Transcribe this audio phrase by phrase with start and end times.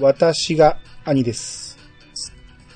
[0.00, 1.78] 私が兄です。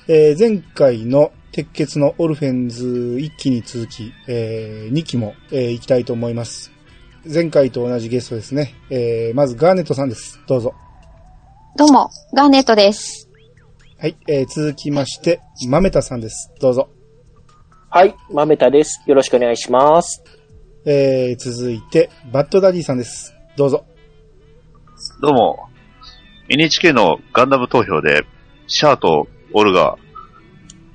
[0.07, 6.71] えー前回の鉄血のオルフェンズ1期に続き、え2期も、えー行きたいと思います。
[7.31, 8.75] 前回と同じゲストですね。
[8.89, 10.39] えーまずガーネットさんです。
[10.47, 10.73] どうぞ。
[11.75, 13.27] どうも、ガーネットです。
[13.97, 14.15] はい。
[14.27, 16.51] えー続きまして、マメタさんです。
[16.59, 16.89] どうぞ。
[17.89, 19.01] はい、まめたです。
[19.07, 20.23] よろしくお願いします。
[20.85, 23.33] えー続いて、バッドダディさんです。
[23.55, 23.85] どうぞ。
[25.21, 25.74] どうも。
[26.49, 28.25] NHK のガンダム投票で、
[28.67, 29.97] シャアとオルガ、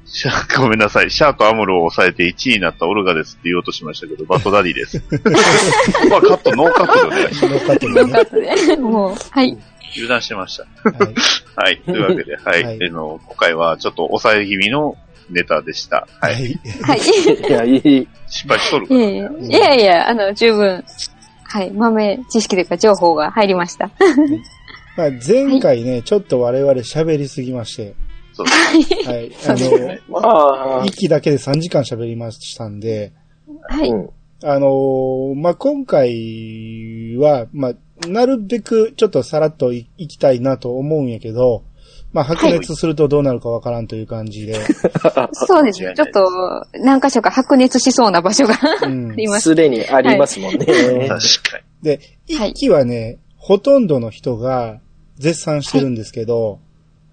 [0.06, 5.02] シャごめんなさい、シャアとアムロを抑えて1位になったオルガですって言おうとしましたけど、バッドダディです。
[6.10, 7.16] まあカット、ノーカットで
[7.48, 8.20] ノーカットでねよか。
[8.23, 8.76] ったね。
[8.76, 9.56] もう、はい。
[9.92, 9.96] す。
[9.96, 10.64] 油断してました。
[10.90, 11.14] はい。
[11.56, 11.80] はい。
[11.84, 12.64] というわけで、はい。
[12.64, 14.96] はいあの、今回はちょっと抑え気味の
[15.30, 16.09] ネタでした。
[16.20, 16.29] は。
[16.29, 16.59] はいい。
[16.82, 17.01] はい。
[17.01, 18.09] いや、いい。
[18.29, 20.85] 失敗しとるかいやいや、いやいや、あの、十分、
[21.45, 23.90] はい、豆知識というか情報が入りました。
[25.01, 27.95] まあ、前回ね、ちょっと我々喋りすぎまして、
[28.34, 29.04] そうですね。
[29.07, 29.32] はい。
[29.46, 33.12] あの、、一期だけで3時間喋りましたんで、
[33.68, 33.88] はい。
[33.88, 34.10] うん。
[34.42, 41.62] あのーまあ、今回は、まあ、なるべくちょっとさらっといいきたいなと思うんやけど、
[42.12, 44.54] まあ、白熱するとどうなるかわからんという感じで、
[45.32, 45.95] そうですね。
[45.95, 46.29] ちょっと、
[46.74, 49.51] 何箇所か白熱しそうな場所がうんあります。
[49.51, 50.66] すでにありますもんね。
[50.66, 50.74] 確
[51.09, 52.01] かで、
[52.37, 54.80] はい一期はね、ほとんどの人が
[55.21, 56.59] 絶賛してるんですけど、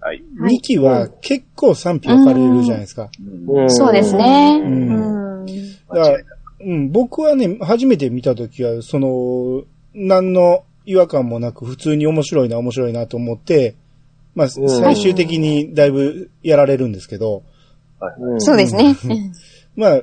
[0.00, 0.22] はい。
[0.40, 3.10] はい二期は結構賛否分かれるじゃないですか。
[3.46, 4.16] うんそうです。
[4.16, 4.60] ね。
[4.60, 5.46] ううんん。
[5.88, 6.18] だから
[6.60, 9.62] うん、僕はね、初めて見たときは、その、
[9.94, 13.76] 何の違和感もなく、普通に面白いな、面白いなと思って、
[14.34, 17.42] まあ、うん最終的にだいぶやられるんですけど、
[18.18, 18.96] うんそうですね。
[19.76, 20.02] まあ、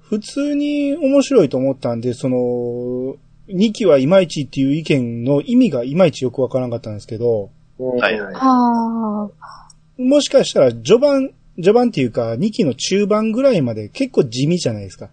[0.00, 3.16] 普通に面白いと思ったんで、その、
[3.54, 9.68] 2期はいまいちっていう意見の意味がいまいちよくわからなかったんですけど、うんはいはいああ。
[9.98, 15.10] もしかしたら序盤、序盤っていうか、2期の中盤ぐらいまで結構地味じゃないですか。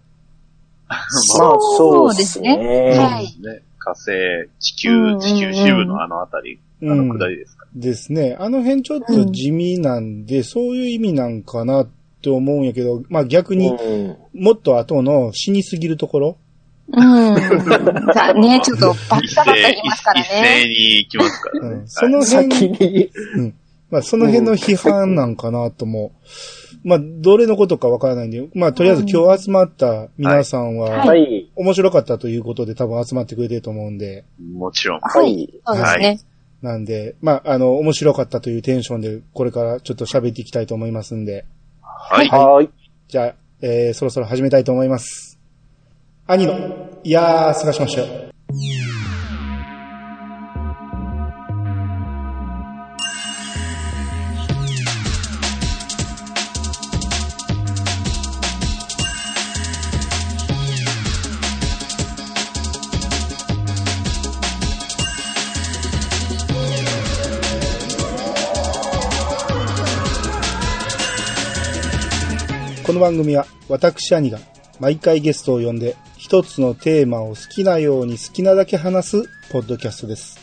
[0.88, 0.98] まあ、
[1.76, 2.56] そうですね。
[2.98, 3.62] はいね。
[3.78, 4.10] 火星、
[4.60, 7.66] 地うん球、地球支部のあのあたり、あうんの下りですか。
[7.74, 8.36] ですね。
[8.38, 11.88] あの辺ちょっと地味なんで、そういう意味なんかなっ
[12.22, 16.36] て思うんやけど、まあ逆にうんもっと後の死にすぎるところ、
[16.92, 18.14] うん。
[18.14, 20.68] さね、ちょっとバッ一タバタ斉言いますから一斉ね。
[20.68, 21.68] に行きますからね。
[21.68, 23.54] うん、その先辺、に。
[23.90, 26.12] まあその辺の批判なんかなとも、
[26.84, 31.50] まあどれのことかわからないんで、まあとりあえず今日集まった皆さんは、はいはい。
[31.56, 35.00] 面白かったということで多分集まってくれてると思うんで、もちろん。
[35.00, 35.60] ははいい。
[35.66, 36.20] そうですね。
[36.62, 41.44] なんで、まああの、面白かったというテンションでこれからちょっと喋っていきたいと思いますんで、
[41.82, 42.28] はい。
[42.28, 42.70] はい。
[43.08, 45.27] じゃあ、えー、そろそろ始めたいと思います。
[46.30, 46.52] 兄の、
[47.04, 48.06] いやー、探しましたよ。
[72.84, 74.38] この番組は私兄が
[74.78, 75.96] 毎回ゲストを呼んで
[76.28, 80.38] 一つのテーマを好きなように好きなだけ話すポッドキャストです。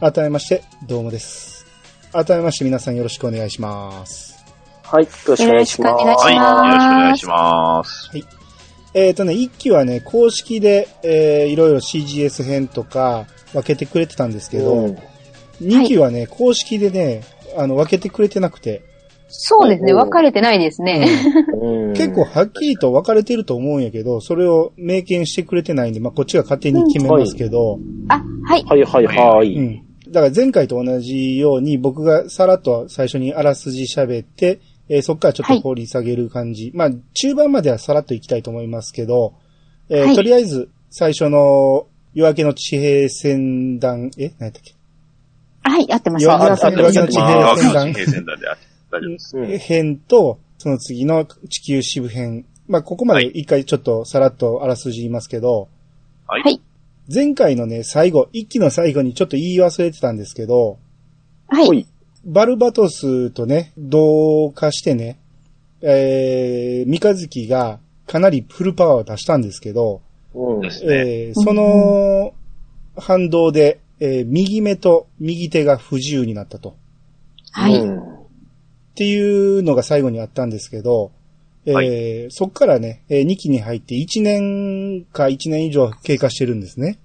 [0.00, 1.64] 改めましてどうもです。
[2.12, 4.36] 改めまして皆さんよろしくお願いします。
[4.82, 5.04] はい。
[5.04, 6.02] よろしくお願いします。
[6.02, 6.34] よろしくお願いしはい。
[6.34, 8.10] よますろしくお願いします。
[8.92, 14.98] えっ、とね、一期はね、公式で、えーいろいろ CGS 編とか分けてくれてたんですけど、うん
[15.58, 17.22] 二期はね、公式でね、
[17.56, 18.82] あの、分けてくれてなくて、
[19.28, 19.92] そうですね。
[19.92, 21.06] 分かれてないですね。
[21.60, 28.62] うん 結構はっきりと分かれてると思うんやけど、それを明言してくれてないんで、まあ、こっちが勝手に決めますけど、あ、はい。
[28.64, 29.58] はいはいはうい。
[29.58, 29.82] ん。
[30.08, 36.70] だから前回と同じように僕がさらっと最初にあらすじ喋って、えーそっからちょっと掘り下げる感じ。
[36.74, 39.32] まあ中盤まではさらっといきたいと思いますけど、
[39.88, 44.30] えーはいとりあえず最初の夜明けの地平線弾、え？
[44.38, 44.74] 何やったっけ？
[45.64, 46.24] はい、合ってます。
[46.24, 48.56] 夜明けあ夜明けの地平線弾地平線だで、あ
[48.90, 49.38] 大丈夫です。
[49.38, 52.44] うん編と、その次の地球支部編。
[52.68, 55.68] まあここまで一回ちょっとさらっとあらすじ言いますけど、
[56.26, 56.42] はい。
[56.42, 56.60] はい。
[57.12, 60.78] 前回のね、最後、一期の最後にちょっと言い忘れてたんですけど、
[61.46, 61.86] はい。
[62.24, 65.18] バルバトスとね、同化してね、
[65.82, 70.02] えー、三日月がかなりフルパワーを出したんですけど、
[70.34, 71.28] うんですね。
[71.28, 72.34] えー、その
[72.96, 76.76] 反動で、えー右目と右手が不自由になったと。
[77.52, 77.80] はい。
[77.80, 78.15] うん
[78.96, 81.12] っていうのが最後にあったんですけど、
[81.66, 86.98] えーはそっからね、え2期に入って1年か1年以上経過してるんですね。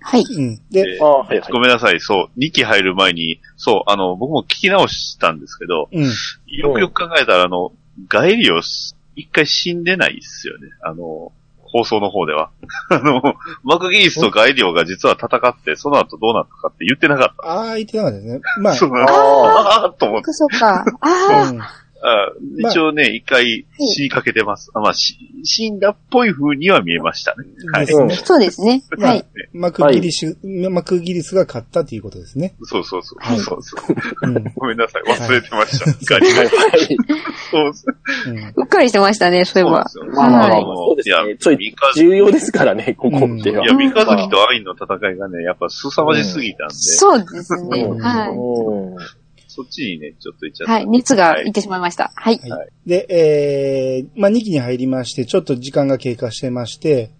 [0.00, 0.22] はい。
[0.22, 0.60] うん。
[0.70, 1.52] で、でああ、はいはい。
[1.52, 6.04] ごめんなさい、そう、2期入る前に、そう、あの、僕も聞き直したんですけど、うん。
[6.46, 7.72] よくよく考えたら、あの、
[8.06, 10.68] ガエリオス、一回死んでないっすよね。
[10.82, 11.32] あの、
[11.70, 12.50] 放送の方では。
[12.90, 13.22] あの、
[13.62, 18.40] マクギリスとガエリオが実は戦って、その後どうなったかって言ってなかっああ、言ってなかったですね。
[18.58, 18.70] また。
[18.72, 20.32] あ、そうあああーと思って。
[20.32, 20.84] そっか。
[21.00, 21.60] あうん。
[22.00, 24.70] あ一応ね、一回死にかけてます。
[24.74, 27.44] あまあ、し死んだっぽい風には見えましたね。
[27.72, 27.86] はい。
[27.86, 28.82] そうですね。
[28.96, 29.26] まあはい。
[29.52, 30.38] マクギリス、
[30.70, 32.54] マクギリスが勝ったということですね。
[32.62, 33.18] そうそうそう。
[33.20, 33.94] はいそうそう。
[34.22, 34.44] うん。
[34.54, 35.02] ごめんなさい。
[35.02, 35.86] 忘れてました。
[36.14, 39.88] ガはいうそうっかりしてましたね、そういえば。
[39.88, 41.36] そうですよまあまあまあはいそうですね。
[41.36, 43.64] ちょい三日重要ですからね、ここっては。
[43.64, 47.82] いや、三日月とアインの戦いがね、やっぱ凄まじすぎたんで、そうですね。
[47.82, 49.18] うんはうん
[49.58, 50.66] そっちにね、ちょっと行っちゃい。
[50.66, 50.72] った。
[50.74, 50.86] はい。
[50.86, 52.12] 熱がいってしまいました。
[52.14, 52.38] はい。
[52.38, 52.68] はい。
[52.86, 57.10] で、えー、まあ、2期に入りまして、ちょっと時間が経過してまして、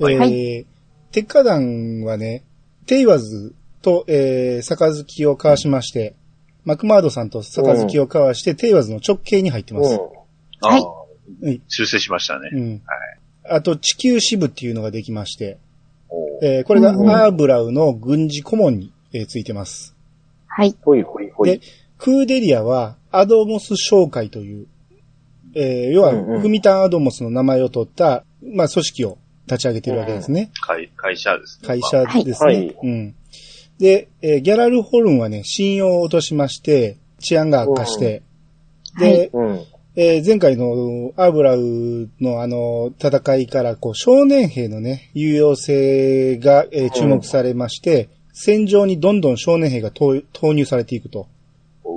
[0.00, 0.66] えー、はい
[1.12, 2.42] 鉄火団はね、
[2.86, 6.16] テイワズと、えー、杯を交わしまして、
[6.64, 10.00] マクマードさんと杯を交わして、テイワズの直系に入ってます。
[10.60, 10.82] はい
[11.42, 12.50] うん修正しましたね。
[12.52, 12.82] うん。
[13.44, 15.58] あと、地球支部っていうのができまして、
[16.42, 19.94] えー、これがうんアーブラウの軍事顧問に、えーついてます。
[20.56, 20.76] はい。
[20.82, 21.60] ほいほいほいで。
[22.04, 24.66] クーデリアは、アドモス商会という、
[25.54, 30.50] えー、要は、うんうんフミタンアドモスの名前を取った、まあ、組織を立ち上げてるわけですね。
[30.60, 31.66] 会会社ですね。
[31.66, 32.46] 会社ですね。
[32.46, 33.14] はいうん。
[33.78, 38.22] で、えーギャラルホルンはね、信用を落としまして、治安が悪化して、
[38.98, 39.64] で、うん。
[39.96, 51.28] えー前回のアーブラウのあの、戦いから、こう、少年兵のね、有用性が、えー注目されまして、戦場にどんどん少年兵が投投入されていくと。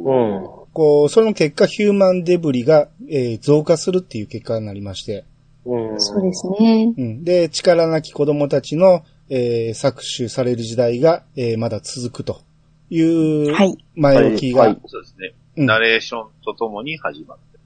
[0.08, 0.48] うん。
[0.74, 5.26] こう、その結果、ヒューマンデブリが、えー増加するっていう結果になりまして。
[5.66, 6.02] うん。
[6.02, 6.94] そうですね。
[6.98, 7.24] うん。
[7.24, 12.42] で、力なき子供たちの、えー搾取される時代が、えーまだ続くと
[12.90, 13.78] いう、はい。
[13.96, 15.34] 前置きが、ははいい、そうですね。
[15.58, 17.58] うんナレーションとともに始まって。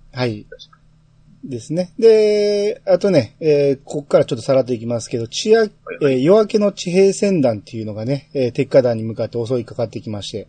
[1.44, 1.92] ですね。
[2.00, 10.48] で、あとね、えーここからちょっとさらっていきますけど、地や、えー夜明けの地平戦団っていうのがね、えー鉄火団に向かって襲いかかってきまして。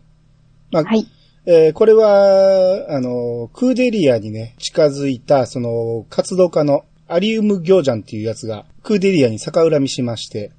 [0.70, 1.06] まあ、はい。
[1.44, 10.52] えーこれは、あの、クーデリアにね、近づいた、その、活動家のアリウム・ギョージャンっていうやつが、クーデリアに逆恨みしまして、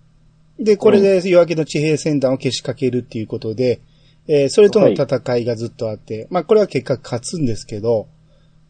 [0.60, 3.80] で、これで夜明けの地平戦団をけしかけるっていうことで、
[4.28, 8.08] えーそれとの戦いがずっとあって、まあ、これは結果勝つんですけど、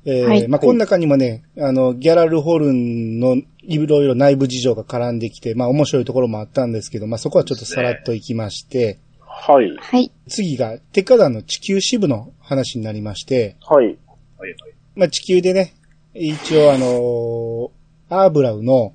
[0.05, 0.47] えーはい。
[0.47, 8.99] まあ、この中にもね、あの、ギャラルホルンのいろいろ内部事情が絡んできて、まあ、面白いところもあったんですけど、まあ、そこはちょっとさらっといきまして、
[9.45, 9.75] はい。
[9.75, 10.09] はい。
[10.29, 13.87] 次が、鉄火団の地球支部の話になりまして、はい。
[13.87, 13.95] はい
[14.37, 14.55] はい。
[14.95, 15.73] まあ、地球でね、
[16.13, 17.69] 一応あのー
[18.09, 18.93] アーブラウの、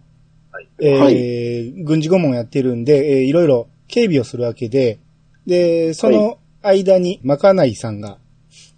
[0.52, 4.98] はいえーはい軍事顧問やってるんで、えーいろいろ警備をするわけで、
[5.46, 8.18] で、その間にマカナイさんが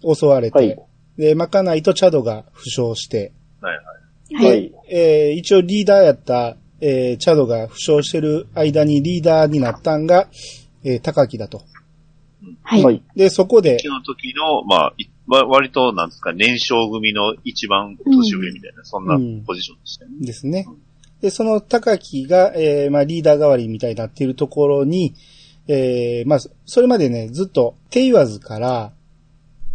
[0.01, 0.77] 襲われて、はい
[1.17, 3.31] で、マカナイとチャドが負傷して、
[3.61, 4.45] はいはい。
[4.45, 4.49] は。
[4.49, 4.73] はいい。
[4.89, 10.27] えー一応リーダーやった、えーチャドが負傷してる間にリーダーになったんが、
[10.83, 11.61] えー高木だと。
[12.63, 12.83] はい。
[12.83, 13.03] はい。
[13.15, 20.17] で、そこで、昨の時の、まあ、いわ割と、なんですか、年少組の一番年上みたいな、そんなポジションでしたよね。
[20.25, 20.65] ですね。
[21.21, 25.13] で、その高木が、えーまあ、リーダー代わりみたいになっているところに、
[25.67, 28.93] えーまあ、それまでね、ずっと、テイワズから、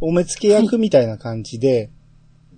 [0.00, 1.90] お目付け役みたいな感じで、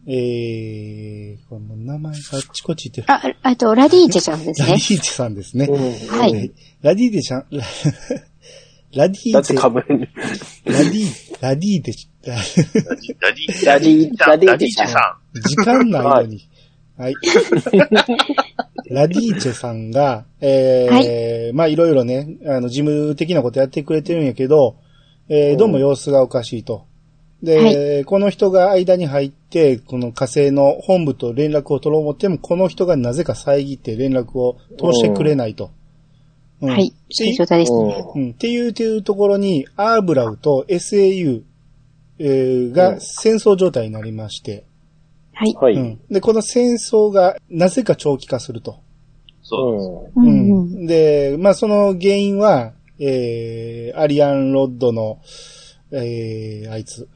[0.07, 3.07] えー、これもう名前があっちこっち言ってる。
[3.13, 4.67] あ、あと、ラディーチェちゃんですね。
[4.69, 5.67] ラディーチェさんですね。
[5.67, 7.47] うんはいえーラディーチェちゃん、
[8.95, 10.09] ララディだってーチェ、被る。
[10.65, 16.49] ラディ、ラディーチェ、ラディ、ラディ、ラディラディラディチェさ時間ないのに。
[16.97, 17.15] はい。
[18.91, 24.77] ラディーチェさんが、えーまあいろいろね、あの、事務的なことやってくれてるんやけど、
[25.29, 26.87] えーどうも様子がおかしいと。
[27.43, 35.71] で、はこの人が間に入って、この火星の本部と連絡を取ろう思っても、この人がなぜか遮って連絡を通してくれないと。
[36.61, 36.93] うんはい。
[37.11, 38.05] そういう状態でしたね。
[38.15, 41.43] うんうん、っていう、っていうところに、アーブラウと SAU、
[42.19, 44.65] えーが戦争状態になりまして、
[45.33, 45.55] はい。
[45.55, 45.75] はい。
[45.75, 46.01] うんうん。
[46.11, 48.81] で、この戦争がなぜか長期化すると。
[49.43, 50.21] そう。
[50.21, 50.85] うんううん。
[50.85, 50.87] ん。
[50.87, 55.21] で、まあその原因は、えー、アリアン・ロッドの、
[55.93, 57.09] えー、あいつ。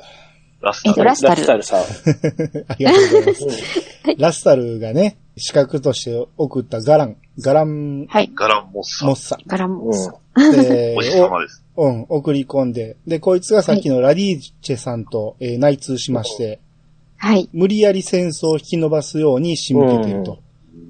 [0.61, 0.91] ラスタル。
[0.91, 1.81] えっとラスタルラスタルさん。
[2.69, 4.17] ありがとうございます。
[4.19, 8.31] ラスタルがね、資格として送ったガラン、ガラン・はい。
[8.35, 9.07] ガランモッサ。
[9.07, 10.11] モッサ、ガラモうんス。
[10.37, 11.65] えー おじさまです。
[11.77, 16.61] を、うん、送り込んで、で、こいつがさっきのラディーチェさんと、えー内通しまして、
[17.17, 17.49] はい。
[17.53, 20.39] 無理やり戦争を引き延ばすように仕向けてると。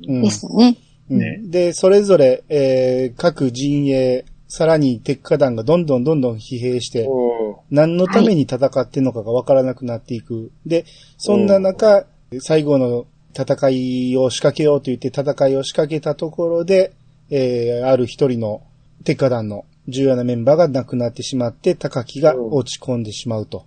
[0.08, 0.76] うんですね。
[1.10, 10.50] うんねで、それぞれ、えー各陣営、さらに鉄火団がどんどんどんどん疲弊して、う何のために戦ってんのかがわからなくなっていく。
[10.66, 10.84] で、
[11.16, 12.06] そんな中、
[12.40, 16.92] 最後の戦いを仕掛けようと言って戦いを仕掛けたところで、
[17.30, 18.62] えー、ある一人の
[19.04, 23.66] 鉄火団の重要なメンバーが亡くなってしまって、高木が落ち込んでしまうと。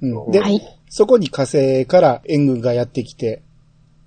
[0.00, 0.60] うん、で、はい。
[0.88, 3.42] そこに火星から援軍がやってきて、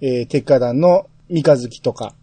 [0.01, 2.15] えー、鉄火団の三日月とか、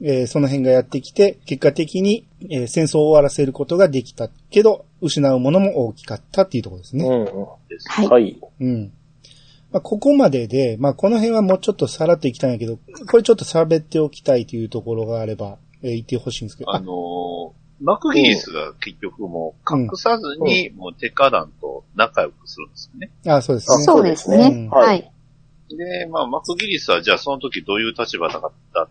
[0.00, 7.00] えーその辺がやってきて、結果的に、えー戦争を終わらせることができたけど、失うものも大きかったっていうところですん。
[7.00, 7.06] ね。
[7.06, 7.26] うん。
[7.86, 8.40] はい。
[8.60, 8.92] うん。
[9.70, 12.78] まあ、ここまでで、まあ、この辺はもうちょっとさらっといきたいんやけど、
[13.10, 16.74] これちょっと喋っておきたいというところがあれば、えー言ってほしいんですけど。
[16.74, 23.10] あのーマクギリスが結局もう隠さずに、もうテカダンと仲良くするんですよね。
[23.26, 23.84] あ、あそうですね。
[23.84, 24.68] そうですうんね。
[24.68, 25.12] はい。
[25.76, 28.42] で、まあ、マクギリスはじゃあその時どういう立場だっ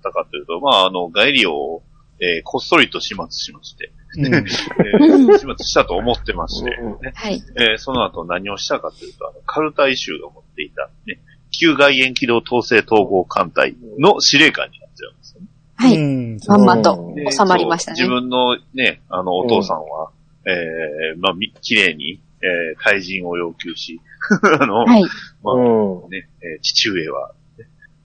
[0.01, 1.83] たかというと、まあ、あの、ガエリオを、
[2.21, 7.41] えーこっそりと始末しまして、 うんえー始末したと思ってまして、うんねはい。
[7.57, 11.19] えーその後何をしたかというと、あのカルタイ州が持っていた、ね、
[11.51, 15.47] 旧外縁機動統制統合艦隊の司令官になっちゃうんですよね。
[15.75, 15.97] はい。
[15.97, 17.95] うんまんまとで収まりましたね。
[17.99, 20.11] 自分のね、あの、お父さんは、
[20.45, 24.01] えーまあ、み綺麗に、えー、退陣を要求し、
[24.59, 25.03] あの、はい。
[25.43, 26.09] まあうん。
[26.09, 27.33] ね、えー父上は、ね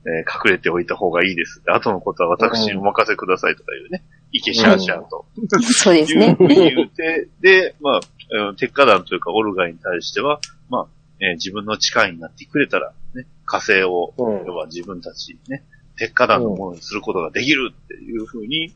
[0.04, 1.62] えー隠れておいた方がいいです。
[1.66, 5.26] 後のことは私にお任せくださいとかいうね、イケシャーシャーと。
[5.72, 6.36] そうですね。
[6.38, 8.00] 言うて、で、まあ、
[8.48, 10.86] うん鉄火団というかオルガに対しては、まあ、
[11.20, 14.46] えー自分の力になってくれたら、ね、火星を、うん。
[14.46, 15.64] 要は自分たち、ね、
[15.96, 18.74] 鉄火団のものにすることができるっていうふうに、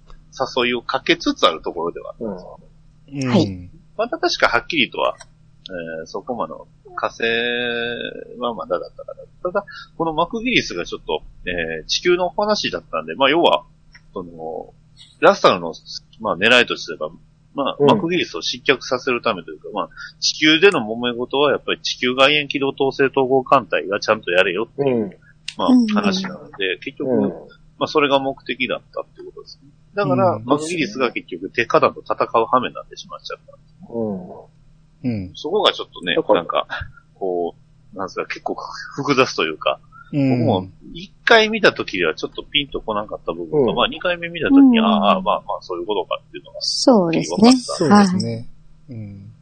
[0.59, 2.45] 誘いをかけつつあるところではあるんです。
[2.45, 2.59] よ
[3.09, 3.31] ねうん。
[3.31, 5.17] はいまた確かはっきりとは、
[5.69, 7.25] えーそこまでの火星
[8.39, 9.23] はまだだったかな。
[9.43, 9.65] ただ、
[9.97, 13.65] このマクギリスがちょっと、えー地球の話だったんで、まあ要は、
[14.13, 14.75] その、
[15.21, 15.75] ラスタルの、
[16.21, 17.11] まあ狙いとすれば、
[17.55, 19.89] まあ、うんマクギリスを失脚させるためというか、まあ、
[20.21, 25.11] 地球での揉め事はやっぱり地球外縁機動統制統合艦隊がちゃんとやれよっていう、うん。
[25.57, 27.31] まうんあ話なので、結局、うん。
[27.79, 29.71] まあそれが目的だったってことですね。
[29.95, 33.93] だから、うんマクギリスが結局、鉄火団と戦う羽目になってしまっちゃった。
[33.93, 34.56] うん。
[35.05, 35.33] うん。
[35.35, 36.67] そこがちょっとねなんか、
[37.15, 37.55] こ
[37.95, 38.57] う、なんですか、結構
[38.95, 39.81] 複雑というか、
[40.13, 40.39] うん。
[40.39, 47.53] 僕も一回見た時ではちょっとピンとこなかった部分が、うんまあ二回目見た時に、うんああ、まあまあそういうことかっていうのが、そうですね。
[47.53, 48.49] そうですね。
[48.91, 49.33] うん。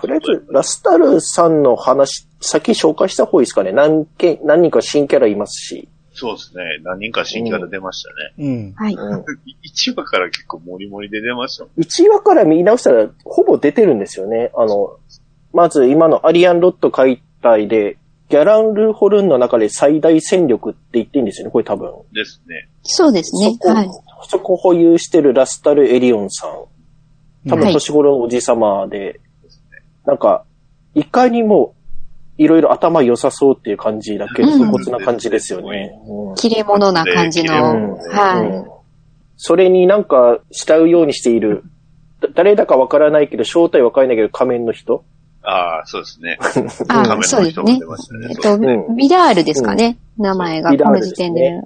[0.00, 3.72] とりあえず、ラスタルさんの話、先紹介した方がいいですかね。
[3.72, 5.88] 何件、何人か新キャラいますし。
[6.14, 6.62] そうですね。
[6.82, 8.04] 何人か新キャラ出まし
[8.36, 8.48] たね。
[8.48, 8.72] うん。
[8.74, 8.94] はい。
[8.94, 9.20] うん。
[9.64, 11.80] 1話から結構モリモリで出ましたもん。
[11.80, 14.50] 1話から見直したら、ほぼ出てるんですよね。
[14.54, 14.98] あの、
[15.52, 17.96] まず今のアリアンロット解体で、
[18.28, 21.92] ギャランルホルンの中で最大戦力って言っていいんですよね、これ多分。
[22.12, 22.68] ですね。
[22.82, 23.58] そうですねそ。
[23.58, 23.90] こ、はい。
[24.28, 26.50] そこ保有してるラスタル・エリオンさん。
[27.48, 29.20] 多分はい年頃のおじさまで、
[30.06, 30.44] なんか、
[30.94, 31.74] いかにも、
[32.42, 35.92] いろいろ頭良さそうっていう感じだけど、うん粗骨な感じですよね。
[36.06, 37.54] うん切れ者な感じの。
[37.54, 38.82] うんはうん
[39.44, 41.64] それになんか慕うようにしている、
[42.20, 45.04] だ誰だかわからないけど、正体わからないけど仮面の人？
[45.42, 46.38] ああ、そうですね。
[46.38, 46.84] い。
[46.88, 47.86] あ仮面そうですねの人も出。
[47.86, 48.26] ましたね。
[48.30, 49.98] えっと、うんビダールですかね。
[50.16, 51.60] 名前が、この時点で。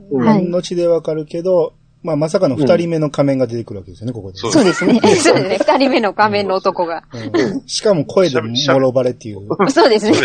[0.51, 1.75] 後でわかるけど、
[2.07, 4.39] まあ、まさかの二人目の仮面が出てくるわけですよね、ここで。
[4.39, 4.95] そうですね。
[5.03, 5.59] そうですね。
[5.59, 7.03] 二人目の仮面の男が。
[7.13, 9.49] うんしかも声でもろバレっていう。
[9.71, 10.17] そうですね。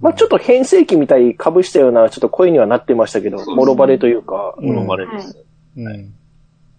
[0.00, 5.44] まあちょっと変声期みたいに被したようなちょっと声にはなってましたけど、もろバレというか、うんモノマネです。
[5.76, 6.12] うん。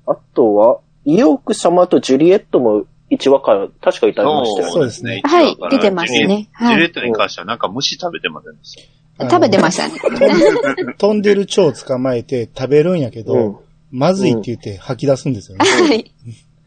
[0.05, 4.73] あとは、イオーク様とジュリエットも1話から確かいたりましたよね。
[4.73, 8.98] そうですねはい出てますねジュリエはいジュリエットに関してはなんか虫食べてませんでした。
[9.21, 9.95] 食べてましたね。
[10.97, 13.55] 飛んでる蝶を捕まえて食べるんやけど、うん
[13.91, 15.65] まずいって言って吐き出すんですよね。
[15.65, 16.13] はい。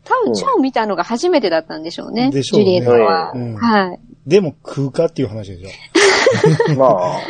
[0.05, 2.31] 多分、チョウ見たのが初めてだったんでしょうね。
[2.31, 3.33] でしょうねジュリエットは。
[3.33, 4.01] うんはい。
[4.27, 6.75] でも食うかっていう話でしょ。
[6.75, 7.21] まあ、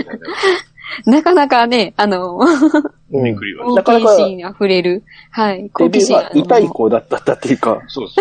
[1.10, 5.04] なかなかね、あの、うんびっくりは好なかなか奇心溢れる。
[5.30, 5.64] はい。
[5.64, 8.16] デ好奇心痛い子だったっていうか、そうです。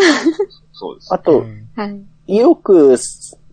[0.73, 1.19] そうですあ。
[1.19, 2.01] と、うんはい。
[2.27, 2.97] イオク、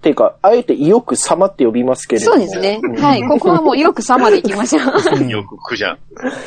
[0.09, 2.37] っていうか、あえてイオク様って呼びますけれども。
[2.39, 2.81] そうですね。
[2.99, 3.23] はい。
[3.29, 5.21] ここはもうよく様で行きましょう。
[5.21, 5.99] うんよく苦じゃん。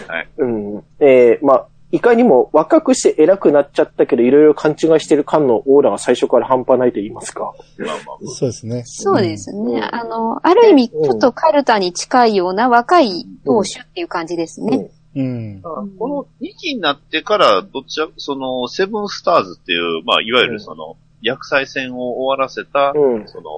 [0.08, 0.28] はい。
[0.40, 0.84] うん。
[1.00, 7.54] えー、まあ、いかにも若くして偉くなっちゃったけど、いろいろ勘違いしてる感のオーラが最初から半端ないと言いますか。
[7.78, 8.18] まあまあまあ。
[8.26, 8.84] そうですね。
[8.86, 9.82] そうですうんね。
[9.82, 14.90] あの、ある意味、ちょっとカルタに近いような若い当主っていう感じですね。
[15.16, 15.62] うん。
[15.62, 23.28] この2期になってから、どっちら、その、セブンスターズっていう、まあ、いわゆるその、薬剤戦を終わらせた、うん。
[23.28, 23.52] その、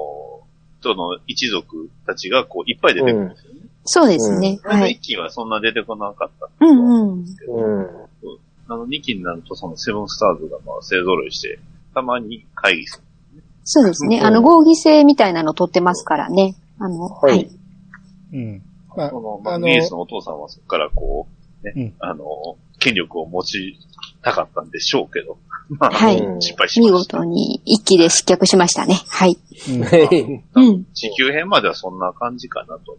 [0.82, 3.60] その一族たちがこう、いっぱい出てくるんですよね。
[3.86, 4.60] そうですね。
[4.64, 4.92] これのはい。
[4.94, 6.50] 一期はそんな出てこなかった。
[6.66, 7.20] うんうん。
[7.20, 8.04] うん。
[8.68, 11.60] あの、2期になるとそのセブンスターズがまあ勢揃いして、
[11.94, 13.04] たまに会議する。
[13.66, 14.20] そうですね。
[14.20, 16.56] うんあの、合議制みたいなの取ってますからね。
[16.80, 17.50] あの、はいはい。
[18.34, 18.62] うん。
[18.96, 21.28] まあその、まあ、あのギリスのお父さんはそこからこ
[21.64, 22.26] う、ね、うんあの、
[22.80, 23.78] 権力を持ち
[24.22, 25.38] たかったんでしょうけど、
[25.80, 27.18] まあ、はいうん失敗し見ました。
[27.18, 28.96] 事に一気で失脚しましたね。
[29.08, 29.38] はい。
[29.70, 30.86] うんうん。
[30.94, 32.98] 地球編まではそんな感じかなと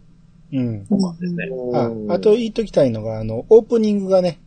[0.53, 0.85] うん。
[0.89, 1.45] 思うんですね。
[2.09, 4.39] あ、あと言っときたいのが、あの、オープニングがね、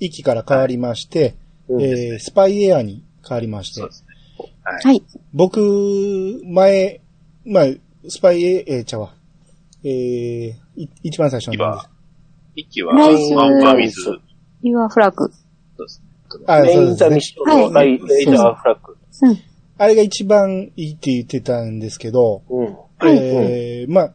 [0.00, 1.34] 1期から変わりまして、
[1.68, 4.14] うんえー、スパイエアに変わりましてそう、ですね。
[4.62, 4.84] はい。
[4.84, 5.02] はい。
[5.32, 7.00] 僕、前、
[7.44, 7.66] まあ、
[8.08, 9.14] スパイエ、えー、ちゃうわ。
[9.84, 11.78] えー、い一番最初の
[12.54, 14.02] 一期は、ライスマンパーミズ。
[14.02, 14.20] そう
[14.62, 15.28] ユアフラッグ。
[15.28, 15.34] で
[15.88, 16.13] すね。
[16.46, 18.96] あ、メインザそうですねミッションのライレイダーフラッグ。
[19.22, 19.38] うん。
[19.76, 22.66] あれが一番いいって言ってたんですけど、うん。
[22.98, 24.14] はいえー、まあ、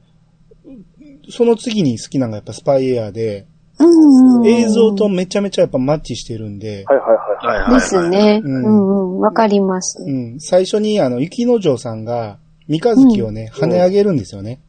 [1.30, 3.48] その次に好きなのがやっぱスパイエアで、
[3.80, 4.48] うんうん。
[4.48, 7.46] 映像とめちゃめちゃやっぱマッチしてるんで、はいはいはい。
[7.46, 7.80] はいはいはい。
[7.80, 8.42] ですね。
[8.44, 9.20] ううんんうん。
[9.20, 10.04] わかります。
[10.06, 14.62] うん、最初にあの、雪之丞さんが、三日月をね、跳ね上げるんですよね。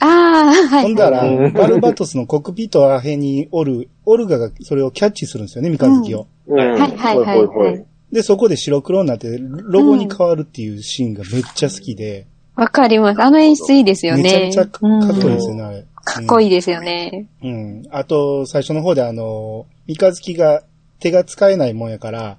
[0.00, 0.82] ああ、はい。
[0.84, 6.26] ほんだらうん、バルバトスのコックピットアヘにおる、オルガがそれをキャッチするんですよね、三日月を。
[6.46, 6.56] うん。
[6.56, 7.84] はいはいはい。
[8.12, 13.22] で、そこで白黒になって、ロゴに変わるっていうシーンがめっちゃ好きで、わかります。
[13.22, 14.22] あの演出いいですよね。
[14.22, 15.84] めちゃめちゃかかっこいいですようんね、あれ。
[16.04, 17.26] かっこいいですよね。
[17.42, 17.82] うん。
[17.90, 20.62] あと、最初の方であの、三日月が
[21.00, 22.38] 手が使えないもんやから、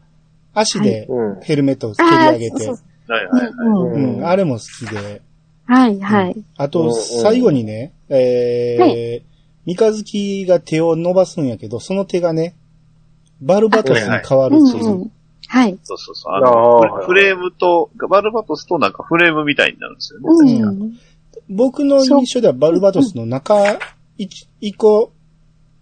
[0.53, 3.51] 足でうんヘルメットを蹴りああ上げて、そうそうはいはいはい。
[3.51, 5.21] うんうん、あれも好きで、
[5.65, 6.35] はいはい。
[6.57, 12.55] あと、うん最後にね、えーは三日月が手を伸ばすんやけど、その手がね、
[13.41, 14.85] バルバトスに変わるっていう。
[14.85, 15.11] うんうん。
[15.47, 15.77] はい。
[15.83, 16.33] そうそうそう。
[16.33, 20.27] あの、フレームと、バルバトスとなんかフレームみたいになるんですよね。
[20.29, 20.99] うん。
[21.49, 23.55] 僕の印象ではバルバトスの中
[24.17, 25.11] 一一個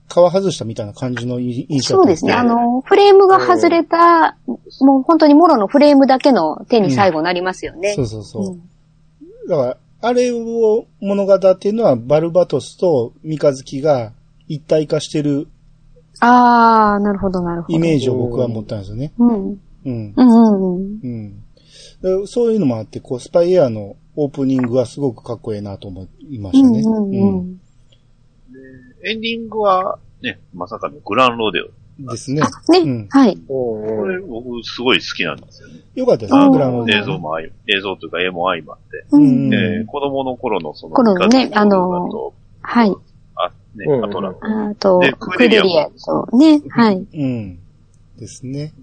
[0.09, 2.33] 皮外したみたいな感じの印象そうですね。
[2.33, 4.37] あの、フレームが外れた、
[4.81, 7.93] もう本当にモロのフレームだけの手に最後なりますよね。
[7.95, 8.45] そうそうそう。
[8.47, 8.72] うん
[9.47, 14.13] だから、あれを物語っていうのは、バルバトスと三日月が
[14.47, 15.47] 一体化してる
[16.19, 17.77] ああ、なるほどなるほど。
[17.77, 19.13] イメージを僕は持ったんですよね。
[19.17, 19.59] うん。
[19.85, 20.13] うん。
[20.15, 21.43] うんうん
[22.27, 26.81] そういうのもあって、こう、スパイエアのオープニングはすごくかっこいいなと思いましたね。
[26.81, 27.61] うんうんうん。
[29.05, 31.69] エンディングは、ね、まさかのグランローデオ。
[31.99, 32.41] ですね。
[32.69, 33.37] ね、うんはい。
[33.47, 35.75] これ僕すごい好きなんですよね。
[35.95, 39.05] よかったですね、うんグランロード映像も相、映像というか絵も相まって。
[39.11, 42.93] うんえー子供の頃のその、頃のねあのとはい。
[43.35, 46.95] あ、ね、うんあとなんか、あとで、クレリアとね、はい。
[47.13, 47.59] うん。
[48.17, 48.73] ですね。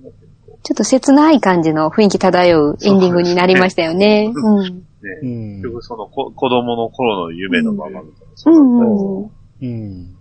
[0.62, 4.31] ちょっと切ない感じの雰囲気漂うエンディングになりましたよね。
[4.35, 4.66] うん。
[4.66, 4.85] ね、
[5.23, 5.62] うん結。
[5.62, 8.53] 局そのこ子供の頃の夢のままみたいな。
[8.53, 9.31] うん。
[9.62, 10.16] うん。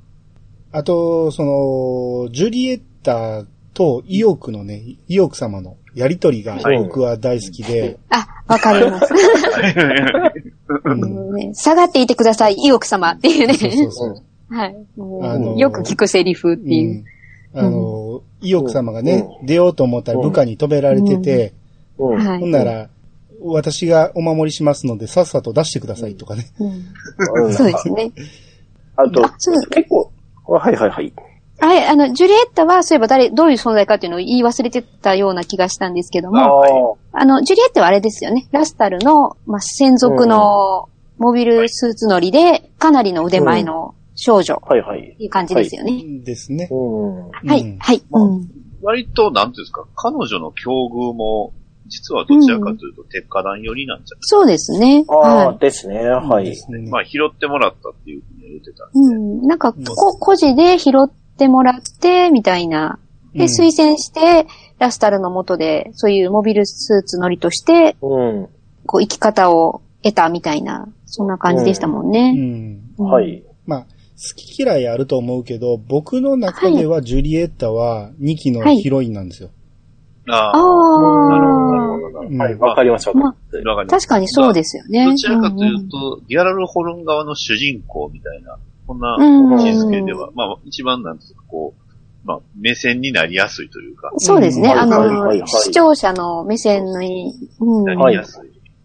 [0.71, 9.13] あと、その、ジュリエッタとイオクのね、イオク様のやりとりがはい僕は大好きで、あ、わかります。
[10.85, 13.53] うんもうね下がっていてください、イオク様っていうね。
[13.53, 14.23] そうそうそう。
[14.49, 15.59] はい。
[15.59, 17.05] よく聞くセリフっていう
[17.53, 17.57] う。
[17.57, 17.59] ん。
[17.59, 21.53] あの、イオク様がね、出ようと思ったら部下に止められてて。
[21.99, 22.89] ほんなら、
[23.41, 26.47] 私がお守りしますので、さっさと出してくださいとかね。
[26.59, 26.67] うん
[27.45, 28.11] うんそうですね。
[28.95, 30.11] あと結構、
[30.57, 31.13] はいはいはい。
[31.61, 38.47] はい、あの、ジュリエッタは、そういえば誰、どういう存在かっていうのを言い忘れてたような気がしたんですけども、ああの、ジュリエッタはあれですよね。
[38.51, 44.99] ラスタルの、まあ、専属のモビルスーツ乗りで、かなりの腕前の少女あ、はいはい。
[44.99, 46.01] っていう感じですよね。
[46.23, 46.69] ですね。
[46.71, 47.29] うん。
[47.29, 48.03] はい、うんはい。
[48.09, 51.53] うん割と、なんていうんですか、彼女の境遇も、
[51.89, 55.03] 実はどちらかというと、鉄火団寄りなんじゃないそうですね。
[55.09, 56.09] ああ、はですね。
[56.09, 56.55] はいで。
[56.55, 58.91] すねまあ、拾ってもらったっていうふうに言ってたんい。
[58.93, 59.47] うん。
[59.47, 62.99] なんか、こ、孤児で拾ってもらって、みたいな。
[63.33, 64.47] で、うん推薦して、
[64.79, 68.47] ラスタルの下で、そういうモビルスーツ乗りとして、うん。
[68.85, 72.33] こう、生き方を得たみたいな、そんな感じでしたもんうね。
[72.33, 72.79] ん。
[72.97, 73.43] うんはい。
[73.65, 73.87] まあ、好
[74.35, 79.49] き嫌いあると思うけど、僕の中ではジュリエッタは2期のヒロインなんですよ。
[79.53, 79.58] あ
[80.31, 81.29] ああ。
[81.29, 83.63] なるほど、なるほど、はい、わかりますわかります。
[83.63, 83.69] ど。
[83.69, 85.05] わかります確かにそうですよね。
[85.05, 94.71] どちらかというと、ギャラルホルン側の主人公みたいな、こんなうん、位置づけでは、まあ、一番なんですか、こう、まあ、目線になりやすいというか、そうですね。
[94.71, 97.85] うんあの、視聴者の目線のいい、うん。
[97.85, 98.39] なはりやす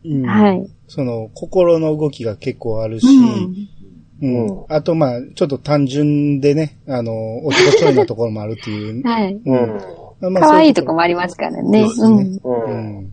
[0.05, 0.13] い。
[0.13, 0.71] うんい。
[0.89, 9.03] その、心の動きが結構あるし、うんあと、まあ、ちょっと単純でね、あの、おちょこちょいなところもあるっていう。
[9.07, 9.35] はい。
[9.35, 9.81] うん。
[10.31, 11.89] まあ可愛いとこもありますからね。
[11.89, 12.49] そうねう。
[12.49, 13.13] うんん。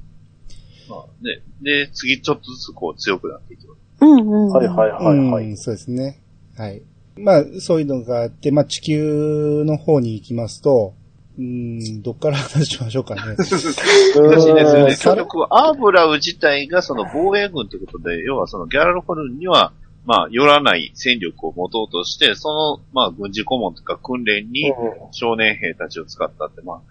[0.89, 3.80] まあ、ね、で、次ちょっとずつこう強くなっていきます。
[4.02, 4.19] うん。
[4.19, 4.50] うん。
[4.50, 5.45] はいはいはいはい。
[5.45, 6.21] うん、そうですね。
[6.58, 6.82] はい。
[7.17, 10.93] まあ、そういうのがあって、まあ、地球の方に行きますと、
[11.38, 13.21] うん、どっから話しましょうかね。
[13.38, 14.86] 難しいですよね。
[14.86, 19.74] 結局、アーブラウ自体がその防衛軍ということで、要はそのギャラルホルンには、
[20.06, 24.74] まあ、寄らない戦力を持とうとして、その、まあ、軍事顧問とか訓練に
[25.12, 26.82] 少年兵たちを使ったって、まあ、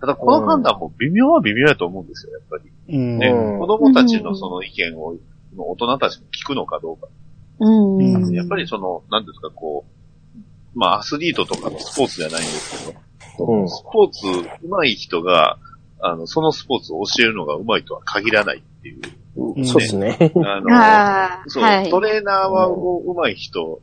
[0.00, 2.96] ただこの判断も微妙は微妙やと思うんですよ、やっぱり。
[2.96, 3.18] うん。
[3.18, 5.16] ね、うん子供たちのその意見を、
[5.56, 7.08] 大人たちも聞くのかどうか。
[7.60, 7.96] うん。
[7.98, 12.98] うんやっぱりその、なんですか、こう、まあ、アスリートとかのスポーツじゃないんですけど、
[13.46, 14.26] うんスポーツ
[14.66, 15.58] 上手い人が、
[16.00, 19.00] あの、そのスポーツを教えるのが上手いとは限らないっていう。
[19.36, 20.16] うんそうですね。
[20.36, 20.60] あ
[21.44, 21.90] の、 そう、はい。
[21.90, 23.80] トレーナーは上手い人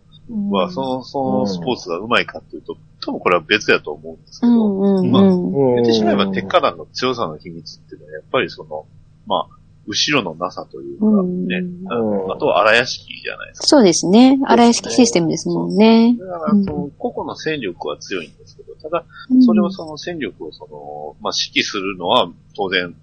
[0.51, 2.75] は、うんその、そのスポーツが上手いかっていうと、
[3.07, 5.75] 多分これは別やと思うんですけうど、んうんまあうん。
[5.75, 8.85] 言ってしまえば、鉄火団の強さの秘密っていうのは、やっぱりその、
[9.25, 11.55] まあ、後ろのなさというか、うんね、
[11.89, 13.67] あうんのあとは荒屋敷じゃないですか。
[13.67, 14.37] そうですね。
[14.45, 16.17] 荒屋敷システムですもんね。
[16.19, 22.93] だから、その、個々の戦力は強いんですけど、ただ、うんそれをその戦力をその、まあ、指揮するのは当然、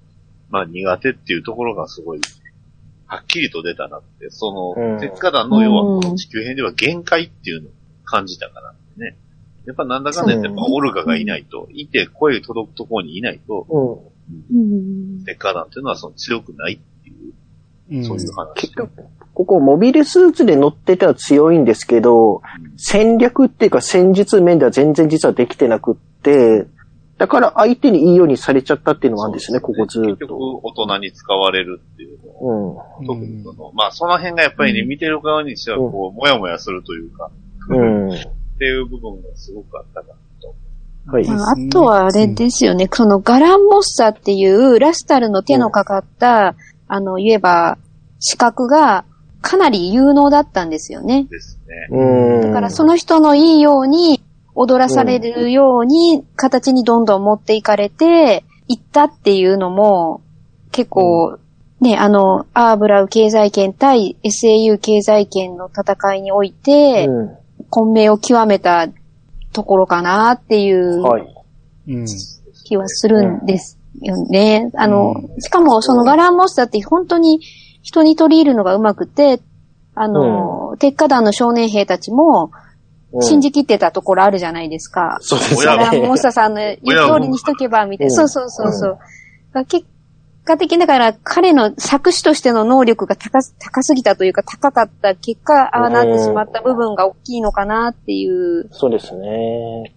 [0.51, 2.21] まあ、苦手っていうところがすごい、
[3.07, 7.73] はっきりと出たなって、そうんの、鉄火団の要はこの地球編では限界っていうのを
[8.05, 9.17] 感じたからね。
[9.67, 14.15] やっぱなんだかんだ言って、うんやっぱオルガがいないと、いて声届くところにいないと、うん
[14.51, 15.25] うん。
[15.25, 17.33] 鉄火団っていうのはその強くないっていう、
[17.93, 18.55] うんそういう話。
[18.55, 22.43] 結局、ここモビルスーツで乗ってては強いんですけど、
[22.77, 26.67] 戦略っていうか戦術面では全然実はできてなくって、
[27.19, 30.37] だから相手にいいようにされちゃったっていうのがあるんですよね、ここずーっ結局、と。
[30.63, 33.07] 大人に使われるっていうのをうん。
[33.07, 37.31] 特にその、まあその辺がやっぱりね、見てる側にしてはこう、もやもやするというか、
[37.69, 38.11] うん。
[38.65, 40.55] っていう部分がすごくあったかなと。
[41.07, 41.27] はい。
[41.27, 46.55] まああとはあれですよね、そのガランモッサっていうラスタルの手のかかった、
[46.89, 47.77] あの、言えば、
[48.21, 49.05] 資格が
[49.43, 51.27] かなり有能だったんですよね。
[51.31, 51.89] ですね。
[51.91, 52.41] うん。
[52.41, 54.23] だからその人のいいように
[54.55, 60.23] 踊らされるように形にどんどん持っていかれていったっていうのも
[60.71, 61.39] 結構
[61.81, 67.44] ね、あの、アーブラウ経済圏対 SAU 経済圏の戦いにおいて、うん。
[67.75, 68.89] 混迷を極めた
[69.53, 71.03] ところかなっていう。
[72.67, 74.71] 気はするんですよね。
[74.75, 77.41] あのう、しかもそのガランモスターって本当に
[77.83, 79.41] 人に取り入るのがうまくて、
[79.95, 82.51] あの、鉄火団の少年兵たちも
[83.13, 85.19] うん信じきってたところあるじゃないですか。
[85.21, 86.23] そうですガランモねス。
[86.23, 88.23] ターさんの言う通りにしとけば、みたいな。
[88.23, 88.89] うんそうそうそうそ
[89.61, 89.65] う。
[89.67, 89.87] 結
[90.45, 98.69] 果的にだから彼の作詞としての能力が高す高すぎたというか高かった結果、ああなってしまった部分が大きいのかなっていう。
[98.71, 99.95] そうですね。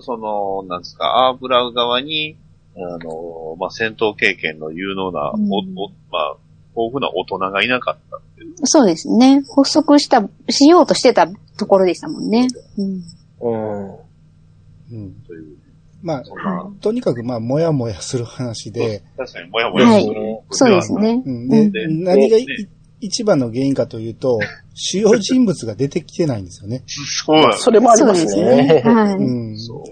[0.00, 2.36] その、なんですか、アーブラウ側に、
[2.76, 5.62] あの、まあ、戦闘経験の有能な、うんおお
[6.10, 6.36] まあ、
[6.76, 8.54] 豊富な大人がいなかったっていう。
[8.66, 9.42] そうですね。
[9.56, 11.26] 発足した、しようとしてた
[11.58, 12.48] ところでしたもんね。
[12.76, 13.02] うん。
[13.40, 13.90] うん。
[14.92, 15.12] うん。
[15.26, 15.55] という。
[16.06, 16.22] まあ、
[16.80, 20.14] とにかくまあ、もやもやする話で、確かにもやもやする、
[20.50, 20.92] そうです。
[20.94, 21.22] ね。
[21.26, 22.68] うん、で、で何がいね
[23.00, 24.38] 一番の原因かというと、
[24.74, 26.84] 主要人物が出てきてないんですよね。
[26.86, 28.66] そうそれもありますね。
[28.66, 28.82] ね。
[28.84, 29.14] はい。
[29.16, 29.58] うん。
[29.58, 29.84] そ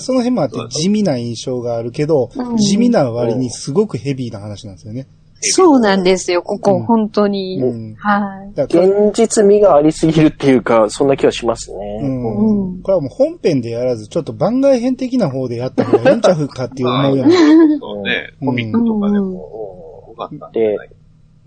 [0.00, 5.08] その辺もあって地味な印象があるけど、うん地味な割にすごくヘビーな話なんですよね。
[5.40, 7.60] そうなんですよ、こうこ、ん本当に。
[7.60, 8.54] うんはい。
[8.54, 12.00] だからこれ現実味がありすぎるっていうか、そんな気はしますね。
[12.02, 17.32] うんうんこれはもう本編でやらず、ちょっと番外編的な方でやった方がいいんちゃうかっていう思うような。
[17.78, 20.90] そうね、うんコミックとかでもう多かったんじゃない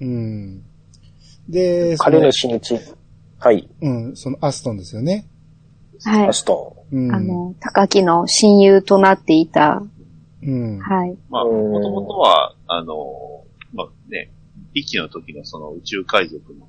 [0.01, 0.61] うん。
[1.47, 2.77] で、そ彼の死につ
[3.39, 5.25] はい、うん、そのアストンですよね。
[6.03, 6.33] はいア。
[6.33, 7.13] ストうん。
[7.13, 9.81] あの、高木の親友となっていた、
[10.43, 10.79] うん。
[10.79, 11.17] はい。
[11.29, 12.95] まあ、うんもともとは、あの、
[13.73, 14.31] まあね、
[14.73, 16.67] 一期の時のその宇宙海賊の、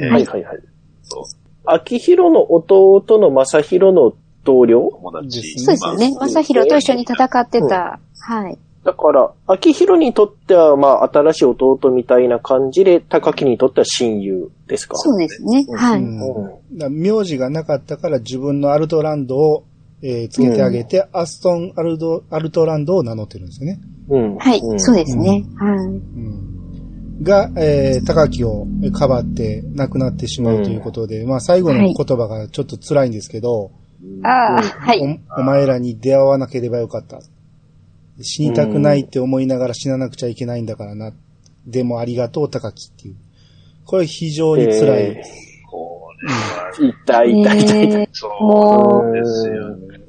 [0.00, 0.12] ねン。
[0.12, 0.58] はいはいはい。
[1.02, 1.22] そう
[1.64, 4.88] 秋広の弟の正宏の同僚？
[4.92, 5.42] 友達。
[5.58, 6.12] そうですよね。
[6.12, 7.98] まあ正宏と一緒に戦ってた。
[8.20, 8.58] はい。
[8.84, 14.96] だから、秋広にとっては、まあ、新しい弟みたいな感じで、高木にとっては親友ですか？
[14.96, 15.66] そうですね。
[15.68, 16.90] うんはい。
[16.90, 19.64] 名字がなかったから自分のアルトランドを、
[20.02, 23.80] えーつけてあげて、アストンアルド、アルトランドを名乗ってるんですよね。
[24.08, 24.36] うん。
[24.36, 24.58] はい。
[24.58, 25.44] うんそうですね。
[25.56, 25.76] はい。
[25.76, 27.22] うん。
[27.22, 33.70] が、えー、高木をかばって亡くなってしまうということで、まあ最後の言葉がちょっと辛いんですけど、
[34.22, 35.00] ああ、はい。
[35.36, 37.20] おお前らに出会わなければよかった。
[38.20, 41.12] 死にたくないって思いながら死ななくちゃいけないんだからな。
[41.66, 43.16] でもありがとう、高木っていう。
[43.84, 45.22] これ非常に辛い。
[46.78, 48.02] 痛い痛い痛い痛い。
[48.02, 50.00] えーそうですよね。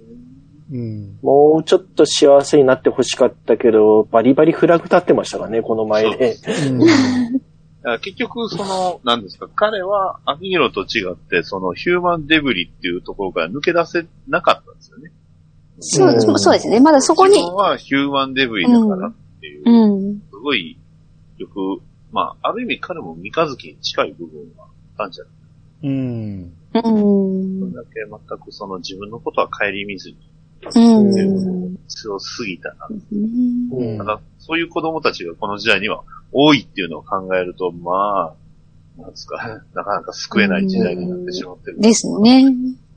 [0.71, 1.19] うん。
[1.21, 6.35] もうちょっと幸せになってほしかったけど、バリバリフラグ立ってましたからね、この前で。
[8.01, 15.11] 結局、その、なんですか、彼は、アキヒロと違って、その、ヒューマンデブリっていうところから抜け出せなかったんですよね。
[15.79, 16.81] そうう、んそうですね。
[16.81, 20.19] まだそこに自、分はヒューマンデブリだからっていう、うん。
[20.19, 20.77] すごい、
[21.37, 25.33] よく、まあ、ある意味彼も三日月に近い部分はあったんじゃない
[25.83, 26.53] うん。
[26.73, 27.59] うん。
[27.59, 30.17] それだけ全くその自分のことは顧みずに
[30.75, 31.77] うん。
[31.87, 32.87] 強すぎたな。
[33.11, 33.15] う
[33.95, 38.35] んただ、そういう子供たちがこの時代には多いっていうのを考えると、ま
[38.97, 41.79] あ、なんですか、なかなか救えない時代になってしまってる。
[41.79, 42.45] ですね。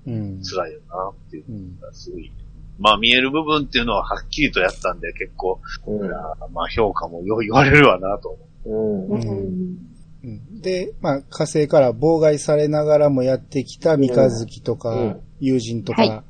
[0.07, 0.43] うん。
[0.43, 2.33] 辛いよなっていううんのがすごい。
[2.79, 6.11] まあ見える部分っていうのははっきりとやったんで結構、うん
[6.55, 9.25] まあ評価もよ言われるわなと思うんう。
[9.25, 9.90] んうん
[10.23, 16.25] で、まあ、火星から妨害されながらもやってきた三日月とかうん、友人とはか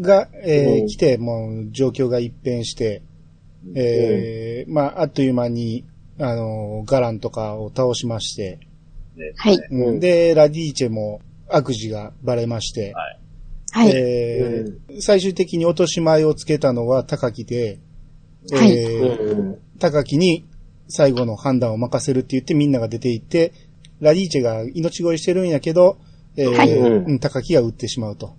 [0.00, 0.86] が、えーうん。
[0.86, 3.02] 来て、もう状況が一変して、
[3.74, 5.84] えーまあ、あっという間に、
[6.18, 8.58] あの、ガランとかを倒しまして、
[9.36, 9.56] はい。
[9.70, 9.86] うん。
[9.88, 10.00] うん。
[10.00, 12.92] で、ラディーチェも悪事がバレまして、
[13.72, 13.90] はい。
[13.94, 17.78] えー最終的に落とし前をつけたのは高木で、
[18.50, 18.76] はい。
[18.76, 19.58] えーうん。
[19.78, 20.44] 高木に
[20.88, 23.52] 最後の判断を任せるって言ってみんなが出て行って、
[24.00, 25.98] ラディーチェが命乞いしてるんやけど、
[26.36, 28.36] えーはいうん高木が撃ってしまうと。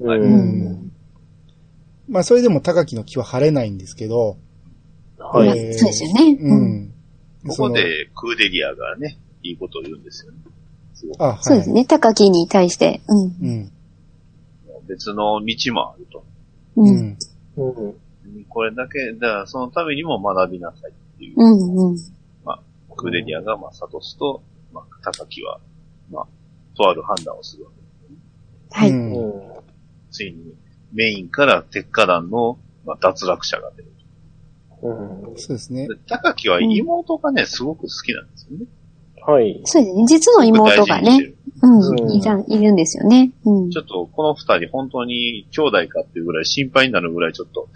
[0.00, 0.92] うんううんん
[2.08, 4.36] まあそれでも高木の気は晴れないんですけど、
[5.18, 5.46] はい。
[5.46, 6.38] まあそうですよね。
[6.40, 6.72] ううん。
[6.86, 6.94] ん。
[7.48, 10.38] ここでクーデリアがね、いいことを言うんですよね。
[11.18, 11.38] あ、はい。
[11.42, 11.84] そうですね。
[11.86, 13.00] 高木に対して。
[13.08, 13.48] うん。
[13.48, 13.72] うん。
[14.86, 16.24] 別の道もあると。
[16.76, 16.82] う。
[16.82, 17.18] うんん。
[17.56, 17.94] うん
[18.48, 21.34] これだけ、だからそのためにも学びなさいっていう。
[21.36, 21.90] うん。
[21.90, 21.96] うん。
[22.96, 25.60] クーデリアが、まあ、サトスと、まあ、高木は、
[26.10, 26.26] まあ、
[26.76, 28.78] とある判断をするわけ。
[28.78, 28.90] はい。
[28.90, 29.50] うんうん
[30.10, 30.54] ついに、
[30.92, 33.90] メインから鉄火団の、まあ、脱落者が出る。
[34.82, 34.92] う
[35.32, 35.94] んそうですねで。
[36.08, 38.66] 高木は妹がね、すごく好きなんですよね。
[39.24, 39.60] はい。
[39.64, 40.04] そうですね。
[40.06, 41.78] 実の妹がね、うん。
[41.78, 43.32] うんいた、いるんですよね。
[43.44, 43.78] うんち。
[43.78, 47.68] ょっと、この二人、本当に兄弟かっていうぐらい心配になるぐらいちょっと、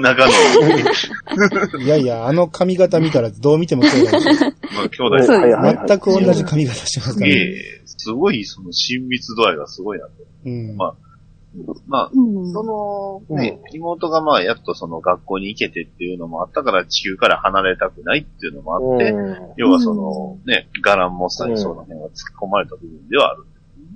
[0.00, 4.40] 仲のいい、 いやいや、あの髪型見たらどう見ても兄弟です
[4.74, 7.32] まあ、兄弟そうはいはいはい全く同じ髪型してますからね。
[7.32, 10.12] ええすごい、その親密度合いがすごいなと。
[10.44, 10.76] うん。
[10.76, 11.03] まあ
[11.86, 12.52] まあ、うん。
[12.52, 23.44] その、ね、妹がまあ、やっとその学校に行けてっていうのもあったから、地球から離れたくないっていうのもあって、うん要はその、ね、ガランモスターにその辺は突っ込まれた部分ではある。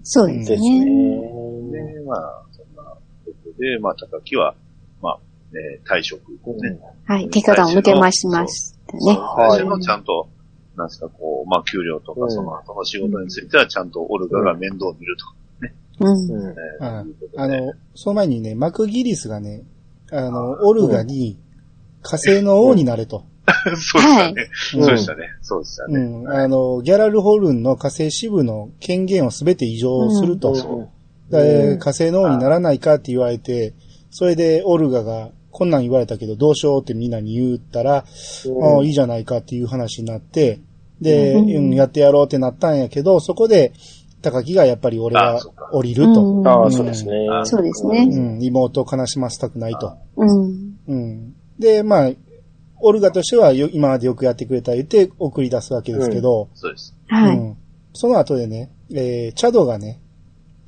[0.02, 0.84] そうですですね。
[0.84, 1.94] ね。
[1.94, 2.98] で、まあ、そんなこ
[3.44, 4.54] とで、まあ、高木は、
[5.02, 5.18] まあ、
[5.52, 6.38] ね、退職、ね。
[7.06, 7.28] はい。
[7.30, 9.18] 手形を抜けましましたね。
[9.18, 10.28] はい最初のちゃんと、
[10.76, 15.34] なんですか、こう、まあ、給料とか、うんその後の仕事については、ちゃんとオルガが面倒を見るとか、
[16.00, 16.30] うん。
[16.30, 16.54] うんね
[17.36, 19.62] あの、その前にね、マクギリスがね、
[20.10, 21.38] あの、オルガに
[22.02, 23.24] 火星の王になれと。
[23.76, 24.74] そうでしたね。
[24.74, 25.28] うんそうでしたね。
[25.42, 26.00] そうでしたね。
[26.00, 26.28] うん。
[26.28, 30.88] あの、ギャラルホルンの火星支部の権限をすべて移譲すると。
[31.30, 33.74] で火星の王にならないかって言われて、
[34.10, 38.04] それでオルガが、こんなん言われたけどどうしようってみんなに言ったら、あ
[38.80, 40.60] あ、いいじゃないかっていう話になって、
[41.00, 41.36] で、
[41.74, 43.72] やってやろうってなったんやけど、そこで、
[44.22, 45.40] 高木がやっぱり俺は
[45.72, 46.22] 降りると。
[46.22, 47.12] うんああ、そうですね。
[47.44, 49.96] そうですねうん、妹を悲しませたくないと。
[50.16, 50.76] うん。
[50.88, 51.34] うん。
[51.58, 52.10] で、まあ、
[52.80, 56.96] オルガとしてはよ今までよくやってくれた言って送り出すわけですけど、そうです。
[57.08, 57.36] はい。
[57.36, 57.56] うん
[57.94, 60.00] その後でね、えー、チャドがね、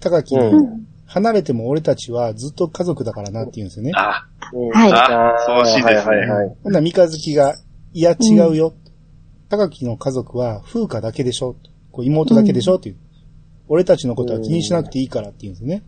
[0.00, 3.90] 高木に、うん離れても俺たちはずっと家族だからなって言うんですよね。
[3.96, 7.56] あ、うんはいあそうらしいですねはいはいはいほんなら三日月が、
[7.92, 8.74] いや違うよ。
[9.48, 11.56] 高木の家族は風花だけでしょ。
[11.90, 12.96] こう妹だけでしょっていう。
[13.70, 15.84] 俺たちのことは気にしなくていいからって言うんですね。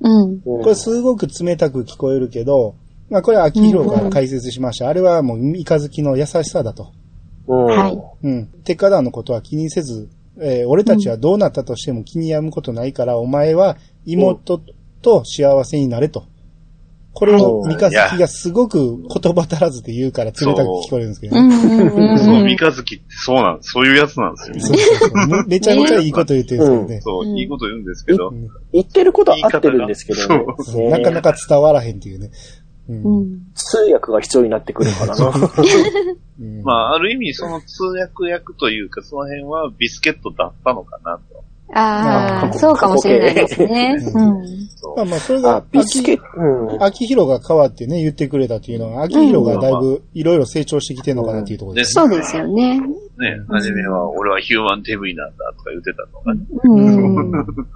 [0.00, 0.40] うん。
[0.40, 2.74] これすごく冷たく聞こえるけど、
[3.10, 4.88] まあこれは秋広が解説しました。
[4.88, 6.92] あれはもう三日月の優しさだと。
[7.46, 8.46] うんはいうん。
[8.64, 10.08] 鉄火団のことは気にせず、
[10.40, 14.60] えー俺たちはどうなったとしても気に病むことないから、お前は妹
[15.00, 16.26] と幸せになれと。
[17.14, 22.18] これを三日月がすごく言葉足らずで言うから冷たく聞こえるんですけどうね。
[22.18, 23.70] そう、三日月ってそうなんです。
[23.72, 24.60] そういうやつなんですよね。
[24.62, 27.22] そうそうそうめめちゃめちゃいいこと言ってるんですけどね。
[27.22, 32.30] そう、うんいいこと言うんですけどう、ん言ってることは合ってるんですけどねそうなかなか伝わらへんっていうね。
[32.88, 33.40] うんうん。
[33.54, 35.26] 通訳が必要になってくるからな。
[36.40, 41.44] うん まあ、ある意味、その通訳役というか、その辺はビスケットだったのかなと。
[41.74, 43.96] ああ、そうかもしれないですね。
[43.98, 44.68] うん。
[44.76, 46.82] そうまあまあ、それがあ、、ビスケット、うん。
[46.82, 51.92] 秋広が変わってね、言ってくれたっていうのは、秋広がだいぶいろいろ成長してきてるのかなっていうところです。
[51.92, 52.78] そうですよね。
[52.78, 52.86] ね、
[53.48, 56.40] 初めは、俺はヒューマンデブリなんだとか言ってたのがね。
[56.64, 57.46] うん。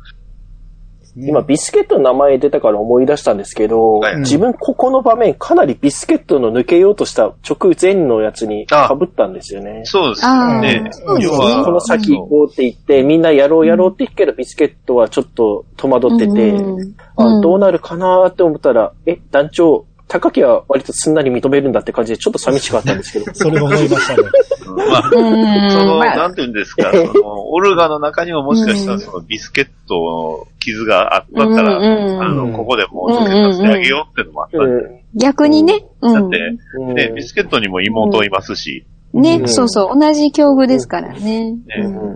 [1.16, 1.29] ね。
[1.29, 4.16] 今、ビスケットの名前出たから思い出したんですけど、はい。
[4.18, 8.74] 自分ここの場面かなりビスケットの抜けようとした直前のやつに被
[9.05, 9.83] ったんですよね。
[9.85, 10.26] そうです
[10.61, 10.90] ね。
[11.20, 23.27] 要はこの先行こうって言って、みんなやろうやろうって言うけど、ビスケットはちょっと戸惑ってて、うんあどうなるかなって思ったら、え、団長、高木は割とすんなり認めるんだって感じでちょっと寂しかったんですけど。
[23.35, 24.29] それも思いましたね。
[24.69, 35.85] うんまあ、うんその、まあなんて言うんですか、その、オルガの中にももしかしたらそのビスケットの傷があったら、うんうんあうんの、ここでもうちょっと助けてあげようってのもあったんで、逆にね。
[36.01, 36.12] うん。
[36.12, 36.38] だって、
[36.79, 39.99] うんね、ビスケットにも妹いますし、ね、うんそうそう。
[39.99, 41.55] 同じ境遇ですからね。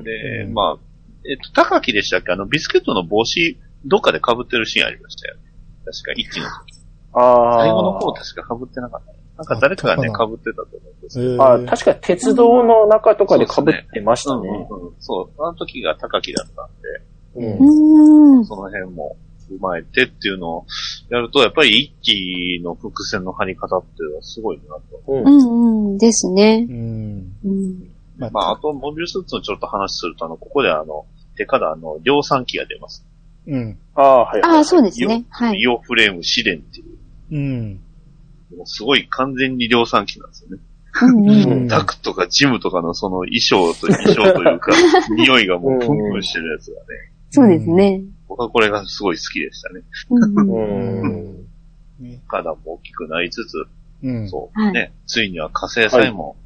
[0.05, 0.79] で、まあ、
[1.29, 2.33] えっと、高木でしたっけ？
[2.33, 5.43] あの、ビスケットの帽子、どっかで被ってるシーンありましたよね。
[5.87, 6.80] 確か、一気の時。
[7.13, 9.13] あ最後の方ー確か被ってなかった。
[9.37, 11.33] なんか誰かがね、被ってたと思うんですけど。
[11.35, 14.67] えーあ、確か鉄道の中とかで被ってましたね。
[14.71, 18.45] うんうんそう、あの時が高木だったんで、うんうん。
[18.45, 19.17] その辺も
[19.51, 20.67] 踏まえてっていうのを
[21.09, 25.03] やると、やっぱり一気の伏線の張り方っていうのはすごいなと。
[25.07, 25.99] うん。
[25.99, 26.67] ですね。
[26.69, 27.33] うん。
[27.45, 27.91] うん。
[28.19, 33.05] まあ、まあ、あと、モビルスーツのちょっと話すると、あの、ここであの、手からあの、量産機が出ます。
[33.47, 33.79] うん。
[33.95, 34.43] ああ、はい。
[34.43, 35.25] ああ、そうですね。
[35.31, 35.59] はい。
[35.59, 36.99] イオフレーム試練っていう、
[37.31, 37.81] うん。
[38.57, 40.59] もうすごい完全に量産機なんですよね。
[41.03, 44.73] うんダクとかジムとかのその衣装と、衣装というか、
[45.17, 46.85] 匂いがもうプンプンしてるやつがね、
[47.31, 48.03] そうですね。
[48.29, 49.83] 僕はこれがすごい好きでしたね。
[50.11, 51.37] うん
[52.31, 53.67] 体も大きくなりつつ、
[54.03, 54.29] うん。
[54.29, 56.37] そう、はいね、ついには火星さえも、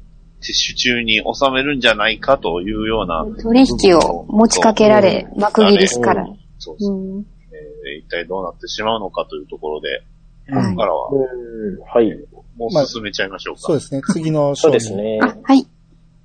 [0.41, 6.27] ティッシュ中に収めるんじゃないかというような、取引を持ちかけられ、幕切りすから。
[6.59, 7.25] そうそううん。
[7.51, 10.03] えー一体どうなってしまうのかというところで、
[10.49, 12.19] こはいこからは、うんはい。
[12.57, 13.61] もう進めちゃいましょうか。
[13.61, 14.01] そうですね。
[14.13, 14.73] 次の 章そうに。
[14.75, 15.19] ですね。
[15.21, 15.65] あ、はい。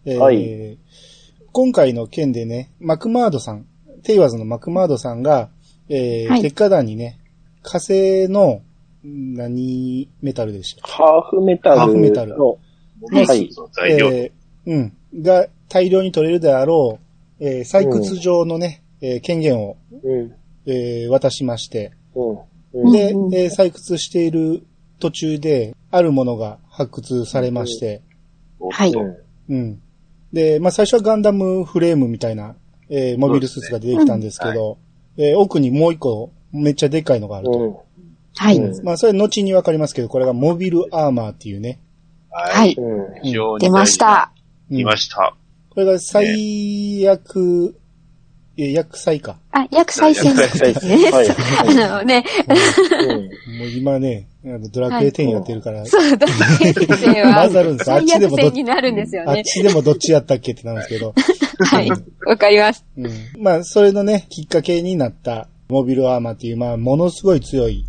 [0.04, 0.78] えーはい
[1.52, 3.66] 今回の件でね、マクマードさん、
[4.04, 5.48] テイワーズのマクマードさんが、
[5.88, 7.18] えーはい鉄火団にね、
[7.62, 8.62] 火星の、
[9.04, 11.80] ん何メタルでしたハーフメタルの。
[11.80, 12.58] ハーフメタルの
[13.72, 15.22] 材料、えーうん。
[15.22, 17.00] が大量に取れるであろ
[17.40, 20.32] う、えー採掘場のね、えー権限を、うん。
[20.66, 22.38] えー渡しまして、うん。
[22.72, 22.92] うん。
[22.92, 24.64] で、うんうんえー採掘している
[24.98, 28.02] 途中で、あるものが発掘されまして、
[28.70, 28.92] はい
[29.48, 29.80] うん。
[30.32, 32.54] で、まあ最初はガンダムフレームみたいな、
[32.88, 34.78] えーモビルスーツが出てきたんですけど、
[35.16, 37.52] えー奥にもう一個めっちゃでっかいのがあると。
[37.58, 37.76] うん。
[38.36, 38.56] はい。
[38.56, 41.80] うんまあそれ後にわかりますけど、これがモビルアーマーっていうね。
[42.30, 42.74] ははいい。
[42.76, 43.22] うん。
[43.22, 44.32] 非常に出ました。
[44.70, 45.34] うん来ました。
[45.70, 47.74] これが最悪、
[48.62, 49.38] えー薬剤か。
[49.52, 51.10] あ、薬剤戦略ですね。
[51.10, 51.28] はい。
[51.86, 59.44] あのね、うんもう今ね、あのドラクエ10やってるから、そう、だ先生は、混ざるんですあっ最ちでもど悪戦になるんですよあっね。
[59.44, 61.14] ちでもどっちやったっけってなるんですけど。
[61.66, 61.90] はい。
[62.26, 62.84] わかります。
[62.96, 67.86] うんまあ、それのね、きっかけになった、モビルアーマーっていう、まあ、ものすごい強い、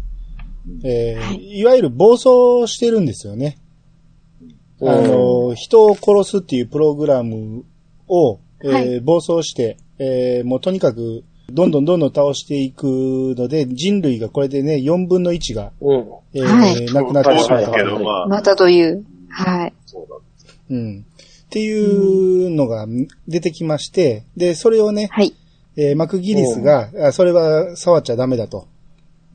[0.84, 2.28] えーい、わゆる暴走
[2.68, 3.58] してるんですよね。
[4.80, 7.66] うんあの、人を殺すっていうプログラム
[8.08, 12.86] を、えーはい暴走して、えーもうとにかく、どんどんどんどん倒していく
[13.38, 16.06] ので、人類がこれでね、4分の1が、うん。
[16.34, 17.72] えーはいなくなってしまった。
[18.00, 19.04] まあ、またという。
[19.30, 19.74] はい。
[19.86, 20.16] そうだ。
[20.72, 21.06] うん。
[21.46, 22.88] っていうのが
[23.28, 25.34] 出てきまして、で、それをね、はい。
[25.78, 28.68] えーマクギリスが、あそれは触っちゃダメだと。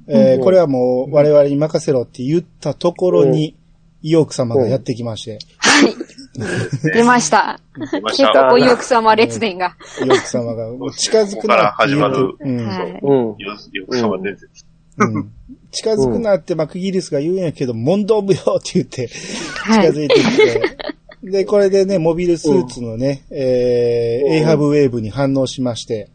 [0.08, 3.54] えーうんこれはもう我々に任せろって言ったところに、
[4.02, 5.94] イオーク様がやってきまして、はい。
[6.94, 7.60] 出ました。
[7.74, 8.32] 来ました。
[8.32, 9.76] 結構、おゆく様列伝が。
[10.00, 13.00] イオーク様がもう近づくなって言うてここうんはい。
[13.02, 13.36] うん。
[13.36, 13.36] よ、
[13.72, 14.64] よく様伝説。
[14.98, 15.32] うん
[15.72, 19.10] 近づくなってマクギリスが言うんやけど、問答無用って言って、
[19.56, 19.92] はい。
[19.92, 20.60] 近づいてきて、
[21.22, 26.08] で、これでね、モビルスーツのね、えエイハブウェーブに反応しまして、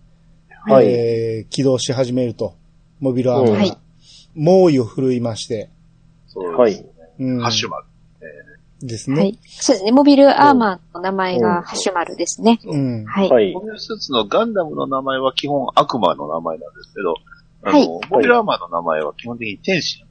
[0.66, 0.88] はい。
[0.88, 2.56] えー起動し始めると。
[3.00, 3.58] モビルアーマーが。
[3.58, 3.78] はい
[4.34, 5.70] 猛威を振るいまして、
[6.28, 6.86] そうはいです。
[7.20, 7.86] うんハッシュマル。
[8.86, 9.22] ですね。
[9.22, 9.40] はい。
[9.46, 9.92] そうですね。
[9.92, 12.60] モビルアーマーの名前がハッシュマルですね。
[12.66, 13.06] うん。
[13.06, 13.30] はい。
[13.30, 13.62] はいモ。
[13.62, 17.16] ビルスーツのガンダムの名前は基本悪魔の名前なんですけど、
[17.64, 20.04] あの、はいモビルアーマーの名前は基本的に天使。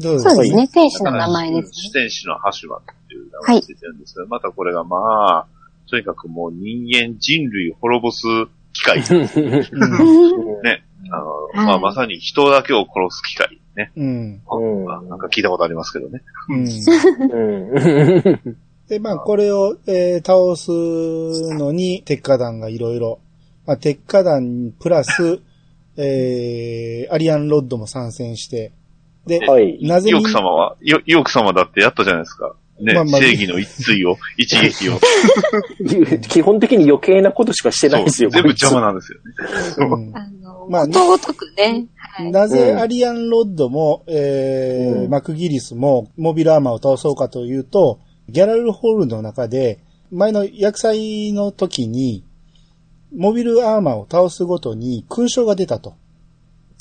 [0.00, 0.68] そうそうですね。
[0.68, 5.46] 天使の名前です主天使のハッシュマルっていう名前がついてるんですけど、またこれがまあ、
[5.90, 8.22] とにかくもう人間人類滅ぼす
[8.72, 8.98] 機械。
[8.98, 10.62] うん。
[10.62, 10.84] ね。
[11.10, 13.60] あの、はいまあまさに人だけを殺す機械。
[13.76, 13.92] ね。
[13.96, 14.40] うん。
[14.86, 16.22] なんか聞いたことありますけどね。
[16.48, 16.68] うん。
[17.30, 18.56] うん。
[18.88, 20.70] で、まあ、これを、えー倒す
[21.54, 23.20] のに、鉄火団がいろいろ、
[23.66, 25.40] まあ、鉄火団プラス、
[25.96, 28.72] えー、アリアンロッドも参戦して、
[29.26, 29.78] で、はい。
[29.82, 30.18] なぜに？
[30.18, 32.54] イオク、様は、イオイオク様だってやったじゃないですか。
[32.80, 34.98] ね、まあまあ正義の一対を、 一撃を。
[36.28, 38.30] 基本的に余計なことしかしてないんですよ。
[38.30, 39.94] 全部邪魔なんですよね。
[39.94, 42.30] うんあの、まあねことごとくね、はい。
[42.30, 52.24] なぜうんアリアンロッドも、えーうんマクギリスもモビルアーマーを倒そうかというと、ギャラルホールの中で、前の薬剤の時に、
[53.14, 55.94] モビルアーマーを倒すごとに勲章が出たと。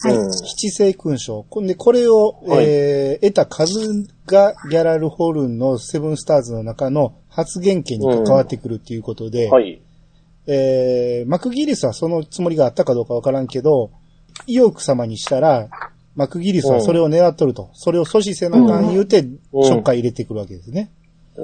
[0.03, 1.45] はいうん七星勲章。
[1.61, 3.79] で、これを、はいえー得た数
[4.25, 9.81] がギャラルホルンのセブンスターズの中の発言権に関わってくるっていうことで、はい。
[10.47, 13.91] えー、マクギリスはそのつもりがあったかどうかわからんけど、
[14.47, 15.69] イオーク様にしたら、
[16.15, 17.69] マクギリスはそれを狙っとると。
[17.73, 20.91] それを阻止せなあかん言うて、うんちょっかい入れてくるわけですね。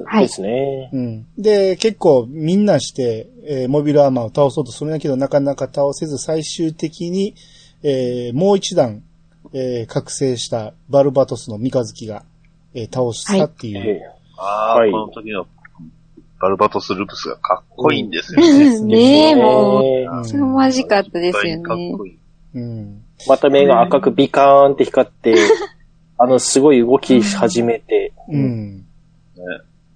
[0.06, 0.90] はいですね。
[0.92, 1.26] うん。
[1.38, 7.34] で、結構みんなして、えーモビルアーマーを倒そうとするんだけど、なかなか倒せず、最終的に、
[7.82, 9.02] えーもう一段、
[9.52, 12.24] えー覚醒したバルバトスの三日月が、
[12.74, 13.78] えー倒したっていう。
[13.78, 14.02] ええ
[14.36, 15.46] ああ、はいこの時の
[16.40, 18.80] バルバトス・ルプスがかっこいいんですよね。
[18.80, 21.94] ねえ、もええうんう、凄まじかったですよかっね。
[21.96, 22.18] こいい。
[22.58, 23.04] うん。
[23.26, 25.34] また目が赤くビカーンって光って、
[26.18, 28.78] あの、すごい動き始めて、うん。
[28.78, 28.84] ね。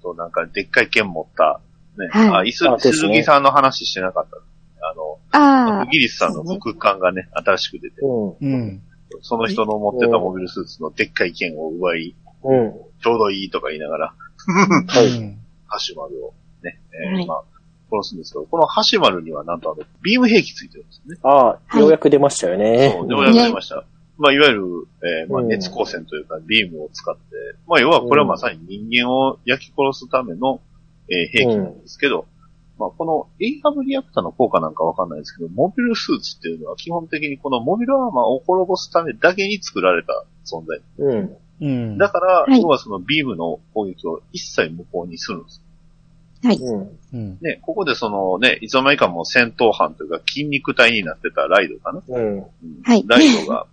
[0.02, 1.60] と、なんか、でっかい剣持った、
[1.98, 2.08] ね。
[2.08, 4.36] はいあ、いすあ、ですね鈴木さんの話してなかった。
[4.84, 8.52] あの、ああイ、ギリスさんの副官がね、新しく出て、うん。
[8.52, 8.82] うん。
[9.20, 12.72] その人の持ってたモビルスーツのでっかい剣を奪い、うん。
[13.02, 14.14] ちょうどいいとか言いながら、
[14.88, 15.06] はい。
[15.06, 15.38] うん
[15.72, 17.42] ハシュマルをね、えーはいまあ、
[17.92, 21.20] 殺すんですけど、このハシュマルにはなんとあの、ビーム兵器ついてるんですよね。
[21.22, 22.90] ああ、はいようやく出ましたよね。
[22.92, 23.84] そう、ようやく出ました。
[24.18, 24.62] まあ、いわゆる、
[25.02, 27.22] えーまあ、うん熱光線というか、ビームを使って、
[27.66, 30.60] まあ、要はこれはまさに人間を焼き殺すための、
[31.08, 32.26] えー兵器なんですけど、
[32.78, 40.80] まあ、このエイハブリアクターの効果なんかわかんないですけど、モビルスーツっていうのは基本的にこのモビルアーマーを滅ぼすためだけに作られた存在。
[40.98, 41.36] うん。
[41.60, 41.98] うん。
[41.98, 45.61] だから、はい要はそのビームの攻撃を一切無効にするんです。
[46.44, 46.98] うん。
[47.12, 47.38] うん。
[47.40, 52.02] ね、ここでそのね、いつの間にかもう戦闘班というか筋肉体になってたライドかな。
[52.08, 52.38] うん。
[52.38, 52.44] うん
[52.84, 53.66] はいライドが、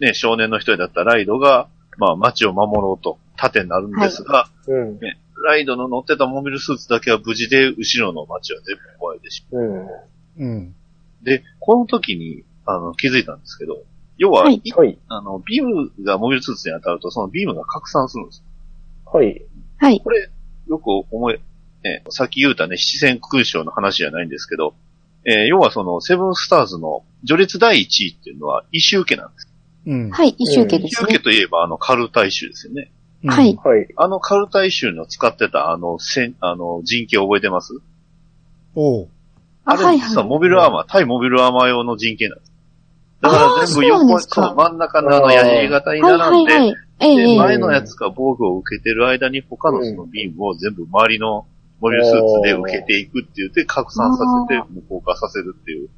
[0.00, 5.00] ね、少年の一人だったライドが、まあ街を守ろうと盾になるんですが、うん。
[5.44, 9.86] ライドの乗ってたモビルスーツだけは無事で後ろの街は全部壊れてしまうん。
[10.38, 10.74] うん。
[11.22, 11.24] う。
[11.24, 13.84] で、この時に、あの、気づいたんですけど、
[14.16, 14.98] 要は、はいいはい。
[15.08, 18.44] あの、ビームがモビルスーツに当たると、そのビームが拡散するんです。
[19.06, 19.42] はい。
[19.78, 20.00] はい。
[20.00, 20.28] これ、
[20.68, 21.40] よく思い、
[21.82, 24.74] ね、さっき言うたね、七戦勲章の話じゃないんですけど、
[25.24, 29.48] えー要はその、セブンスターズの序列第一位っていうのは、異臭家なんです。
[29.86, 30.10] うん。
[30.10, 31.08] はい、一周家異臭ですね。
[31.12, 32.90] 家といえば、あの、カルタイ州ですよね。
[33.24, 33.58] うんはい。
[33.62, 33.88] はい。
[33.96, 37.72] あのカルタイ州の使ってた、あの、せん、あの、人形覚えてます？
[38.76, 39.08] おう。
[39.64, 40.30] あ、あれ、はい、実ははい。
[40.30, 42.52] モビルアーマー、対モビルアーマー用の人形なんです。
[43.20, 47.36] だから全部あーそう横そう、真ん中のあの矢印型に並んで、え。
[47.36, 51.46] 前のやつが防具を受けてる間に他のそのビームを全部周りの
[51.80, 55.88] モビルスーツで受けていくって言って拡散させて無効化させるっていう。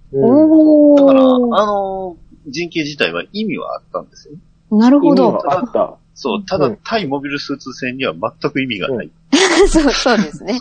[0.96, 1.66] だから、あー。
[1.66, 2.16] の
[2.46, 4.40] 人形自体は意味はあったんですよね。
[4.70, 5.32] 意味なるほど。
[5.32, 5.96] はあった。
[6.14, 9.10] そう、ただうん対モビルスーツ戦には全く意味がない。
[9.68, 10.58] そう、そうですね。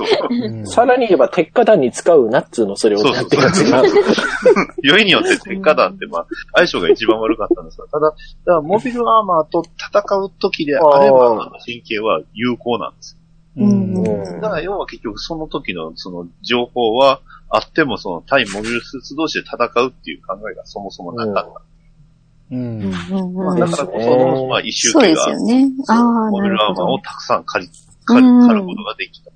[0.65, 4.57] さらに言えば、鉄火弾に使うなっつうの、それをそうやそうそうってるやつが。
[4.83, 8.13] より によって鉄火弾って、まあ、相性が一番悪かったんですが、ただ、
[8.45, 13.18] だモビルアーマーと戦う時であれば、神経は有効なんです。
[13.57, 14.03] うん。
[14.41, 21.61] だから要は結局その時のその情報はあってもその対モビルスーツ同士で戦うっていう考えがそもそもなかった。
[22.51, 22.81] うん。
[22.81, 25.67] うんうんまあ、うんだからこその、まあ、一周そうですよね。
[25.87, 26.99] ああ、モビルアーマーを。
[26.99, 27.71] たくさん借り、
[28.05, 29.31] 借り、うん借ることができた。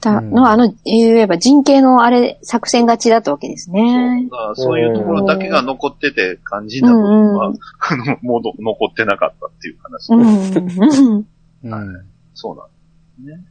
[0.00, 4.36] たの、あの、言えば人形のあれ、作戦勝ちだったわけですねだ。
[4.36, 10.12] からそういうところだけが残ってて肝心な部分は、うん あの、もうど残ってなかったっていう話。
[10.12, 10.22] うん。
[10.22, 12.06] うんうん。
[12.34, 12.77] そうなんです
[13.20, 13.44] ね。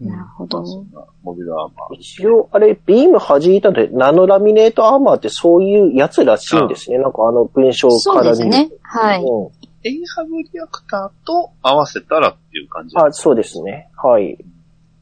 [0.00, 0.64] なるほど。
[0.64, 1.94] そんなモビルアーマー。
[1.96, 6.98] 一応、あれ、ビーム弾いたで、ナノラミネートアーマーってそういうやつらしいんですね。
[6.98, 8.70] なんかあの文章そうから見るですね。
[8.82, 9.22] はい。
[9.22, 9.50] うん
[9.82, 12.94] エイハブリアクターと合わせたらっていう感じ。
[12.98, 13.88] あ、そうですね。
[13.96, 14.36] はい。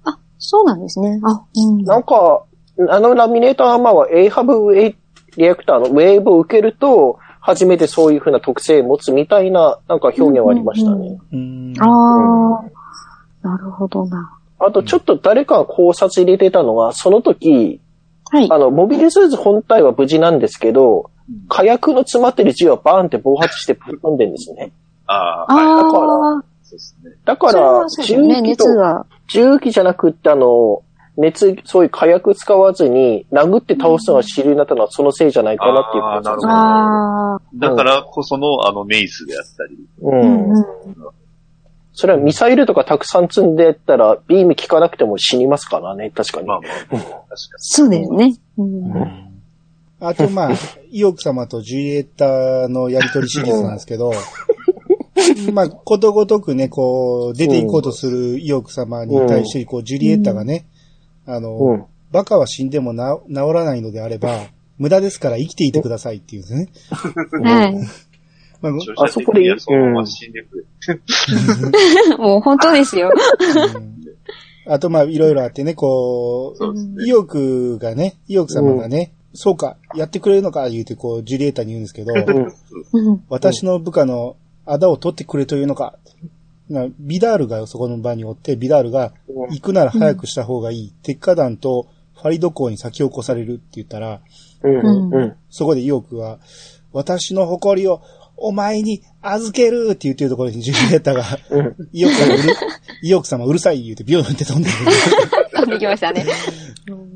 [0.05, 1.21] あ、そうなんですね。
[1.25, 1.83] あ、うん。
[1.83, 2.45] なんか、
[2.89, 4.97] あのラミネートアーマーは A ハブウェイ
[5.37, 11.19] リアクターのウェーブを受けると、初めてそういう風な特性を持つみたいな、なんか表現はありましたね。
[11.33, 11.75] うん。
[11.81, 12.65] ああ、
[13.51, 14.39] なるほどな。
[14.59, 17.81] あと、ちょっと誰かが考察入れてたのは、その時、
[18.31, 18.49] はい。
[18.51, 21.11] あの、モビルスーツ本体は無事なんですけど、
[21.49, 24.73] 火薬の詰まってる銃はバーンって暴発してぶっ飛んでるんですね。
[25.07, 25.85] ああ、はい。
[25.85, 27.11] だからああ、そうですね。
[27.25, 27.87] だから。
[28.05, 29.07] 銃器と熱が。
[29.29, 30.83] 銃器じゃなくってあの、
[31.17, 39.77] 熱、そういう火薬使わずに、殴って倒すのが主流になったのはそのせいじゃないかなっていうあーなるほどああ、だからこそのあのメイスであったり。
[40.01, 40.11] う。
[40.11, 40.65] うんんうん。
[42.01, 46.47] それはミサイルとかたくさん積んでやったら、ビーム効かなくても死にますからね、確かに。
[46.47, 47.25] まあまあ、確かに。
[47.59, 48.37] そうですね。
[48.57, 49.43] うん。
[49.99, 50.53] あと、まあ、
[50.93, 54.13] イオク様とジュリエッタのやりとりシリーズなんですけど、
[55.53, 60.67] まあ、ことごとくね、こう、出ていこうとするイオク様に対して、こう、ジュリエッタがね、
[61.27, 61.85] あの、うん。
[62.13, 64.39] バカは死んでもな治らないのであれば、
[64.79, 66.69] 無駄ですから生きていてくださいっていうんですね。
[67.43, 67.77] はい。
[68.61, 72.17] まあ、あそこでいや、そのまま死んでくれ。
[72.19, 73.11] もう本当ですよ。
[73.75, 73.99] うん
[74.71, 83.11] あと、まあ、いろいろあってね、こそうう、意欲がね、意欲様がね、そうか、やってくれるのか、言うて、こう、ジュリエッタに言うんですけど、うん。
[83.11, 84.37] うん私の部下の
[84.67, 85.99] あだを取ってくれというのか、
[86.69, 89.13] なビダールがそこの場におって、ビダールが、
[89.51, 90.93] 行くなら早くした方がいい。
[91.03, 94.21] 鉄火団とファリド港に先を越されるって言ったら、
[94.63, 95.15] うん。
[95.15, 95.37] うん。
[95.49, 96.39] そこで意欲は、
[96.93, 98.03] 私の誇りを
[98.41, 101.77] お前に預けるって言ってるところにジュリエッタが、うん。
[101.93, 102.43] 意欲様うる、
[103.03, 104.75] 意欲様うるさい言うてビヨンって飛んでる。
[105.55, 106.25] 飛んできましたね。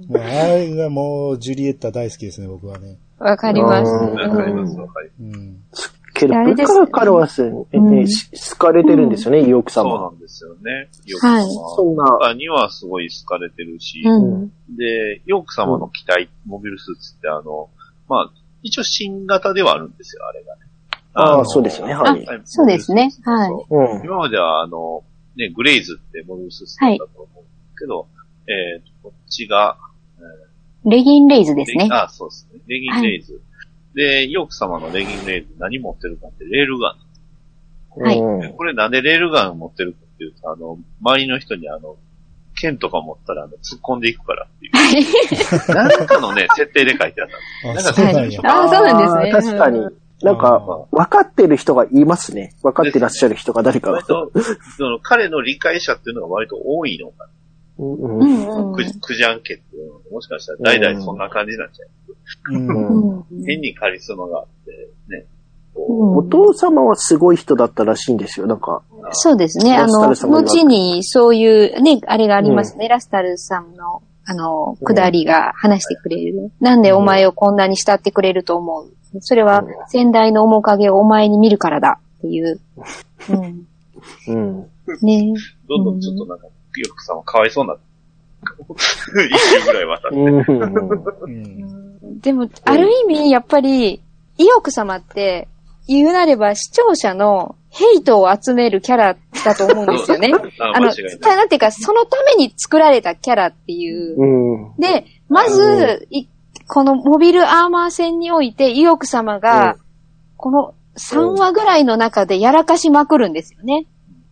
[0.09, 2.99] もうあれがもう、ジュリエッタ大好きですね、僕はね。
[3.19, 3.91] わかります。
[3.91, 5.39] うんわかります、わかります。
[5.39, 5.63] うん。
[6.15, 7.43] けど、あれです部下からはす、
[7.73, 10.11] えうんね、し好かれてるんですよね、イオクそうな様。
[10.11, 10.89] んですよね。
[11.07, 11.47] ヨークはい様
[11.77, 14.49] そんな、他にはすごい好かれてるし、うん。
[14.77, 17.71] で、ヨーク様の機体、モビルスーツってあの、
[18.09, 20.63] まあ、一応新型ではあるんですよ、あれがね。
[21.15, 22.25] ああ、のそうですよね、はい。
[22.25, 23.51] はいそうですねはい。
[24.05, 25.05] 今まではあの、
[25.37, 28.09] ね、グレイズってモビルスーツだったと思うんですけど、
[28.47, 29.79] えーと、こっちが、
[30.85, 31.89] レギンレイズですね。
[31.91, 32.61] あ、そうですね。
[32.67, 33.41] レギンレイズ。
[33.95, 36.97] で、ヨーク様のレギンレイズ何持ってるかってレールガン。
[37.95, 41.97] はいうんこれなんでレールガン持ってるかっていうと、あの、周りの人にあの、
[42.55, 44.73] 剣とか持ったらあの突っ込んでいくからっていう。
[45.75, 47.29] なんかのね、設定で書いてあっ
[47.63, 47.89] たんです。
[47.91, 48.41] あ、そうなんや。
[48.45, 49.53] ああ、そうなんですね。
[49.53, 50.02] 確かに。
[50.23, 52.55] なんか、分かってる人がいますね。
[52.63, 54.07] 分かってらっしゃる人が誰かが割。
[54.07, 54.33] と、
[54.77, 57.29] その彼の理解者っていうのが割と多いのか
[57.79, 58.75] うんううん。
[58.75, 62.55] くじ、くじゃんけっていうのはもしかしたら代々そんな感じになっちゃう。
[62.55, 63.17] うん。
[63.17, 65.25] うん変にカリスマがあって、ね。
[65.75, 68.47] うんお父様はすごい人だったらしいんですよ。
[68.47, 69.75] なんか、そうですね。
[69.77, 72.89] あの、後にそういうね、あれがありますね。
[72.89, 76.53] ラスタルさんの、あの、くだりが話してくれる。
[76.61, 82.61] なんでお前をこんなに慕ってくれると思うそれは先代の面影をお前に見るからだっていう。
[83.31, 83.67] うん。
[84.29, 84.71] うん。
[85.03, 85.35] ね
[85.69, 87.83] どんどんちょっとなんか、ヨーク様かわいそうになって。
[89.27, 90.17] 一周ぐらい渡って。
[90.17, 91.97] うん。
[92.03, 92.21] うん。
[92.21, 94.03] でも、ある意味、やっぱり、
[94.39, 95.49] イオク様って、
[95.89, 100.31] 言うなれば視聴者のヘイトを集めるキャラだと思うんですよね。
[100.61, 104.15] ああの、なんていうか、そのために作られたキャラっていう。
[104.17, 104.81] うん。
[104.81, 106.27] で、まず、い
[106.69, 109.77] このモビルアーマー戦において、イオク様が、
[110.37, 113.87] この3話ぐらいの中でやらかしまくるんですよね。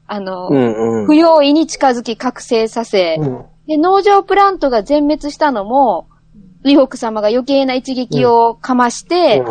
[0.06, 1.00] あの、うん。
[1.00, 1.06] うん。
[1.06, 6.08] 不用意に近づき覚醒させ、うんで、農場プラントが全滅したのも、
[6.64, 9.44] イオク様が余計な一撃をかまして、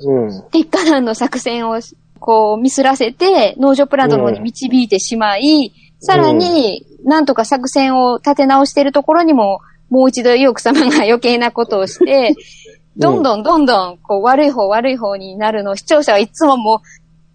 [0.00, 0.44] うん。
[0.50, 1.78] 鉄火団の作戦を
[2.18, 9.60] こうミスらせて、農場プラントの方に導いてしまい、さらに、なんとか作戦を立て直しているところにも、
[9.90, 12.34] もう一度イオク様が余計なことをして、
[12.96, 16.78] どんどんどんどん、こう、悪い方悪い方になるのを視聴者はいつももう、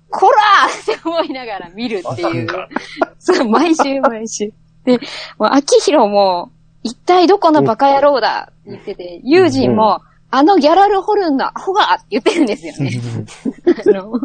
[0.09, 2.47] こらーって思いながら見るっていう。
[3.17, 4.51] そう、毎週毎週。
[4.83, 4.99] で、
[5.39, 6.51] もう、秋広も、
[6.83, 12.99] 一体どこのバカ野郎だって言ってて、ユージンも、あのギャラルホルンのアホがって言ってるんですよね。
[13.85, 14.19] あの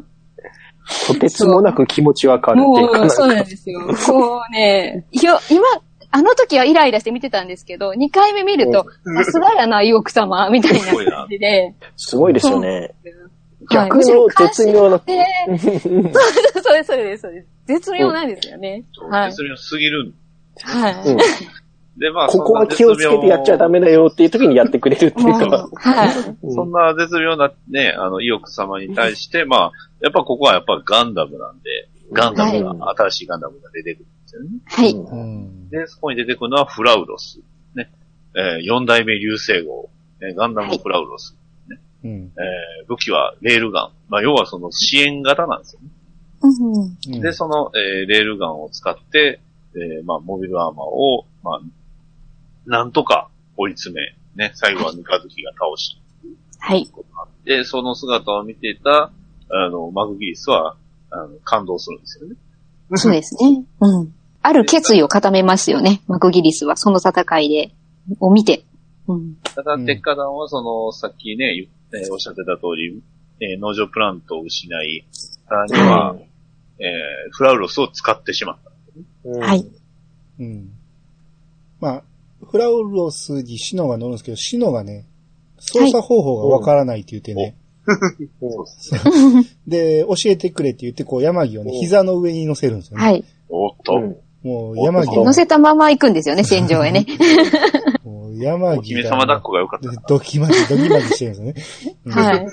[1.06, 3.80] とてつもなく気持ちわかるっていうかもう、そうなんですよ。
[4.06, 5.62] こうね、いや、今、
[6.10, 8.86] あの時はイライラして見てたんですけど、2回目見ると、
[9.24, 11.74] さすがやな、イオク様、みたいな感じで。
[11.96, 12.68] すごいですよね。
[12.68, 12.94] はい
[13.70, 14.98] 逆の絶妙な。
[14.98, 17.46] で、そうです、そうです、そうです。
[17.66, 18.84] 絶妙なんですよね。
[19.10, 19.30] はい。
[19.30, 20.14] 絶妙すぎるん
[20.62, 20.94] はい。
[21.06, 21.18] うん
[21.98, 25.70] で、まあ、ここは気をつけてやっちゃダメだよっていう時にやってくれるっていうもかう。
[25.74, 26.08] はい。
[26.54, 34.50] そんな絶妙なね、あの、意欲様に対して、まあ、やっぱここはやっぱガンダムなんで、ガンダムが、新しいガンダムが出てくるんですよね。
[34.66, 34.92] はい。
[34.92, 35.68] うん。
[35.70, 37.40] で、そこに出てくるのはフラウロス。
[37.74, 37.90] ね。
[38.36, 39.90] えー、四代目流星号。
[40.20, 41.36] ね、ガンダムフラウロス。
[42.04, 42.10] うん。
[42.10, 43.92] えー、武器はレールガン。
[44.08, 45.88] まあ、要はその支援型なんですよね。
[46.40, 49.40] うんうんで、その、えー、レールガンを使って、
[49.74, 51.60] えー、まあ、モビルアーマーを、まあ、
[52.66, 53.94] なんとか追い詰
[54.36, 56.00] め、ね、最後は三日月が倒し、
[56.60, 56.88] はい。
[57.44, 59.10] で、その姿を見ていた、
[59.50, 60.76] あの、マグギリスは、
[61.10, 62.36] あの、感動するんですよね。
[62.94, 63.64] そうですね。
[63.80, 64.14] うん。
[64.42, 67.74] ある決意を固めますよね、マクギリスは、その戦いで、
[68.20, 68.64] を見て。
[69.06, 69.34] うん。
[69.42, 71.54] ただ、うん鉄火団はその、さっきね、
[71.92, 73.02] 言えーおっしゃってた通り、
[73.40, 76.16] えー農場プラントを失い、さらには、
[76.78, 76.86] えー
[77.32, 78.70] フラウロスを使ってしまった。
[79.24, 79.66] うんはい。
[80.40, 80.70] うん。
[81.80, 82.02] まあ、
[82.50, 85.06] フラウロスにシノが乗るんですけど、シノがね、
[85.58, 87.56] 操作方法がわからないって言ってね。
[87.62, 87.68] うん
[89.66, 93.04] で、教えてくれって言って、こう、山木をね、うん膝の上に乗せるんですよね。
[93.04, 93.24] はい。
[93.48, 94.16] おっと、うん
[94.48, 97.06] もう、山木お乗せたまま行くんですよね、 戦場へね。
[98.04, 100.02] もう山お木が姫様抱っこが良かったな。
[100.08, 101.94] ドキマギ、ドキマギしてるんですよね。
[102.06, 102.46] うんはい。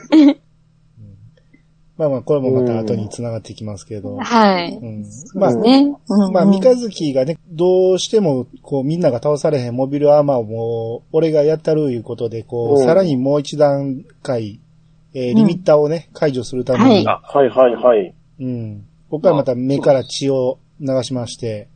[1.97, 4.17] まあまあ、これもまた後に繋がってきますけど。
[4.17, 4.75] はい。
[4.75, 5.95] うんまあ、ね。
[6.09, 14.59] うんまあ、三日月がね、どうしても、こう、みんなが倒されへんモビルアーマーをもう、俺がやったるいうことで、こう、うんさらにもう一段階、
[15.13, 18.13] えーリミッターをね、解除するために、ははいはいはい。
[18.41, 18.85] うん。
[19.09, 21.69] ここからまた目から血を流しまして、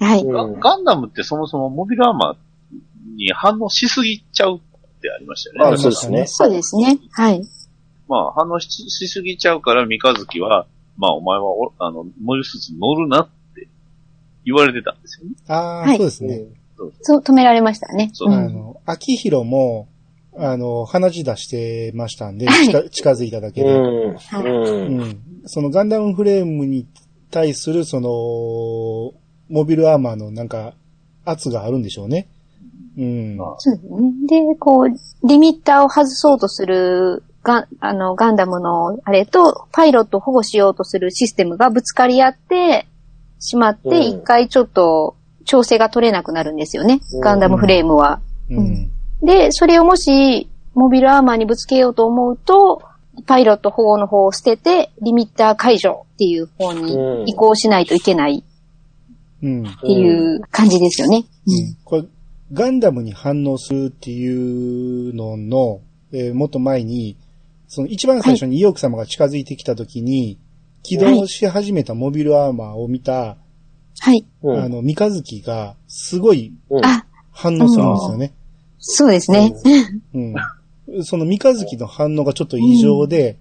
[0.00, 0.22] はい。
[0.22, 2.36] うんガガンダムってそもそもモビルアーマー
[3.16, 4.60] に反応しすぎちゃうっ
[5.00, 5.74] てありましたよね。
[5.74, 6.26] あそうですね。
[6.26, 6.98] そうですね。
[7.12, 7.42] はい。
[8.08, 10.66] まあ反応ししすぎちゃうから三日月は、
[10.96, 13.68] まあお前はおあの、モビルスーツ乗るなって
[14.44, 15.34] 言われてたんですよね。
[15.48, 16.44] ああ、はいそうですね。
[17.02, 18.10] そう、止められましたね。
[18.12, 19.88] そううんあの、秋広も、
[20.36, 23.74] あの、鼻血出してましたんで、はい近近づいただけで。
[23.74, 24.10] うん。
[24.10, 25.00] ううん。
[25.00, 25.18] ん。
[25.44, 26.86] そのガンダムフレームに
[27.30, 29.14] 対する、その、
[29.52, 30.74] モビルアーマーのなんか、
[31.24, 32.26] 圧があるんでしょうね。
[32.98, 33.36] うん。
[33.36, 34.46] まあそうですね。
[34.48, 42.86] で、こう、リミッターを外そうとするガン、あの、ガンダムのあれと、パイロットを保護しようとするシステムがぶつかり合って
[43.38, 47.00] しまって、うん一回ちょっと調整が取れなくなるんですよね。
[47.12, 48.20] うんガンダムフレームは。
[48.50, 48.90] うん。
[49.22, 52.82] で、それをもし、モビルアーマーにぶつけようと思うと、
[53.26, 58.42] パイロット保護の方を捨てて、リミッター解除っていう方に移行しないといけない
[59.42, 59.66] うん。
[59.66, 61.24] っていう感じですよね。
[61.46, 62.04] うんこれ、
[62.52, 65.80] ガンダムに反応するっていうのの、
[66.12, 67.16] えーもっと前に、
[67.66, 70.38] その一番最初にイオク様が近づいてきた時に、
[70.82, 73.36] 起動し始めたモビルアーマーを見た、
[73.98, 74.26] はい。
[74.42, 74.60] うん。
[74.60, 76.52] あの、三日月がすごい
[77.30, 78.32] 反応するんですよね。
[78.78, 79.52] そうですね。
[80.14, 80.20] う
[81.00, 81.04] ん。
[81.04, 83.36] その三日月の反応がちょっと異常で、うん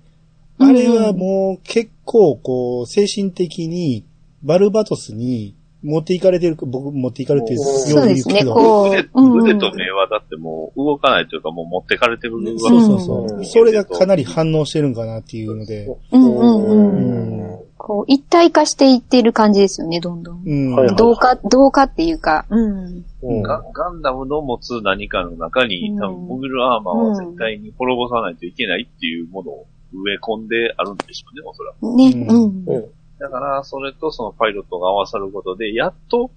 [0.63, 4.05] あれはもう結構こう、精神的に
[4.43, 8.35] バルバトスに持っていかれてる、僕持っていかれてるよそうですね。
[8.35, 13.41] 言うけど、こ腕う、腕と目はだってもう動かないというかもう持ってかれてるわけですそうそうそうう。
[13.41, 17.59] んそれがかなり反応してるんかなっていうので、うんうんうんうん。
[17.77, 20.43] こう、一体化していっている感じですよね、どんどん。
[20.45, 20.75] うん。
[20.75, 23.03] はいはい同化、同化っていうか、うん。
[23.23, 31.95] うんガガンダムの持つ何かの中に、うん多分モビルアーマーは絶対に滅ぼさないといけないっていうものを植え込んであるんでしょうね、おそらく。
[31.95, 32.27] ね。
[32.27, 33.00] うん。
[33.21, 36.31] だから、それとそのパイロットが合わさることで、やっと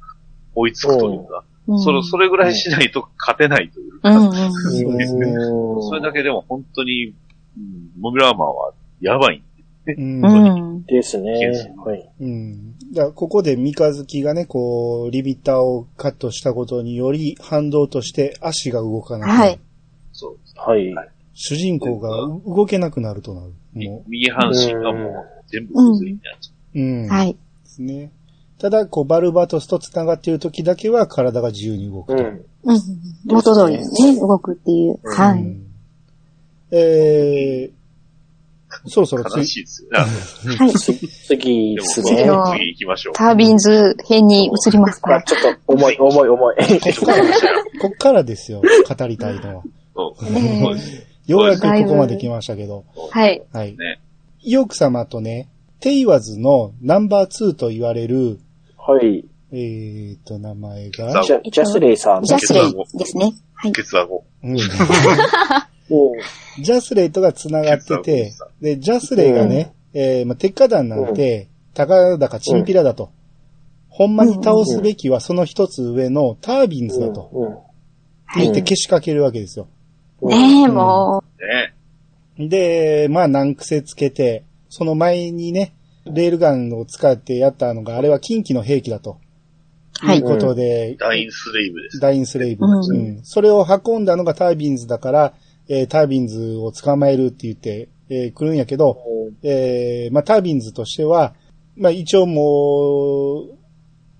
[0.54, 4.12] 追いつくというか、うんそれ、それぐらいしないと勝てないというか。
[4.20, 5.32] そうですね。
[5.80, 7.14] それだけでも本当に、うん
[7.98, 9.42] モビルアーマーはやばい。
[9.86, 10.24] うん。
[10.24, 10.84] うん。
[10.84, 11.32] ですね。
[11.84, 12.10] はい。
[12.20, 12.74] うん。
[12.92, 19.40] だここで三日月がね、こう、リミッターをカットしたことにより、反動として足が動かなくなる。
[19.40, 19.60] はい。
[20.12, 20.54] そうです。
[20.58, 20.94] はい。
[21.34, 22.10] 主人公が
[22.46, 23.52] 動けなくなるとなる。
[24.06, 25.12] 右半身がもう
[25.48, 26.80] 全部崩れになっちゃう。
[26.80, 27.08] うん。
[27.08, 27.34] はい。
[27.34, 28.10] ですね。
[28.58, 32.22] ただ、こう、バルバトスと繋がっている時だけは体が自由に動くと。
[32.22, 32.44] うん。
[32.64, 32.80] うん。
[33.26, 34.98] 元通りにね、動くっていう。
[35.04, 35.42] はい。
[35.42, 35.64] うん
[36.76, 39.30] えー、そろそろう。
[39.30, 39.98] つい、悲しいですよね。
[40.56, 40.72] はい。
[40.72, 42.16] 次でも、ですね。
[42.16, 43.14] 次の次行きましょう。
[43.14, 45.22] タービンズ編に移りますあ、か。
[45.22, 46.56] ちょっと重い、重い、重い。
[47.80, 49.64] こっからですよ、語りたいのは。
[51.26, 52.84] ようやくここまで来ましたけど。
[53.10, 53.42] はい。
[53.52, 53.76] はい。
[53.76, 54.00] ね。
[54.42, 55.48] イオク様とね、
[55.80, 58.38] テイワズのナンバー2と言われる、
[58.78, 59.24] はい。
[59.52, 62.24] えーと、名前が、ジャジャスレイさん。
[62.24, 63.32] ジャスレイですね。
[63.54, 63.72] はい。
[63.72, 64.24] ケツアゴ。
[64.42, 64.64] うん うん
[66.60, 73.10] ジャスレイとが繋がってて、で、ジャスレイがね、えーまあ、鉄火弾なんて、たかだかチンピラだと。
[73.88, 77.30] ほんまに倒すべきはその一つ上のタービンズだと。
[77.32, 78.40] うん。
[78.40, 79.68] 言ってけしかけるわけですよ。
[80.22, 81.22] ねえ、も
[82.38, 82.48] ね。
[82.48, 84.44] で、まあ難癖つけて、
[84.74, 85.72] その前にね、
[86.04, 89.20] レールガンを使ってやったのが、あれは近畿の兵器だと。
[90.02, 90.06] う。
[90.06, 90.24] はいいう。
[90.24, 92.00] ことで、ダインスレイブです。
[92.00, 95.34] ダインスレイブ、うんうんそれを運んだのがタービンズだから、
[95.68, 98.98] えータービンズを捕まえるって言って、えー来るんやけど、
[99.44, 101.34] えーまあ、タービンズとしては、
[101.76, 103.56] まあ、一応もう、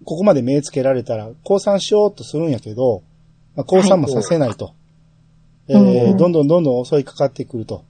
[0.04, 3.02] ここまで目つけられたら、降参しようとするんやけど、
[3.56, 4.72] まあ、降参もさせないと。
[5.66, 7.84] えーうんどんどんどんどん襲いかかってくると。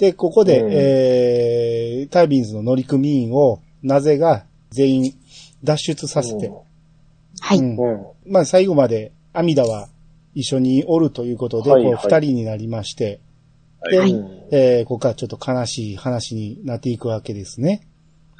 [0.00, 5.14] で、ここで、うんえータービンズの乗組員を、なぜが全員
[5.62, 6.50] 脱出させて、
[7.40, 7.58] はい。
[7.58, 8.32] うんうん。
[8.32, 9.88] まあ最後まで、アミダは
[10.34, 13.20] 一緒におるということで、はいはいこう二人になりまして、
[13.80, 13.92] はい。
[13.92, 14.14] で、はい
[14.52, 17.86] えーここからちょっと悲しい話になっていくわけですね。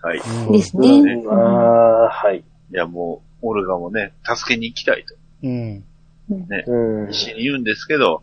[0.02, 0.18] はい。
[0.18, 1.02] うんですね。
[1.02, 2.38] ねああ、はい。
[2.38, 5.14] いや、もう、オルガもね、助けに行きたいと。
[5.42, 5.84] うん。
[6.30, 7.06] うん。
[7.08, 8.22] 必死に言うんですけど、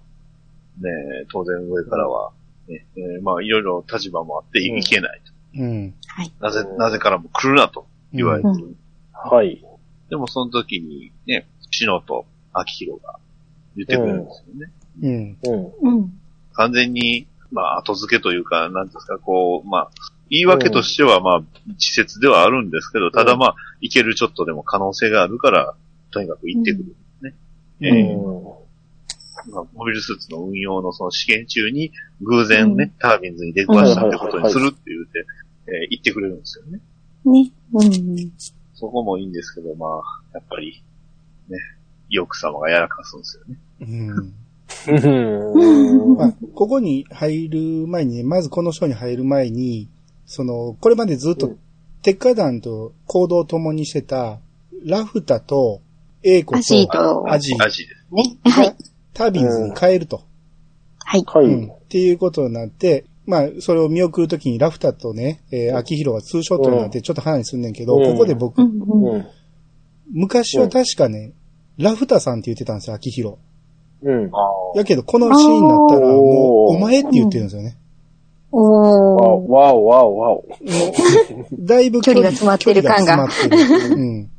[0.82, 0.90] ね、
[1.32, 2.32] 当然上からは、
[2.68, 5.62] ね、えーまあいろいろ立場もあってうんいけないと。
[5.62, 5.94] うん。
[6.40, 8.76] なぜ、なぜからも来るなと言われてる。
[9.14, 9.64] はい。
[10.10, 13.16] でもその時にね、篠と秋広が
[13.76, 14.72] 言ってくれるんですよね。
[15.02, 15.38] うん。
[15.84, 15.98] うん。
[16.00, 16.20] うん。
[16.54, 19.92] 完全に、まあ後付けというか、なんですか、こう、まあ、
[20.30, 21.48] 言い訳としてはまあ、稚
[21.94, 25.76] 拙ではあるんですけど、ただまあ、いけるちょっとでも可能性があるから、
[26.12, 26.96] とにかく行ってくる。
[27.22, 27.36] ね。
[27.82, 28.57] えーまあ、
[29.74, 31.92] モビルスーツの運用のその試験中に、
[32.22, 35.26] 偶然ね、タービンズに出くわしたってことにするって言って、
[35.68, 36.80] えー言ってくれるんですよね。
[37.26, 37.52] ね。
[37.74, 38.32] うん。
[38.74, 40.00] そこもいいんですけど、まあ、
[40.34, 40.84] やっぱり、
[41.50, 41.58] ね、
[42.10, 43.58] ヨーク様がやらかすんですよね。
[43.82, 44.34] うん。
[44.88, 49.90] う んまあ、ここに入る前にね、まずこの章に入る前に、
[50.26, 51.60] その、これまでずっとうん、
[52.02, 54.40] 鉄火団と行動を共にしてた、
[54.86, 55.82] ラフタと、
[56.24, 58.06] エイコアジーと、と、アジアジです。
[58.12, 58.38] ね。
[58.44, 58.76] はい。
[59.18, 60.22] タービンズに変えると。
[61.04, 61.24] はい。
[61.26, 61.46] はい。
[61.46, 61.72] うん。
[61.72, 69.16] っていうことになって、まあ、それを見送るときにラフタとね、えー、秋広がツーショットになってちょっと話すんねんけど、うんここで僕、うんうん。
[69.16, 69.28] うん。
[70.14, 71.34] 昔は確かね、
[71.78, 73.38] ラフタさんって言ってたんですよ、秋広。
[74.04, 74.32] うん。
[74.76, 77.78] やけど、このシーンになったら、もう、お前って言ってるんですよね。
[78.52, 79.22] わおー。
[79.22, 80.46] お、わお、わお、わお。
[81.60, 83.96] だいぶ距離が詰まってる感が距離詰まってる。
[83.96, 84.30] うん。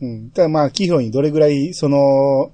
[0.00, 0.28] うん。
[0.30, 2.52] だからまあ、企業にどれぐらい、その、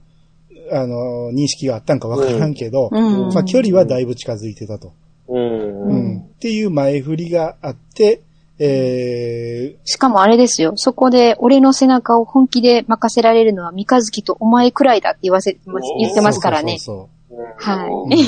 [0.73, 3.35] あの、認識があったんかわからんけど、うん。
[3.35, 4.93] まあ、距離はだいぶ近づいてたと。
[5.29, 5.35] う。
[5.35, 6.21] うんん。
[6.21, 8.23] っていう前振りがあって、
[8.59, 10.75] えしかもあれですよ。
[10.77, 15.59] そこで俺の背中を本気で任せられるのは三日月とお前くらいだって言わせ、
[15.99, 16.79] 言ってー、ますからね。
[16.79, 18.25] そうはそうい。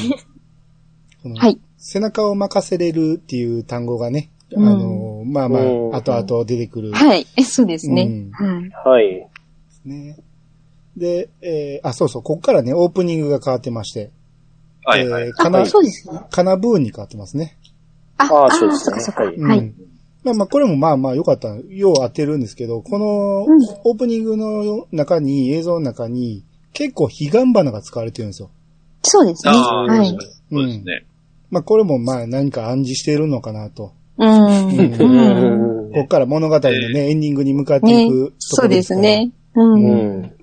[1.22, 1.61] そうはい。
[1.78, 6.93] 背中を任せれるっていう単語がね、あうんの、まあまうんあ、後々出てくる。
[6.93, 7.24] はい。
[7.45, 8.30] そうですねうん。
[8.32, 8.70] はい。
[8.84, 9.28] はい。
[9.84, 10.16] ね。
[10.97, 14.11] で、えーあ、そうそう、ここからね、オープニングが変わってまして、
[14.84, 15.22] はいはい。
[15.24, 16.20] あ、えーかな、そうですね。
[16.30, 17.59] かなブーンに変わってますね。
[18.18, 19.47] あ、ああそうですねそっかそっか。
[19.47, 19.74] はい。
[20.24, 21.49] まあまあ、これもまあまあ良かった。
[21.49, 28.51] よう当てるんですけど、このうんオープニングの中に、映像の中に、結構彼岸花が使われてるんですよ。
[29.03, 29.53] そうですね。
[29.53, 30.09] ああ、はい。
[30.09, 31.07] そうですね。
[31.51, 33.92] まあこれもまあ何か暗示しているのかなと。
[34.18, 35.90] うん。
[35.94, 38.94] ここから物語のね、エンディングに向かっていねくところそうです。
[38.94, 39.32] ね。
[39.55, 39.62] う。
[39.62, 40.36] うんん。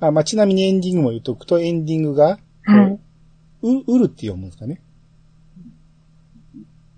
[0.00, 2.98] あまあちなみにエンディングも言っとくと、エンディングが、はい。
[3.62, 4.80] う、うるって読むんですかね。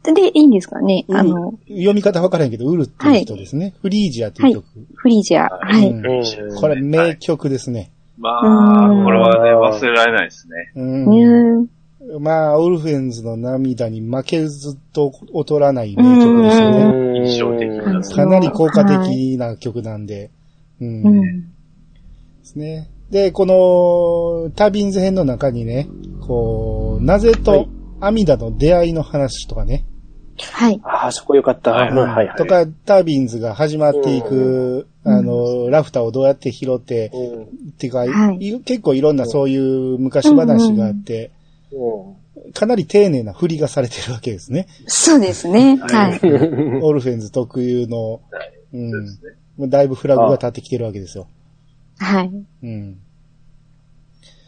[0.02, 1.04] で、いいんですかね。
[1.10, 3.74] あの、読み方わからんけど、うるっていう人ですね。
[3.82, 4.66] フリージアっていう曲。
[4.94, 5.48] フリージャー。
[5.50, 5.90] はい。
[5.90, 7.90] うんうんこれ名曲ですね。
[8.18, 10.72] まあ、うんこれはね、忘れられないですね。
[10.74, 11.58] うん。
[11.58, 11.68] うん。
[12.18, 17.20] まあ、オルフェンズの涙に負けずと劣らない名曲ですよね。
[17.20, 20.30] 印象的なかなり効果的な曲なんで。
[20.80, 21.49] うん。
[22.56, 22.62] うん。
[22.62, 22.90] ですね。
[23.10, 25.88] で、この、タービンズ編の中にね、
[26.20, 27.68] こう、なぜとはい
[28.00, 29.84] アミダの出会いの話とかね。
[30.52, 30.80] はい。
[30.82, 31.72] ああ、そこよかった。
[31.72, 32.36] はいうんはいはい。
[32.36, 37.42] とか、タービンズが始まっていく、うんあの、ラフターをどうやって拾って、うん。
[37.42, 37.46] っ
[37.78, 41.30] ていうか、はいい結構いろんなそういう昔話があって、
[41.72, 44.66] うかなり丁寧な振りがされてるわけですね。
[44.86, 45.76] そうですね。
[45.76, 46.26] はい。
[46.26, 46.80] ん。
[46.82, 48.52] オルフェンズ特有の、はい。
[48.72, 48.96] う
[49.66, 51.26] んだいぶフラグが立ってきてるわけですよ。
[52.00, 52.30] はい。
[52.62, 52.98] うん。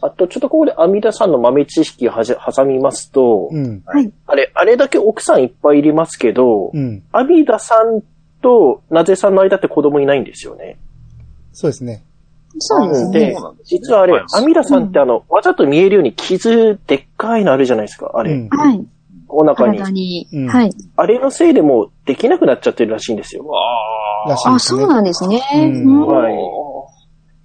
[0.01, 3.83] あと、ちょっとここで阿弥陀さんの豆知識をはじ挟みますと、うん。
[3.85, 7.03] あれ、あれだけ奥さんいっぱいいりますけど、うん。
[7.13, 8.01] 阿弥陀さん
[8.41, 10.77] となぜさんの間って子供いないんですよね。
[11.53, 12.03] そうですね。
[12.59, 13.19] そうですね。
[13.19, 18.33] でそうなんですね実はあれはい、阿弥陀さんってあの、わざと見えるように傷でっかいのあるじゃないですか、あれ。
[18.33, 18.49] うん。
[18.49, 18.85] はい。
[19.29, 20.27] お腹に。
[20.49, 20.71] はい。
[20.95, 23.45] あれのせいでもうできなくなっちゃってるらしいんですよ。
[24.25, 24.81] あ、らしいですね。
[24.81, 25.37] そうなんですね。
[25.37, 26.62] はい。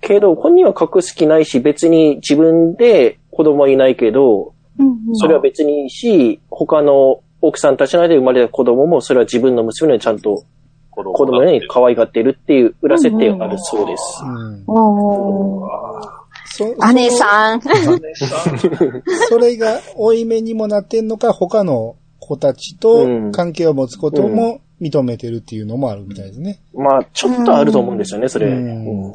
[0.09, 10.45] けど、本人は隠す気ないし、別に自分で子供はいないけど、うんそれは別にいいし、他の奥さんたちの間で生まれた子供も、それは自分の娘のようにちゃんと
[10.91, 14.23] 子子供のように可愛がってるっていう裏設定があるそうです。
[14.25, 14.65] うん。
[14.67, 17.61] おーそ、姉さん。
[19.29, 26.61] それが負い目にもなってんのか、他の子たちと関係を持つことも認めてるっていうのもあるみたいですね。
[26.73, 28.47] まあ、ちょっとあると思うんですよね、それ。
[28.47, 29.07] うん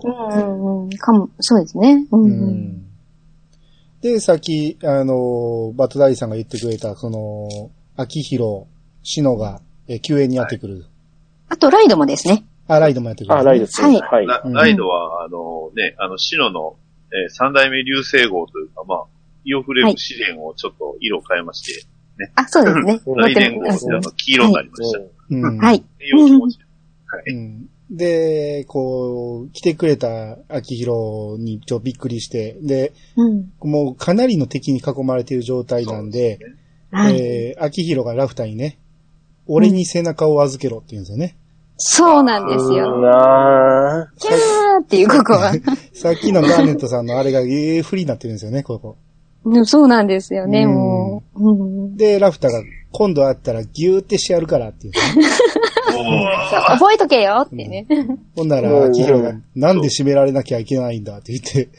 [0.83, 0.89] うん。
[0.97, 2.05] かも、そうですね。
[4.01, 8.65] で、さっき、あの、バットダディさんが言ってくれた、その、秋広、
[9.03, 10.85] シノが、え救援にやってくる。
[11.49, 12.45] あと、ライドもですね。
[12.67, 13.99] あ、ライドもやってくる、あ、ライドですね。
[13.99, 14.23] はい。
[14.23, 16.75] うんラライドは、あのね、あの、白の、
[17.11, 19.03] えー三代目流星号というか、まあ、
[19.45, 21.85] イオフレーム試練をちょっと色を変えまして、
[22.35, 23.01] あ、そうですね。
[23.05, 24.99] うん来年号であの、黄色になりました。
[25.29, 25.57] うん。
[25.57, 25.83] はい。
[25.99, 26.59] 栄養気持ち。
[27.07, 27.33] はい。
[27.33, 27.69] うん。
[27.91, 33.51] で、こう、来てくれた秋広にちょっとびっくりして、で、うん。
[33.61, 36.63] もうかなりの敵に囲まれている状態なんで、そうすね
[36.93, 37.19] はい。
[37.19, 38.79] えー、秋広がラフターにね、
[39.47, 41.35] 俺に背中を預けろって言うんですよね。
[41.77, 43.01] そうなんですよ。
[43.01, 45.53] なキャーっていう、ここは。
[45.93, 48.95] さっきのガーネットさんのあれがええ不利になってるんですよね、ここ。
[49.45, 51.51] うんそうなんですよね、うんもう。
[51.51, 52.63] うんで、ラフターが
[52.93, 54.99] 今度会ったらギューってしてやるからっていう、ね。
[55.89, 57.85] おーそう覚えとけよってね。
[58.35, 61.69] ほんなら、うん秋広がなんで締められなきゃいけないんだって言って。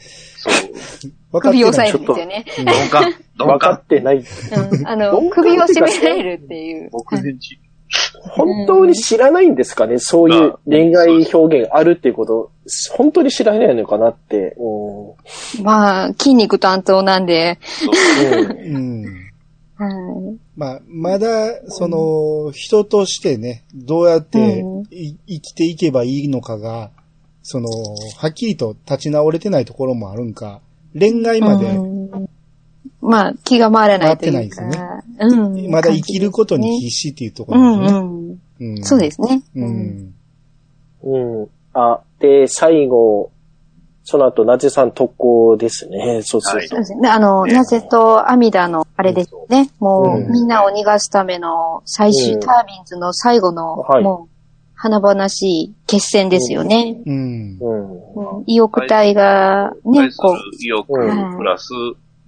[1.31, 2.45] 分かってない首を押さえるんですよね。
[3.37, 3.85] 分かっ。
[3.85, 4.17] てない。
[4.17, 6.89] うんあの、首を絞められるっていう。
[8.21, 9.99] 本当に知らないんですかね？
[9.99, 12.51] そういう恋愛表現あるっていうこと、
[12.91, 14.55] 本当に知らないのかなって。
[14.57, 17.59] うまあ、筋肉担当なんで。
[18.71, 19.05] んうんうん。
[19.77, 20.37] はい。
[20.55, 26.91] まあ、まだ、その、人としてね、どうやってうんい生きていけばいいのかが、
[27.43, 27.69] その、
[28.17, 30.61] はっきりと立ち直れてないところもあるんか、
[30.97, 32.29] 恋愛まで、うん
[33.01, 34.37] まあ、気が回らないというか。
[34.39, 35.71] 回ってないですうん。
[35.71, 37.99] まだ生きることに必死っていうところうんですね。
[37.99, 38.75] うん。
[38.77, 39.43] うんそうですね。
[39.55, 40.13] うん。
[41.03, 41.49] うん。
[41.73, 43.31] あ、で、最後、
[44.07, 46.21] その後、なぜさん特攻ですね。
[46.23, 46.79] そうそうはいそう。
[46.79, 47.01] ですね。
[47.01, 49.71] であの、ねなぜと阿弥陀の、あれですね。
[49.79, 54.35] もう、うんみんなを逃がすための最終、うんタービンズの最後の、はいもう、
[54.75, 57.01] 華々しい決戦ですよね。
[57.03, 57.57] うん。
[57.59, 58.37] うん。
[58.37, 61.69] うん意欲隊が、ね、こ意欲うんプラス、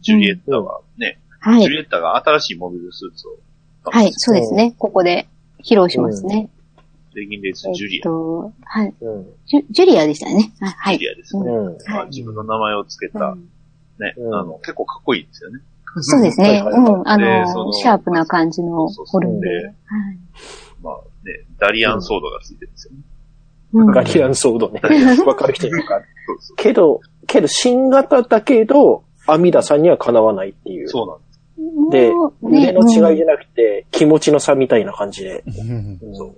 [0.02, 1.62] ジュリエッタはね、う、はい。
[1.62, 3.38] ジュリエッタが新しいモビルスーツを。
[3.84, 4.74] はい、そうですね。
[4.80, 5.28] ここで
[5.64, 6.50] 披露しますね。
[7.18, 8.94] レギンレースジュリえっと、はい。
[9.02, 9.26] うん。
[9.48, 10.52] ジュジュリアでしたね。
[10.62, 10.94] あはア。
[10.94, 11.08] いジュ。
[11.08, 11.52] リアですね。
[11.52, 11.78] うん。
[11.92, 13.50] まあ自分の名前を付けた、うん
[14.00, 15.60] ね、うんあの、結構かっこいいですよね。
[16.02, 16.64] そうですね。
[16.64, 17.08] うん。
[17.08, 19.50] あの、シャープな感じのそうそうそうフォルムで。
[19.50, 19.74] ではい
[20.84, 20.96] まあ
[21.26, 23.00] ね、ダリアンソードが付いてるんですよね。
[23.74, 24.80] うんガリアンソードね。
[25.26, 26.00] わかる人いるか。
[26.28, 26.56] そうそう。
[26.58, 30.88] けど、けど、新型だけど、阿弥陀さんにはかなわないっていう。
[30.88, 35.44] そうなんでもうね腕の違いじゃなくて、気持ちの差みたいな感じで。
[36.14, 36.36] そう。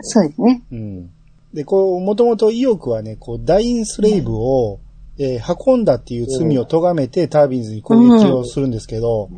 [0.00, 0.62] そうですね。
[0.72, 1.10] うん。
[1.54, 4.80] で、こう、もともと意欲はね、こう、ダインスレイブを、
[5.18, 9.28] えー運んだっていう罪を咎めてタービンズに攻撃をするんですけど、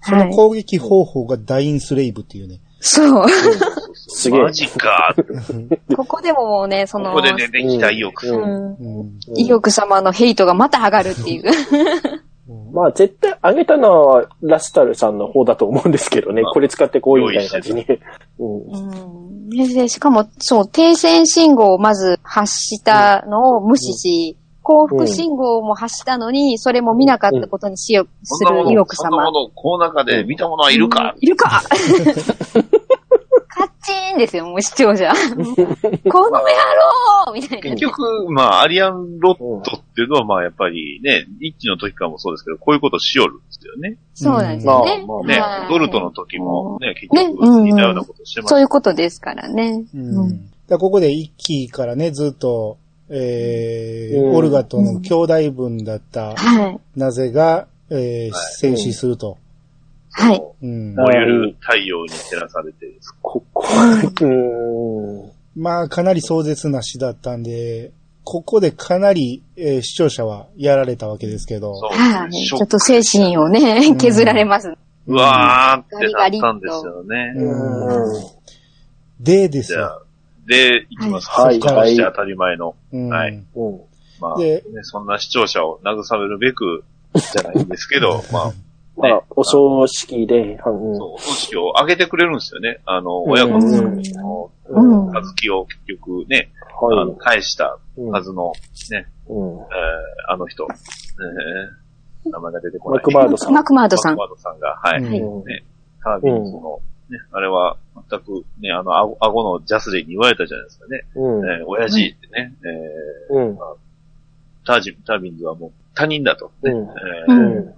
[0.00, 2.60] その攻撃方法がダインスレイブっていうね。
[2.80, 3.26] そう。
[3.94, 8.28] すげえマジかー ここでももうね、その、ここでね、できた意欲。
[8.28, 9.10] うんうんうん。
[9.36, 11.44] 意欲様のヘイトがまた上がるっていう。
[12.72, 16.42] まあ絶対上げたのはラスタルさんの方だと思うんですけどね。
[16.42, 17.86] まあこれ使ってこういうみたいな感じに。
[18.38, 18.62] うん。
[18.70, 19.48] うん。
[19.50, 29.42] ででしかも、そう、停戦信号をまず発したのを無視し、幸福信号も発したのに、それも見なかったことにしよ、する意欲様そんなも。
[29.44, 31.14] の、この中で見たものはいるか？
[31.14, 31.18] うん。
[31.20, 31.62] いるか
[33.86, 35.12] チーンですよ、もう視聴者。
[36.10, 36.46] この野
[37.26, 37.76] 郎みたいな結。
[37.76, 43.96] 局、まあ、アリアンロットっていうのは、まあ、やっぱりね、一期の時からもそうですけど、こういうことしよるんですよね。
[44.14, 45.04] そうなんですよね。
[45.06, 49.84] まあまあねはい、ドルトの時もね、結ね局、似たようなことしてましたそういうことですからね。
[49.94, 52.78] うんここで一期からね、ずっと、
[53.08, 56.98] えーうんオルガとの兄弟分だったはい。
[56.98, 59.38] なぜが、えーはい戦死すると。
[60.18, 60.42] はい。
[60.62, 62.86] 燃える太陽に照らされて、
[63.20, 63.66] ここ、
[64.22, 65.62] うん。
[65.62, 67.92] まあ、かなり壮絶な死だったんで、
[68.24, 72.32] ここでかなり、えー視聴者はやられたわけですけど、そうはい。
[72.32, 74.72] ショックちょっと精神をね、削られます。
[75.06, 77.32] うわーってなったんですよね。
[77.36, 78.36] うん
[79.20, 80.02] でですよ。
[80.46, 81.28] で、いきます。
[81.28, 82.74] はいそして当たり前の。
[82.92, 83.80] うんはいうん。
[84.20, 88.52] まあ、でね、そんな視聴者を慰めるべくじゃないんですけど、 まあ、
[88.98, 92.80] まあ、お葬式で、うんそう、お葬式を上げてくれるんですよね。
[92.86, 98.00] あの、うん親子の、うんのうん和樹を結局ね、あはの返したい。
[98.02, 98.52] はずの、
[98.90, 99.58] ね、うん。
[99.58, 103.04] えーあの人、えー名前が出てこない。
[103.04, 103.52] マクマードさん。
[103.52, 104.26] マクマードさんマ。
[104.26, 105.02] クマードさんが、はい。
[105.02, 105.64] うんね、
[106.02, 107.76] タービンズの、ね、あれは
[108.10, 111.04] 全くね、あの、顎顎のジャスレイに言われたじゃないですかね。
[111.14, 111.44] うん。
[111.48, 112.52] えー親父ってね、
[113.30, 113.58] えーうん。
[114.64, 116.50] タージタービンズはもう他人だと。
[116.62, 117.74] ねうんえーうん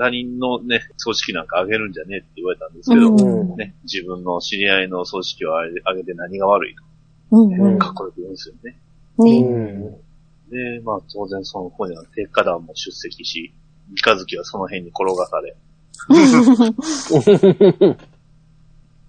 [0.00, 6.82] 他人のね、葬式なんかあげるんじゃねえって言われたんですけど、うんね、自分の知り合いの葬式をあげあげて何が悪いと、
[7.32, 7.78] うんうん。
[7.78, 8.78] かっこよく言うんですよね。
[9.18, 9.42] うね。
[9.42, 9.92] ん。
[10.48, 13.52] で、まあ当然その方には鉄火団も出席し、
[13.90, 15.54] 三日月はその辺に転がされ、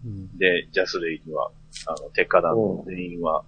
[0.04, 1.52] うんで、ジャスレイには、
[1.88, 3.46] あの、鉄火団の全員は、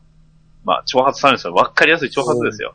[0.64, 1.54] まあ、挑発されるんですよ。
[1.56, 2.74] わかりやすい挑発ですよ。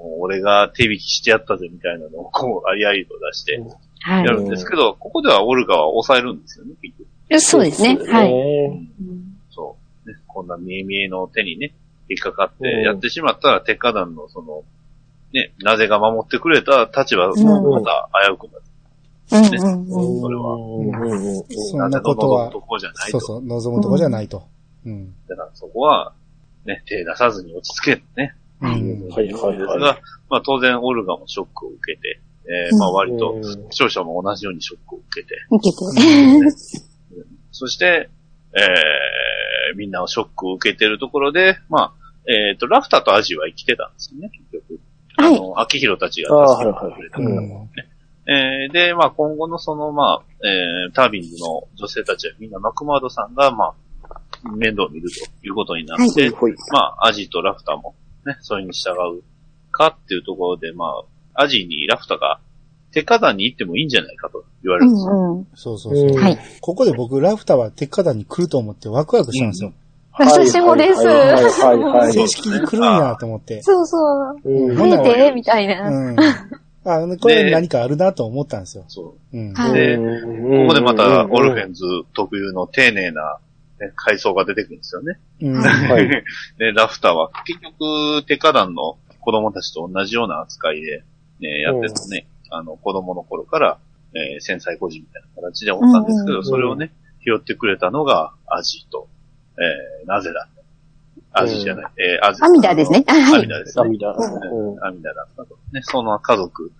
[0.00, 3.62] もう俺が手引きしてやったぜみたいなのを、こう、ありありと出して
[4.00, 7.08] はやるんですけど、ここではオルガは抑えるんですよね、結局。
[7.28, 7.40] い。
[7.40, 7.98] そうですね。
[8.10, 8.30] はい。
[8.30, 8.66] い。
[8.66, 8.88] うん
[9.50, 9.76] そ
[10.06, 10.08] う。
[10.08, 11.74] ね、こんな見え見えの手にね、
[12.08, 14.64] 引っかかってうんやってしまったら、鉄火団のその、
[15.34, 18.62] ね、なぜが守ってくれた立場がうんまた危うくなる。
[19.32, 20.20] うんうんうん。
[20.20, 23.10] それはうんうんうんそんなことはなぜ望むとこじゃないと。
[23.10, 24.42] そうそう、望むとこじゃないと。
[24.86, 25.14] うん。
[25.28, 26.14] だからそこは、
[26.64, 28.34] ね、手出さずに落ち着け、ね。
[28.60, 29.80] はいうんはいはいですはい。
[29.80, 36.90] が、まあ当然オルガもショックを受けて、えーまあ割とうん視聴者も同じようにショックを受けて、受けて。
[37.52, 38.08] そして、
[38.56, 44.80] えー、みんなをショックを受けてるところで、まあ、えっ、と、ラフターとアジは生きてたんですよね、結局。
[45.16, 47.28] はいあの、秋広たちがああ助けてくれたから。
[47.28, 47.70] うん。
[48.26, 53.74] えーで、まあ今後のその、まあ、えー、タービンズの女性たちはみんなマクマードさんが、まあ、
[54.56, 56.54] 面倒を見るということになって、ほい。
[56.72, 57.94] まあ、アジとラフターも、
[58.26, 59.22] ね、それに従う
[59.70, 60.92] かっていうところで、ま
[61.34, 62.40] あ、アジにラフターが、
[62.92, 65.12] 鉄火団に行ってもいいんじゃないかと言われうるんですよ。
[65.14, 65.46] んうん。
[65.54, 66.08] そうそうそう。
[66.08, 66.38] うんはい。
[66.60, 69.72] ここで僕、ラフターは鉄火団に来ると思ってワクワクしたんですよ。
[70.12, 71.02] 私もです。
[72.12, 73.62] 正式に来るんやと思って。
[73.62, 73.98] そうそ
[74.32, 74.40] う。
[74.44, 75.88] うんほんなら増えて、みたいな。
[75.88, 76.16] うん。
[76.84, 78.84] あ、これ何かあるなと思ったんですよ。
[78.88, 79.38] そう。
[79.38, 79.52] うん。
[79.54, 81.62] はいでうんここでまた、オルフン。
[81.62, 83.38] ェンズ特有の丁寧な、
[83.80, 85.18] ね、階層が出てくるんですよね。
[85.40, 85.54] うん。
[85.60, 86.08] はい
[86.58, 91.02] で、ラフターは結局、鉄火団の子供たちと同じような扱いで、
[91.40, 93.78] ね、やってたね、あの、子供の頃から、
[94.12, 96.92] えー繊細孤児みたいな形でおったんですけど、うんうんそれをね、
[97.24, 99.08] 拾ってくれたのがアジと、
[99.56, 100.48] えー、なぜだ
[101.32, 102.42] アジじゃない、えー、アジ。
[102.42, 103.04] アミダですね。
[103.06, 103.84] アミダですね。
[103.84, 104.10] 涙。
[104.10, 105.56] うんアミダだったと。
[105.72, 106.72] ね、その家族、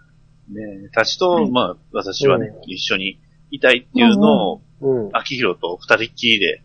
[0.48, 3.20] ね、たちと、はいまあ、私はね、う一緒に
[3.50, 5.10] いたいっていうのを、うん。
[5.12, 6.62] 秋広と二人っきりで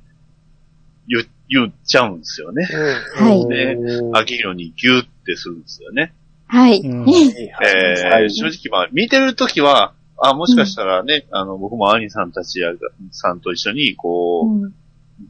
[1.08, 2.68] 言、言っちゃうんですよね。
[3.16, 3.78] はいで
[4.14, 6.14] 秋広にギューってするんですよね。
[6.48, 6.80] はい。
[6.80, 7.52] うんえ
[8.10, 12.72] はいー、正直まあ、見てるときは、あ、もしかしたらね、あの、僕も兄さんたちや、
[13.12, 14.74] さんと一緒に、こう、うん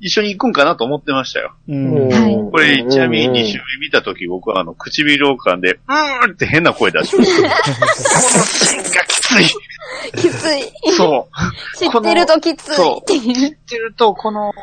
[0.01, 1.53] 一緒に行くんかなと思ってましたよ。
[1.67, 2.07] うん。
[2.09, 7.49] はいこれ、ちなみに2週目見たとき、僕はあの、唇を噛んで、うーんって変な声出してました。
[7.49, 7.55] こ
[8.37, 10.21] のシーンがきつい。
[10.21, 10.91] きつい。
[10.93, 11.77] そう。
[11.77, 13.33] 知ってるときついそうっていう。
[13.35, 14.53] 知ってると、この、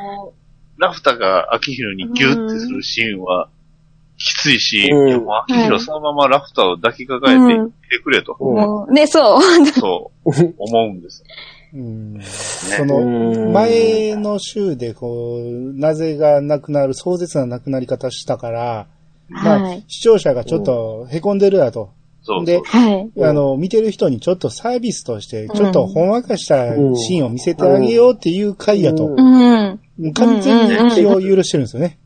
[0.83, 3.49] ラフタが秋広にギューってするシーンは、
[4.19, 8.37] きついし、うんいやもう秋広そのままラフターを抱きかかえてうんいってくれと、
[8.91, 9.67] ね、そう。
[9.67, 11.25] そう、思うんです。
[11.73, 12.15] うん。
[12.15, 13.01] ねその、
[13.53, 18.87] 前の週で、こう、なぜがなくなる、壮絶な亡くなり方したから、
[19.29, 19.85] まあ、はい。
[19.89, 21.91] 視聴者がちょっと凹んでるやと。
[22.23, 23.11] そうではい。
[23.15, 29.17] うんあの、見てる人にちょっとサービスとして、ちょっとほんわかしたうんシーンを見せてあげようっていう回やとう。
[29.17, 30.13] うん。
[30.15, 31.99] 完全に気を許してるんですよね。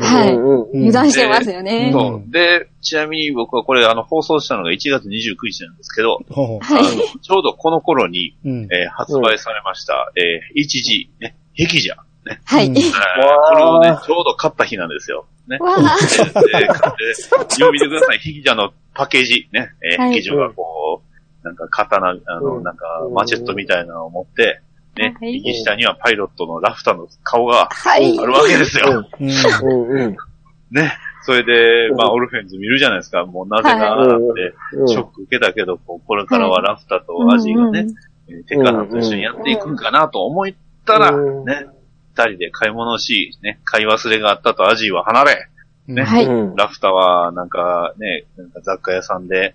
[0.00, 1.86] はいうんうん油断してますよね。
[1.86, 2.30] うんそう。
[2.30, 8.62] で、ちなみに僕はこれ、あの、放送したのが1月29日なんですけど、ほうほうあのちょうどこの頃に、うん。
[8.72, 11.96] えー発売されました、えー HG、ね、壁じゃ。
[12.44, 12.68] はい。
[12.74, 15.26] これをね、ちょうど買った日なんですよ。
[15.48, 15.58] ね。
[15.58, 15.78] わあ。
[15.78, 18.18] で、って、よう見てください。
[18.18, 19.70] 壁じゃのパッケージ、ね。
[19.82, 21.02] えー、はい壁女がこ
[21.42, 24.60] う、なんか刀、あの、うんなんか、マチェットみたいなのを持って、
[24.96, 28.26] ね、はい右下にはパイロットのラフターの顔がはいあ。
[28.26, 29.02] るわけですよ。
[30.70, 30.92] ね。
[31.22, 33.24] それで、まあ、うんオルフェンズ見るじゃないですか。
[33.24, 37.86] もうなぜかはいって、うんショック受けたけど、こうこれからはラフターとアジがね、
[38.28, 40.46] えーテッカさんと一緒にやっていくんかなと思っ
[40.84, 41.66] たら、うんね、
[42.18, 45.48] 二人で買い物をし、ね、買い忘れがあったとアジは離れ、
[45.86, 49.54] ねはいうんラフターはなんかね、なんか雑貨屋さんで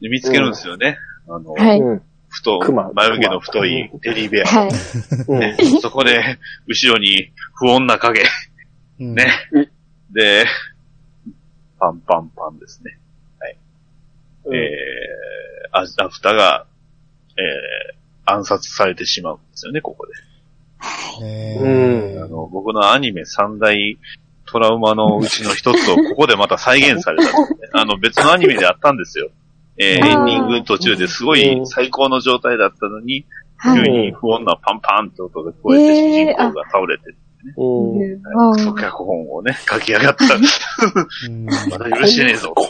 [0.00, 0.98] で見つけるんですよね。
[1.28, 1.78] あの、はい。
[1.78, 2.02] うん
[2.32, 4.46] 太熊、眉毛の太いテディベア。
[4.46, 4.70] はい。
[5.26, 6.38] うんね、そこで、
[6.68, 8.22] 後ろに不穏な影。
[9.00, 9.70] うんねうん。
[10.12, 10.46] で、
[11.80, 13.00] パンパンパンですね。
[14.44, 16.66] うんえー、アラフターが、
[17.36, 20.12] えー、暗殺されてしまうんですよね、ここで。
[21.20, 22.24] ねうん。
[22.24, 23.98] あの、僕のアニメ三大
[24.46, 27.68] トラウマのうちの一つをここでまた再現されたんですね。
[27.72, 29.30] あの、別のアニメであったんですよ。
[29.78, 33.24] えー、エンディング途中ですごい最高の状態だったのに、
[33.56, 33.84] はい。
[33.84, 37.14] 急に不穏なパンパンって音が聞こえて、主人公が倒れて、
[37.56, 38.50] うん。
[38.50, 40.24] あクソ脚本をね、書き上がった。
[40.34, 41.46] うん。
[41.70, 42.64] まだ許してねえぞっ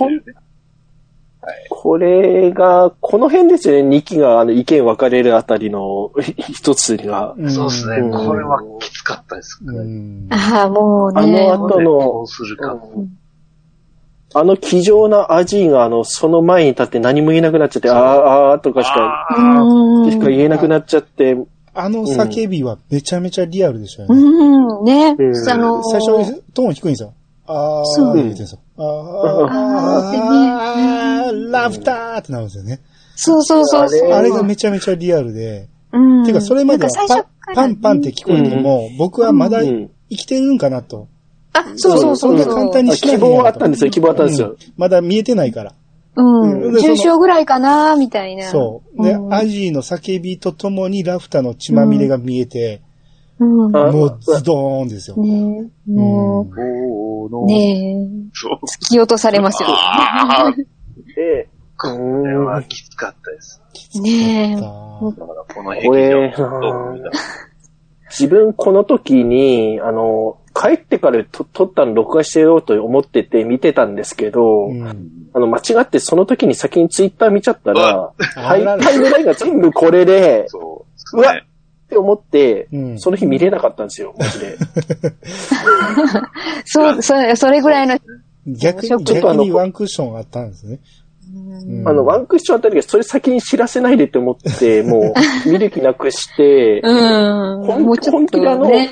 [1.71, 7.35] これが、この辺ですよね、2期があの意見分かれるあたりの 一つが。
[7.37, 7.97] うんそうですね。
[7.97, 9.61] うんこれはきつかったです。
[9.65, 10.29] うん。
[10.31, 11.49] あ、もうあね。
[11.49, 12.25] の後の。
[14.33, 19.27] あの気丈なアジーがあの、その前に立って何も言えなくなっちゃって、あーあーとかしか。
[20.11, 21.37] しか言えなくなっちゃって、
[21.75, 24.23] あの叫びはめちゃめちゃリアルでしたよね。
[24.23, 25.17] うん、ね。
[25.35, 27.13] 最初、トーン低いんですよ。
[27.47, 28.61] あー、そう言ってんですよ。
[28.83, 29.49] あ、
[31.29, 32.81] あ、ラフターってなるんですよね。
[33.17, 34.11] そうそうそうそう。
[34.13, 35.69] あれがめちゃめちゃリアルで。
[35.93, 36.25] うん。
[36.25, 37.25] てか、それまではパン
[37.55, 41.09] パンパンって聞こえても、僕はまだ生きてるんかなと。
[41.53, 42.39] あ、そうそうそうそう。
[42.39, 44.57] そんな簡単にあ希望はあったんですよ、希望はあったんですよ。
[44.77, 45.75] まだ見えてないから。
[46.17, 46.73] うん。
[46.73, 48.49] でその重症ぐらいかなみたいな。
[48.49, 49.03] そう。
[49.03, 52.83] で、アジーの叫びとともにラフターの血まみれが見えて、
[53.41, 53.77] うん。
[53.77, 55.17] あもうズドーンですよ。
[55.17, 58.65] ねえ、もう、ねえ、そう。
[58.67, 59.69] 突き落とされますよ。
[59.71, 60.53] ああ、
[61.17, 63.63] で、 これはきつかったです。
[64.03, 64.55] ねえ。
[64.57, 67.11] あだからこのこれ壁をどう見た
[68.11, 75.11] 自分この時に、あの、帰ってからと撮ったの録画してようと思ってて見てたんですけど、うん。
[75.33, 81.21] あの、間違ってその時に先にツイッター見ちゃったら、タイタイムラインが全部これで、そう。
[81.21, 81.47] うわね
[81.91, 84.57] って思って、うんその日見れなかったんですよ、マジで。
[86.65, 87.99] そう、それ、それぐらいの、
[88.47, 90.79] 逆に、ちょっと逆にワンクッションあったんですね。
[91.35, 95.15] うんあの、ワンクッションあたりがそれ先に知らせないでって思って、も
[95.47, 96.93] う 見る気なくして、うん。
[97.65, 98.91] ほんもうちょっと本気であの、ね。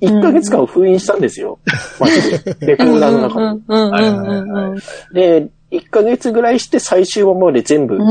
[0.00, 1.60] 1ヶ月間封印したんですよ。
[2.00, 2.56] マジで。
[2.66, 3.62] レコーダーの中に。
[3.68, 3.94] うんうんう
[4.64, 4.78] んうん
[5.14, 8.02] で、1ヶ月ぐらいして最終話まで全部、うん。
[8.02, 8.04] う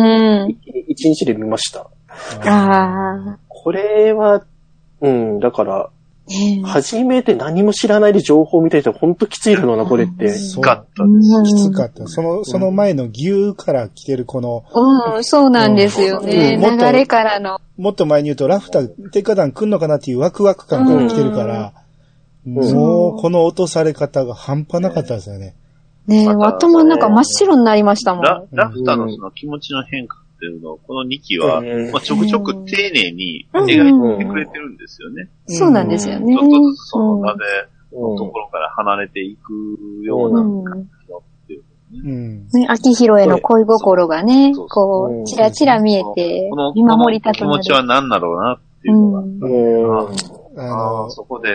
[0.48, 0.58] ん。
[0.88, 1.86] 一日で見ました。
[2.46, 3.38] ああ。
[3.64, 4.44] これは、
[5.02, 5.90] うん、だから、
[6.28, 10.30] ね初めて何も知らないで情報を見た人は本当きついだろうな、これって。
[10.34, 11.36] そうかったです。
[11.36, 12.08] うんきつかった。
[12.08, 16.56] その、その前の牛から来てるこの、うん、そうなんですよね。
[16.56, 17.60] うんもっと流れからの。
[17.78, 21.74] もっと前に言うとラフター、鉄火団来んのかなっていうワクワク感から来てるから、
[22.46, 25.56] んもうこの落とされ方が半端なかったですよね。
[26.08, 28.24] ねまた頭の中真っ白になりましたもん。
[28.24, 35.30] ララフターのその気持ちの変化っていうのを、この2期は、うんまあ、ちょくちょく丁寧に描いてくれてるんですよね。
[35.46, 36.36] そうなんですよね。
[36.36, 37.46] ちょっとずつそのうん鍋
[37.94, 41.64] うんのところから離れていくようなうん感じのっていう
[41.94, 42.48] うん。
[42.48, 47.48] ね、秋広への恋心がねこう、ちらちら見えてこの、見守りたくなる。
[47.52, 50.06] この気持ちは何だろうなっていうの
[50.56, 51.06] が。
[51.06, 51.50] あそこで、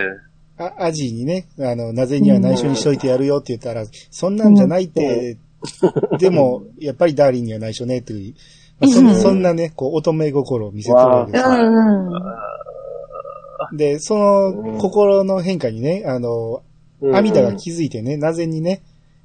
[0.57, 5.37] あアジにね、あの、なぜには内緒にしといてやるよって言ったら、そんなんじゃないって、
[6.19, 8.43] でも、やっぱりダーリンには内緒ねっていう、まあ
[8.85, 11.71] そんうんそんなね、こう、乙女心を見せてるわけうですよ。
[11.71, 12.09] んう
[13.73, 13.77] ん。
[13.77, 16.61] で、その心の変化にね、あの、
[17.13, 18.81] アミダが気づいてね、なぜにね、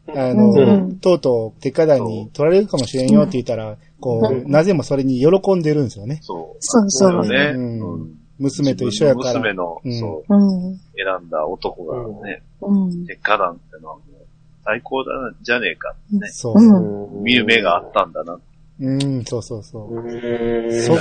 [0.09, 6.19] あの、うんとうとう、鉄火団に取られるかもしれんよって言ったら、こう、なぜもそれに喜んでるんですよね。
[6.23, 6.57] そう。
[6.61, 7.27] そうそう。
[7.27, 7.53] ね。
[7.55, 9.35] うんうん娘と一緒やから。
[9.35, 10.77] 娘の、うんそう、うん。
[10.97, 13.07] 選んだ男がね、うん。
[13.07, 14.27] 鉄火団ってのはもう、
[14.65, 16.55] 最高だな、じゃねえかってね、そう。
[16.57, 18.41] うん見る目があったんだな、
[18.81, 19.95] うん、そうそうそう。
[19.95, 20.97] うんそ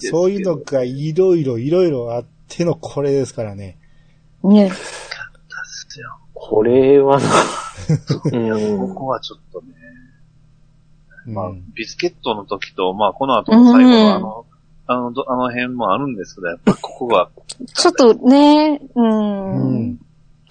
[0.00, 3.78] そういうのがいろいろいろいろあってのこれですからね。
[4.42, 4.68] ね。
[4.68, 7.28] ですよこれはな、
[8.78, 9.74] ここはちょっとね、
[11.26, 14.46] うんまあ、ビスケットの時と、まあ、この後の最後のあの、
[14.86, 17.30] あのど、あの辺もあるんですけど、やっぱりここが、
[17.72, 19.00] ちょっとね、う。
[19.00, 20.00] うんん。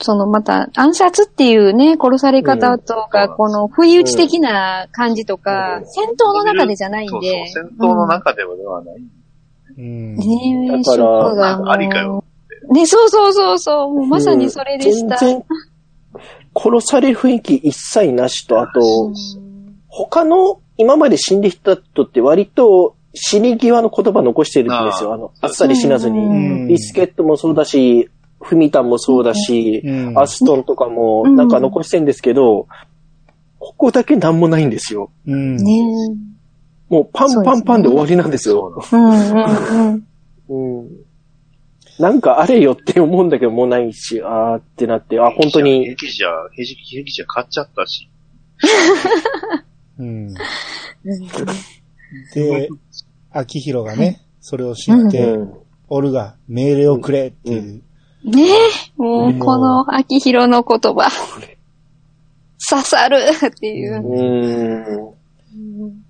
[0.01, 7.47] そのまた暗殺っていうね、殺され方とか、うんこの不意打ち的な感じとか、うん戦闘の中でじゃないんそうで。
[7.47, 8.95] そう、戦闘の中ではではない。
[9.77, 10.15] うん。
[10.15, 12.23] ねえ、だショックがありかよ
[12.69, 15.17] ね、そうそうそうそう、もうまさにそれでした。
[15.17, 15.43] 全然、
[16.55, 19.11] 殺される雰囲気一切なしと、あと、
[19.87, 25.13] 他の今まで死んできた人って割と死に際の言葉残してるんですよ。
[25.13, 26.19] あの、あっさり死なずうに。
[26.19, 28.09] んビスケットもそうだし、
[28.41, 32.67] フミタンもそうだし、うんアストンとかもうんなんか残してんですけど、
[33.59, 35.11] ここだけなんもないんですよ。
[35.27, 35.57] うん。
[35.57, 35.63] ね
[36.89, 38.83] もうパンパンパンで終わりなんですよ。
[38.91, 39.29] なんえ。
[39.29, 40.05] うんうん
[40.47, 40.81] うん。
[40.81, 40.89] うん。
[41.99, 48.09] なんかあれよって思うんだけどもうないし、あーってなって、あ、本当に、兵器じゃ、兵器兵器じゃ買っちゃったし。
[49.99, 50.33] うん。
[52.33, 52.69] で、
[53.31, 55.53] 秋広がね、それを知って、うん
[55.93, 57.81] オルが命令をくれっていう。
[58.23, 61.09] ねえ、もうこの秋広の言葉。
[62.69, 63.17] 刺さる
[63.47, 65.17] っていうう。
[65.87, 66.03] ん。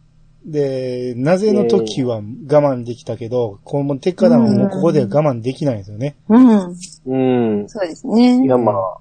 [0.45, 6.15] で、なぜの時は我慢できたけど、この鉄火団はもうここでは我慢できないんですよね。
[6.27, 6.75] うん。
[7.05, 7.69] うん。
[7.69, 8.47] そうですねい。
[8.47, 8.97] や、まあ、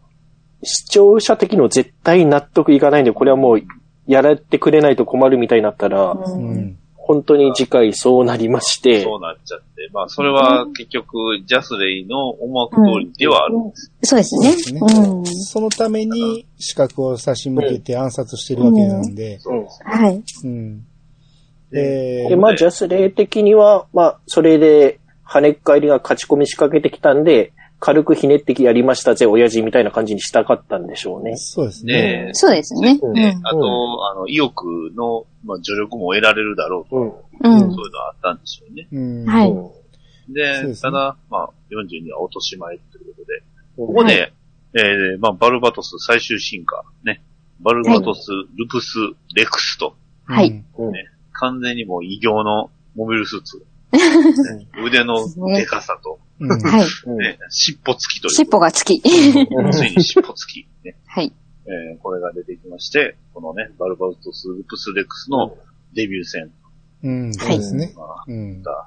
[0.62, 3.62] 視聴者的にも絶対納得いかないんで、これはもう、
[4.07, 6.23] やられてくれないと困るみたいになったら、う。
[6.27, 6.78] うんん。
[6.95, 9.90] 本当に次回そうなりまして、そうなっちゃって。
[9.93, 13.93] まあ、それは結局、ジャスレイの思惑通りではあるんです。
[14.02, 14.52] そうですね。
[14.52, 15.27] ですねうん。
[15.27, 20.23] そのために資格を差し向けて暗殺してるわけなんで、うんはい。
[20.44, 20.85] うん。
[21.70, 31.36] でで、まあ、ジャスレイ的には、まあ、それで、跳ねっ返りが勝ち込み仕掛けてきたんで、軽くひねってきやりましたぜ、親父みたいな感じにしたかったんでしょうね。
[31.36, 31.94] そうですね。
[31.94, 32.35] ねえ。
[32.35, 32.98] そうですね。
[33.02, 33.40] うんうん。
[33.43, 37.09] あと、あの、意欲の、まあ、助力も得られるだろううん。
[37.09, 37.12] う
[37.43, 37.48] と。
[37.48, 38.86] んそういうのはあったんでしょうね。
[38.93, 39.24] うん。
[39.24, 39.81] はい
[40.32, 43.43] で、ですねただ、まあ、40には落としまいということで、
[43.77, 44.32] こここで、
[44.74, 47.23] えー、まあ、バルバトス最終進化、ね。
[47.61, 48.98] バルバトス、ルプス、
[49.35, 50.94] レクスと、はいうんうん。
[51.32, 53.65] 完全にもう異形のモビルスーツ。
[54.85, 56.21] 腕のデカさと、
[57.51, 58.31] 尻尾付きという。
[58.31, 59.01] 尻尾がつき。
[59.01, 60.67] ついに尻尾付き。
[60.85, 60.97] ね。
[61.07, 61.33] はい。
[61.67, 65.57] えーこれが出てきまして、このね、バルバトス・ルプス・レックスの
[65.95, 66.51] デビュー戦、
[67.03, 67.35] うん。
[67.35, 67.95] そうですね。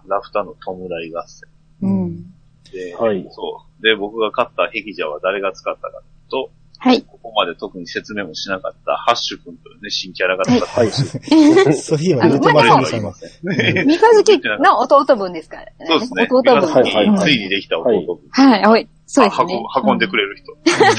[0.07, 1.49] ラフタの弔い合戦。
[1.81, 2.33] うん。
[2.71, 3.83] で、はいそう。
[3.83, 6.51] で、僕が勝った壁者は誰が使ったかというと、
[6.83, 7.01] はい。
[7.03, 10.91] ここまで特に説明もしなかったハッシュ君というね、新キャラが使ったはい。
[10.91, 13.73] そういえば出てませんでしたね。
[13.73, 13.85] ね。
[13.85, 15.71] 三日月の弟分ですからね。
[15.87, 16.27] そうですね。
[16.29, 16.61] 弟分。
[16.61, 18.19] 三日月はいはいついにできた弟分。
[18.31, 18.89] はい、はい。
[19.05, 19.63] そうですね。
[19.81, 20.51] 運運んでくれる人。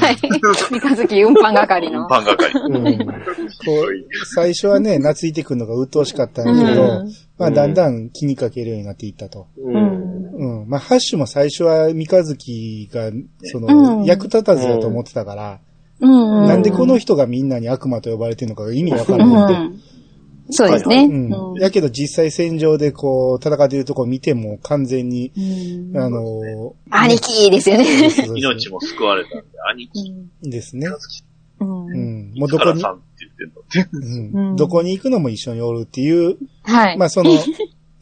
[0.07, 0.17] はい。
[0.17, 2.09] 三日月運搬係の。
[2.09, 2.51] パン係。
[2.55, 9.49] うんこう最初はね、懐いてくるのが鬱陶しかったんだけど、うんまあだんだん気にかけるようになっていったと。
[9.59, 10.61] うん。
[10.63, 10.69] うん。
[10.69, 13.11] まあハッシュも最初は三日月が、
[13.43, 15.61] そうんの、役立たずだと思ってたから、
[16.05, 16.47] うん。
[16.47, 19.69] なんでこの人がみんなに悪魔と呼ばれてるのかが意味わからうない。
[19.69, 19.81] ん。
[20.51, 21.05] そうですね。
[21.05, 21.33] うん。
[21.33, 25.41] うんやけど実際戦場でこう、戦っているとこ見ても完全に、う
[25.93, 27.85] んあの、兄貴ですよね。
[27.85, 30.89] そうそうそう命も救われたんで、兄貴、ですね。
[31.61, 32.33] うんうん。
[32.37, 32.83] もうどこに
[34.33, 36.99] うんどこに行くのも一緒におるっていう、はい。
[36.99, 37.31] まあその、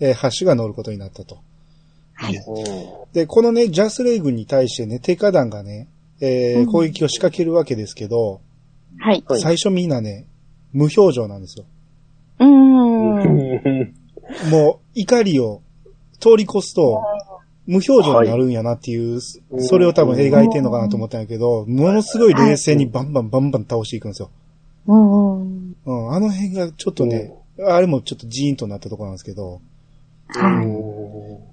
[0.01, 1.39] えーハッシュが乗ることになったと。
[2.15, 2.35] はい。
[3.13, 5.89] で、このね、ジャスレイ軍に対してね、テカ団がね、
[6.25, 8.41] えーうん攻撃を仕掛けるわけですけど、
[8.99, 9.25] はい。
[9.27, 10.27] はい最初みんなね、
[10.73, 11.65] 無表情なんですよ。
[12.39, 13.95] うん。
[14.51, 15.63] もう、怒りを
[16.21, 17.03] 通り越すと、
[17.67, 19.21] 無表情になるんやなっていう、い
[19.59, 24.31] それを多分描いてんのかなと思ったんやけど、ものすごい冷静にバンバンバンバン倒していくんですよ。
[24.87, 25.77] うん。
[25.85, 29.61] うん、あの辺がちょっとね、あれもちょっとジーンとなったところなんですけど、
[30.29, 30.67] はい。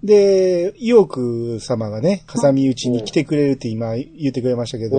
[0.03, 4.97] で、イオク様がね、かさみ打ちに来てくれるって今言ってくれましたけど、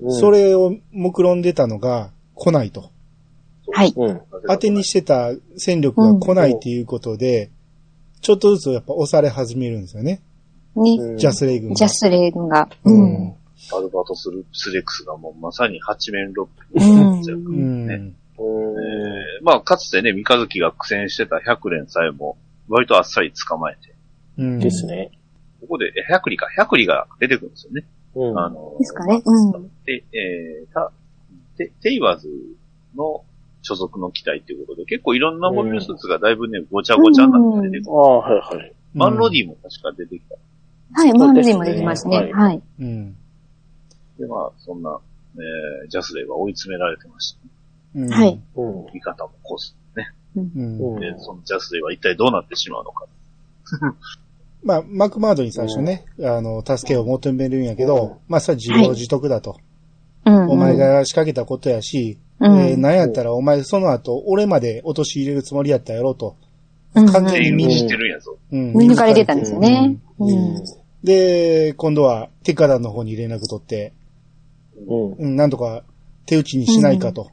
[0.00, 0.12] うん。
[0.12, 2.90] それを目論んでたのが来ないと。
[3.72, 3.92] はい。
[3.96, 4.20] うん。
[4.48, 7.50] 当てにしてた戦力が来ないっていうことで、
[8.20, 10.20] ちょっとずつやっぱ押され始めるんですよね。
[10.74, 11.76] に、ジャスレイ軍が。
[11.76, 12.68] ジャスレイ軍が。
[12.84, 13.34] ううんん。
[13.72, 17.32] アルバトス・ルプスレックスがもうまさに八面六うん臂。
[17.32, 17.86] うん。
[17.86, 22.36] ねえーまあ、かつてね、三日月が苦戦してた百連さえも、
[22.68, 23.94] 割とあっさり捕まえて、
[24.38, 24.58] うん。
[24.58, 25.10] ですね。
[25.60, 27.84] ここで、え百里か、百里が出てくるんですよね。
[28.14, 28.38] うん。
[28.38, 30.92] あの、ですかねうんで、えー、た、
[31.56, 32.28] テテイワーズ
[32.96, 33.24] の
[33.62, 37.92] 所属の機体っていうことで、結構いろんなモビルスーツがだいぶね、ごちゃごちゃになって出てくる。
[37.92, 38.72] ああ、はいはい。
[38.92, 40.36] マンロディも確か出てきた。
[40.92, 42.16] はい、マンルディもできますね。
[42.16, 42.62] はいはい。
[42.80, 43.16] うん。
[44.18, 44.98] で、まあ、そんな、
[45.36, 47.38] えー、ジャスレイは追い詰められてました。
[47.96, 48.08] うん。
[48.08, 48.40] はい。
[48.54, 48.86] うん。
[48.92, 49.76] 味方もコース。
[49.96, 50.12] ね。
[50.36, 50.94] うん。
[50.94, 53.06] うんで、そのジャスレイは一体どうなってしまうのか。
[54.64, 59.58] まあ、マクマードに最初ね、あの、助けを求めるんやけど、まあ、それは自業自得だと。
[60.24, 60.48] うん。
[60.50, 66.36] お前が仕掛けたことやし、うん、えーなんやったらお前その後、俺まで落とし入れるつもりやったやろと。
[66.94, 68.38] うん、完全に見にしてるんやぞ。
[68.50, 69.98] うん見抜かれてたんですよね。
[70.18, 70.64] ううんん。
[71.02, 73.92] で、今度は、テカダンの方に連絡取って、
[74.88, 75.12] うん。
[75.12, 75.82] うん、なんとか
[76.24, 77.30] 手打ちにしないかと。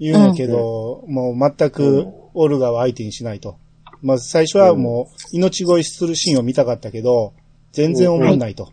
[0.00, 3.58] 言うんやけど、もう全くオルガは相手にしないと。
[4.04, 7.32] まあ最初はもう命乞いするシーンを見たかったけど、
[7.72, 8.70] 全然思んないと。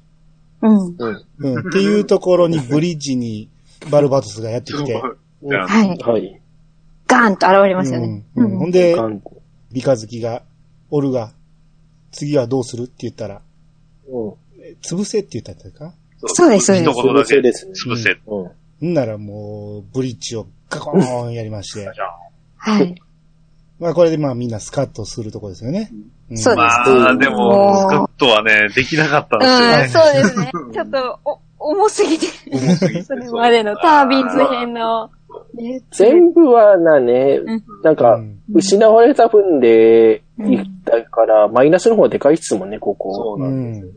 [0.61, 0.95] うん。
[0.97, 1.25] うん。
[1.39, 1.69] うん。
[1.69, 3.49] っていうところにブリッジに
[3.89, 5.15] バルバトスがやってきて、は
[5.83, 5.97] い。
[5.97, 6.41] はい。
[7.07, 8.23] ガーンと現れますよね。
[8.35, 9.21] うんうんほんで、感
[9.71, 10.43] 三日月が、
[10.89, 11.31] オルガ、
[12.11, 13.41] 次はどうするって言ったら、
[14.09, 14.33] うん。
[14.61, 15.93] え潰せって言ったんか？
[16.27, 18.17] そうですそうです一言ですね潰せ。
[18.27, 18.91] うん。
[18.91, 21.89] んならもう、ブリッジをガコーンやりまして。
[22.57, 23.01] はい。
[23.81, 25.91] まあこれでまあみんなスカッとするとこですよね。
[26.31, 29.81] んそうですまあ、でも、スカットはね、できなかったんですよね。
[29.81, 30.51] うん、そうですね。
[30.71, 32.27] ちょっと、お、重すぎて。
[32.51, 35.09] 重すぎて それまでのタービンズ編の、
[35.55, 43.15] ね全部はなねうん、なんかうん、失われた分で言ったから、マイナスの方がでかいっすもんね、ここ。
[43.15, 43.87] そうなんですよ。
[43.87, 43.91] うん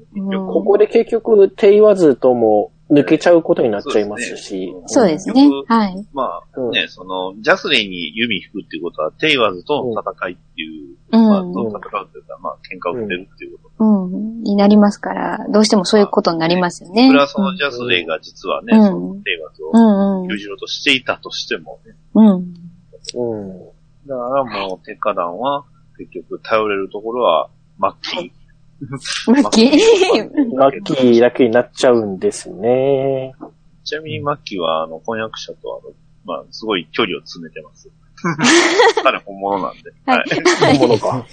[0.47, 4.73] ここで結局、手言わずとも抜けちゃうことになっちゃいますし。
[4.87, 5.49] そうですね。
[5.69, 6.07] はい。
[6.13, 13.85] まうんあね、その、ジャスレイに弓引くっていうことは、テイワーズとの戦いっていう、うんまあ、と戦うというか、まあ、喧嘩を打ってるっていうこと。
[13.85, 14.43] うん。
[14.43, 17.09] になりますから、どうしてもそういうことになりますよね。
[17.09, 20.37] プラスのジャスレイが実はね、うんそのテイワーズをうんうん牛。
[20.37, 21.95] 耳ろうとしていたとしてもね。
[22.15, 22.27] うん。
[22.27, 23.59] うん。
[24.07, 25.65] だからもう、鉄火団は、
[25.97, 27.49] 結局、頼れるところは、
[27.79, 28.31] マッキー。
[29.27, 30.57] マッキー。
[30.57, 33.35] ラッキーだけになっちゃうんですね。
[33.85, 35.93] ちなみにマッキーは、あの、婚約者と、あの、
[36.25, 37.91] まあ、すごい距離を詰めてます。
[39.03, 39.93] 彼本物なんで。
[40.07, 40.79] ははいい。
[40.79, 41.27] 本物か。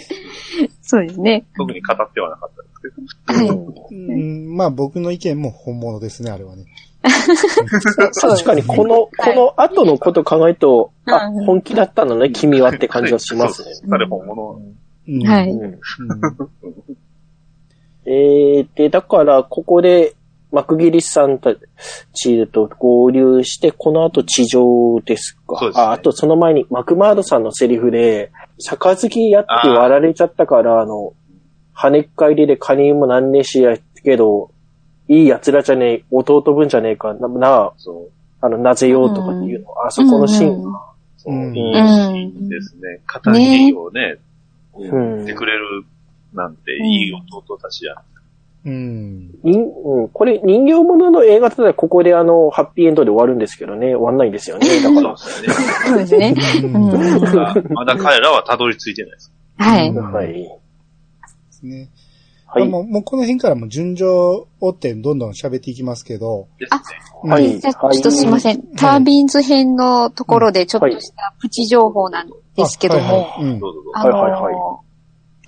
[0.81, 1.45] そうですね。
[1.55, 2.69] 特に語ってはなかったで
[3.07, 3.39] すけど。
[3.39, 3.47] はい。
[3.47, 6.65] うんうんまあ僕の意見も本物ですね、あれはね。
[7.01, 13.71] 確かに、この、この後のこと考えると、あうん、本気だったのね、君はって感じはしますね。
[13.89, 14.61] 彼本物。
[15.07, 15.49] うんはい
[18.05, 20.15] えー、で、だから、ここで、
[20.51, 21.55] マクギリスさんた
[22.13, 25.57] ちと合流して、この後地上ですか。
[25.59, 25.83] そうですね。
[25.85, 31.13] あ、あとその前に、マクマードさんのセリフで、杯やって割られちゃったから、あの、
[31.73, 34.51] 跳ねっ返りでカニもなんねえしやけど、
[35.07, 38.11] いい奴らじゃねえ、弟分じゃねえかな、な、そう。
[38.41, 40.63] あの、なぜようとかっていうの、あそこのシーン。
[40.63, 41.33] が、そう。
[41.33, 41.55] うん。
[41.55, 42.99] いいシーンですね。
[43.05, 44.17] 片桐をね、
[44.73, 45.15] うん。
[45.17, 45.85] 言ってくれる
[46.33, 47.95] なんていい弟たちや。
[48.63, 49.31] うん。
[49.43, 54.67] 人うん、これ人形物の映画だったらここであの、ハッピーエンドで終わるんですけどね、終わんないんですよね。
[54.83, 55.17] だから。
[55.17, 55.53] そうですね。
[55.87, 56.35] そうですね。
[56.63, 59.33] うんまだ彼らはたどり着いてないです。
[59.57, 59.91] はい。
[59.93, 60.27] はい。
[60.33, 60.49] で
[61.49, 61.89] すね。
[62.45, 62.67] はい。
[62.67, 67.31] もうもうこの辺からも順序を追ってどんどん喋っていきますけど、ですね。
[67.31, 68.61] はいでじゃあちょっとすいません。
[68.75, 74.90] タービンズ編のところでちょっとしたプチ情報なんですけども、はいはいはい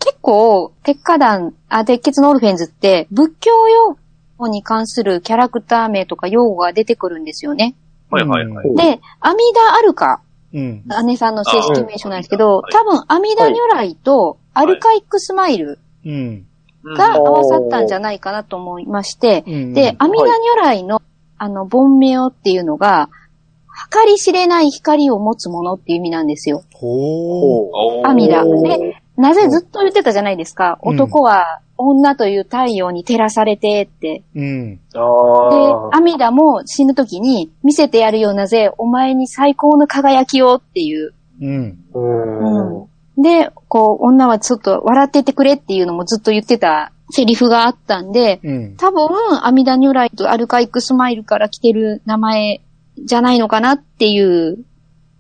[0.04, 3.98] 結構、鉄火団、あ、鉄血のオルフェンズって、仏教用
[4.38, 7.76] 語に関するキャラクター名とか用語が出てくるんですよね。
[8.10, 8.68] はいはいはい。
[8.68, 10.22] うんで、阿弥陀アルカ、
[10.54, 10.84] うん。
[11.06, 16.46] 姉さんの正式名称なんですけど、あ多分阿弥陀如来とアルカイックスマイルうん。
[16.84, 21.02] が合わさったんじゃないかなと思いまして、うんで、阿弥陀如来の、
[21.38, 23.10] あの、盆名っていうのが、
[23.90, 26.64] 計り知れない光を持つものっていう意味なんですよ。
[26.74, 28.62] ほお阿弥陀。
[28.62, 30.80] で、なぜずっと言ってたじゃないですか。
[30.84, 34.24] うん男は女という太陽に照らされてって。
[34.36, 34.42] う。
[34.42, 34.76] うん。
[34.76, 35.98] であ、あ。
[35.98, 41.14] 阿弥陀も死ぬ時に見せてやるようなぜ、お前に最高の輝きをっていう。
[41.42, 41.78] うん。
[41.94, 42.88] う
[43.18, 43.22] ん。
[43.22, 48.76] で、こう、女はちょっと笑っててくれっていうのもずっと言ってたセリフがあったんで、うん。
[48.78, 49.08] 多分、
[49.44, 52.62] 阿弥陀如来とアルカイックスマイルから来てる名前
[53.04, 54.60] じゃないのかなっていう、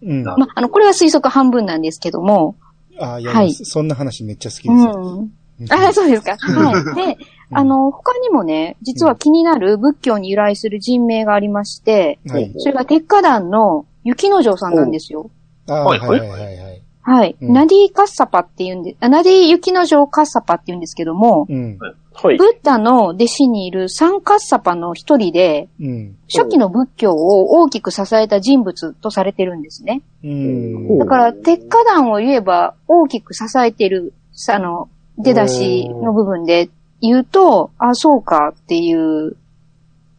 [0.03, 0.23] うん。
[0.23, 2.55] ま、あの、これは推測半分なんですけども、
[2.99, 5.21] あ、いや、はいそんな話めっちゃ好きうですよ。
[5.21, 5.31] ん。
[5.69, 6.37] あ、そうですか。
[6.37, 7.15] はい。
[7.15, 7.17] で、
[7.51, 12.53] あの、他にもね、実は気になる仏教に由来する人名がありまして、はい。
[12.57, 15.29] それが鉄火団の雪之丞さんなんですよ。
[15.67, 16.72] あはいはいはいはいはい。
[17.03, 17.35] はい。
[17.41, 21.77] うんナディ・カッサパって言うんで、あナディ・雪之丞カッサパって言うんですけども、うん。
[22.13, 22.45] はいブ。
[22.45, 26.15] ッダの弟子にいるサンカッサパの一人で、うん。
[26.33, 30.01] 初期の仏教を大きく支えた人物とされてるんですね。
[30.23, 30.99] うん。
[30.99, 34.13] だから、鉄火団を言えば大きく支えてる、
[34.49, 36.69] あの、出だしの部分で
[37.01, 39.35] 言うと、あ、そうかっていう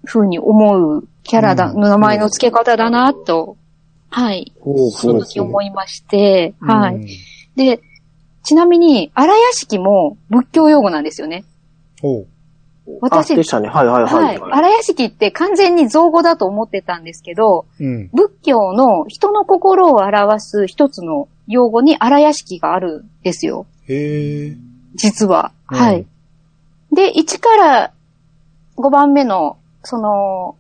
[0.05, 3.57] 風に思うキャラだ、うんの名前の付け方だな、と、
[4.15, 4.53] はい、
[4.93, 6.95] その時思いまして、はい。
[6.95, 7.07] うん。
[7.57, 7.81] で、
[8.45, 11.45] ちなみに、荒屋敷も仏教用語なんですよね。
[12.01, 12.27] ほう。
[12.87, 13.69] あ、私、でしたね。
[13.69, 14.39] はいはいははいい。。
[14.39, 18.09] 荒屋敷って完全に造語だと思ってたんですけど、うん。
[18.13, 23.67] 仏教の人の心を表す一つの用語に荒屋敷があるんですよ。
[23.89, 24.57] へえ。
[24.95, 25.51] 実は。
[25.73, 26.07] うんはい。
[26.93, 27.93] で、1から
[28.77, 30.55] 5番目の、その、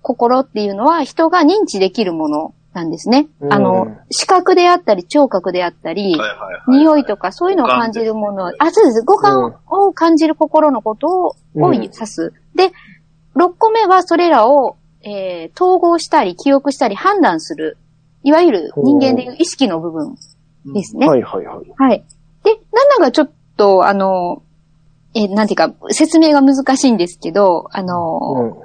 [0.00, 3.28] 心っていうのは人が認知できるものなんですね。
[3.40, 6.16] うんあの、視覚であったり、聴覚であったり。
[6.68, 9.02] 匂いとかそういうのを感じるもの、あ、そうです。
[9.04, 11.36] 五感を感じる心のことを、
[11.88, 12.32] 指す。
[12.54, 12.72] で、
[13.36, 17.78] 6個目はそれらを、えー統合したり、記憶したり、判断する。
[18.24, 20.16] いわゆる人間でいう意識の部分
[20.74, 21.06] ですね。
[21.06, 21.72] はいはいはい。
[21.76, 22.04] はい。
[22.42, 22.52] で、
[22.98, 24.42] 7がちょっと、あの、
[25.14, 28.64] えーなんていうか、説明が難しいんですけど、あの、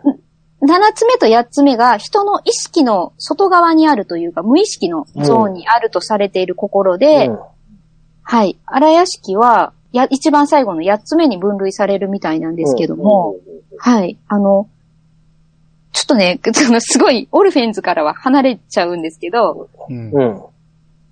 [0.61, 7.40] 7つ目と8つ目が人の意識の外側にあるというか、無意識のゾーンにあるとされている心で、うん
[8.30, 8.60] はい。
[8.68, 13.38] 荒屋敷は、や、一番最後の8つ目に分類されるみたいなんですけども、
[13.80, 14.19] はい。
[14.27, 14.69] あの、
[15.94, 20.11] ちょっとね、そ のすごい、オルフェンズからは離れちゃうんですけど、うん。
[20.14, 20.41] うん。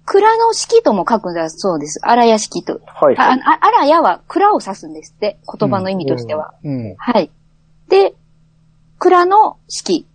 [0.06, 2.00] 蔵の式とも書くんだそうです。
[2.04, 2.82] 荒屋敷と。
[2.86, 3.42] あ、はいはい。
[3.44, 5.40] あ荒屋は蔵を指すんですって。
[5.60, 6.54] 言葉の意味としては。
[6.64, 6.96] うん。
[7.00, 7.32] はい。
[7.90, 8.14] で、
[8.98, 10.06] 蔵の式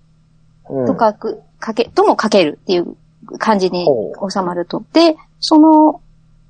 [0.69, 2.97] うんと書く、かけ、とも書けるっていう
[3.39, 4.83] 感じにほ収まると。
[4.93, 6.01] で、その、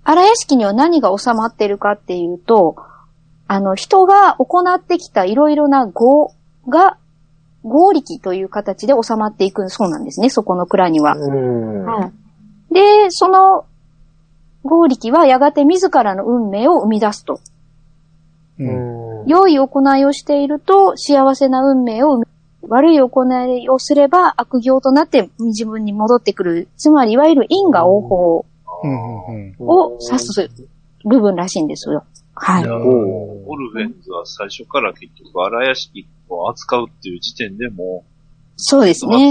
[0.04, 2.76] 荒屋敷には何が収まってるかっていうと、
[3.46, 6.32] あの、人が行ってきたいろいろな業
[6.68, 6.98] が、
[7.64, 11.14] 合力という形で収まっていくそうなんですね、そこの蔵には。
[11.14, 11.84] うん。
[11.84, 12.06] は
[12.70, 12.74] い。
[12.74, 13.66] で、その
[14.64, 17.40] 合力はやがて自らの運命を生み出すと。
[18.58, 18.64] う。
[18.64, 19.11] うんん。
[19.26, 26.68] 良い行いをしていると幸せな運命を生み、悪い行いをすれば悪行となって自分に戻ってくる。
[26.76, 28.46] つまり、いわゆる因果応報。
[29.60, 30.50] を指す
[31.04, 32.04] 部分らしいんですよ。
[32.34, 38.04] はいオルフェンズは最初から結局荒屋敷を扱うっていう時点でも
[38.56, 39.30] そうですね。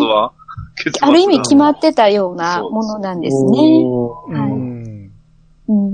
[1.02, 3.84] ある意味決まっってたようなものなんですね。
[3.84, 4.92] うはい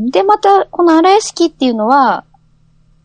[0.10, 2.24] で、また、この荒屋敷っていうのは、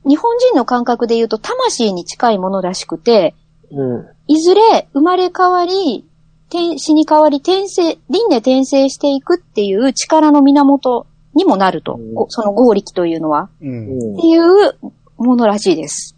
[0.06, 3.34] 日本人の感覚で言うと魂に近いものらしくて、
[3.70, 4.06] うん。
[4.28, 6.04] いずれ生まれ変わり、
[6.50, 11.94] 天死に変わり転生、輪廻転生していくっていう力の源にもなると。
[11.94, 13.48] うんごその合力というのは。
[13.60, 14.16] うん。
[14.16, 14.74] っていう
[15.16, 16.16] ものらしいです。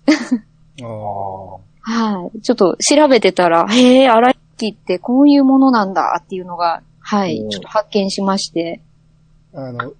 [1.81, 2.41] はい。
[2.41, 8.81] ちょっと調べてたら、へえ、荒木ってこういうものなんだっていうのが、はい、うんちょっと発見しまして。
[9.57, 9.93] あの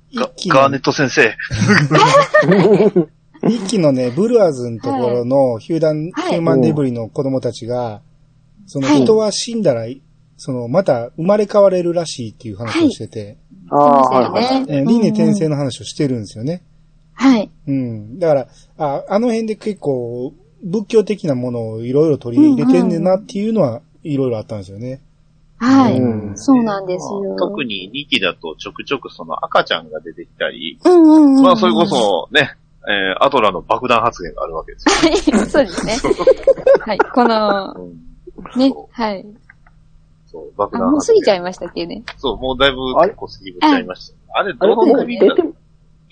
[0.49, 1.33] ガーネッ、ト先生。
[3.49, 8.03] 一期のね、ブルアーズのところの、ヒューダン、はいヒューマンデブリの子供たちが、
[8.67, 9.87] そのはい人は死んだら、
[10.37, 13.37] その、また生まれ変われるらしいっていう話をしてて、
[13.71, 14.67] ああ、はいそうですよはい。
[14.67, 14.77] ね。
[14.79, 16.63] えー輪廻転生うんうんの話をしてるんですよね。
[17.15, 17.51] はい。
[17.69, 18.19] うん。
[18.19, 18.49] だから、
[18.79, 25.01] あ、あの辺で結構、仏教的なものをいろいろ取り入れてんねんなっていうのは、いろいろあったんですよね。
[25.59, 25.99] はい。
[25.99, 27.37] うんそうなんですよ。
[27.39, 31.43] 特に2期だとちょくちょくその赤ちゃんが出てきたり、うんうんうん。
[31.43, 31.87] まあそれこ。
[31.87, 34.95] そね、えーアトラの爆弾発言があるわけですよ。
[34.95, 35.97] はい、そうですね。
[36.81, 36.99] はい。
[36.99, 38.05] この、うん
[38.57, 39.27] ねそ、はい。
[40.27, 42.03] そう、爆あ、弾もう過ぎちゃいまましたっけね。
[42.19, 44.17] そう、もうだいぶ結構過ぎちゃいました。
[44.39, 45.43] あれ、あれどのもう出組だて、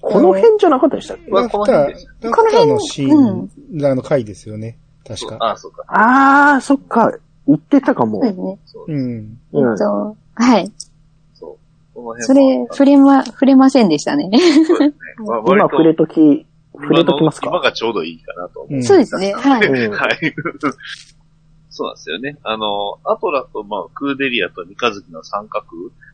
[0.01, 1.31] この辺じゃなかったでしたっけ？
[1.31, 4.79] この辺です、ラフターのシーンがあの回ですよね。
[5.07, 5.37] 確か。
[5.41, 5.85] あ、そうか。
[5.89, 7.13] ああ、そっか。
[7.47, 8.31] 言ってたかもそう。
[8.31, 8.59] ですね。
[8.67, 9.39] そううん。
[9.53, 10.73] うんえっと、はい。
[11.35, 11.95] そう。
[11.95, 14.31] この辺それ、触れま、触れませんでしたね。
[15.19, 18.75] 今触れとき、触れときます今かがちょうどいいかなと思う。
[18.75, 19.33] うんそうですね。
[19.33, 19.67] はい。
[19.69, 20.35] う んはい。
[21.71, 22.39] そうなんですよね。
[22.43, 25.67] あの、アトラと、まあ、クーデリアと三日月の三角、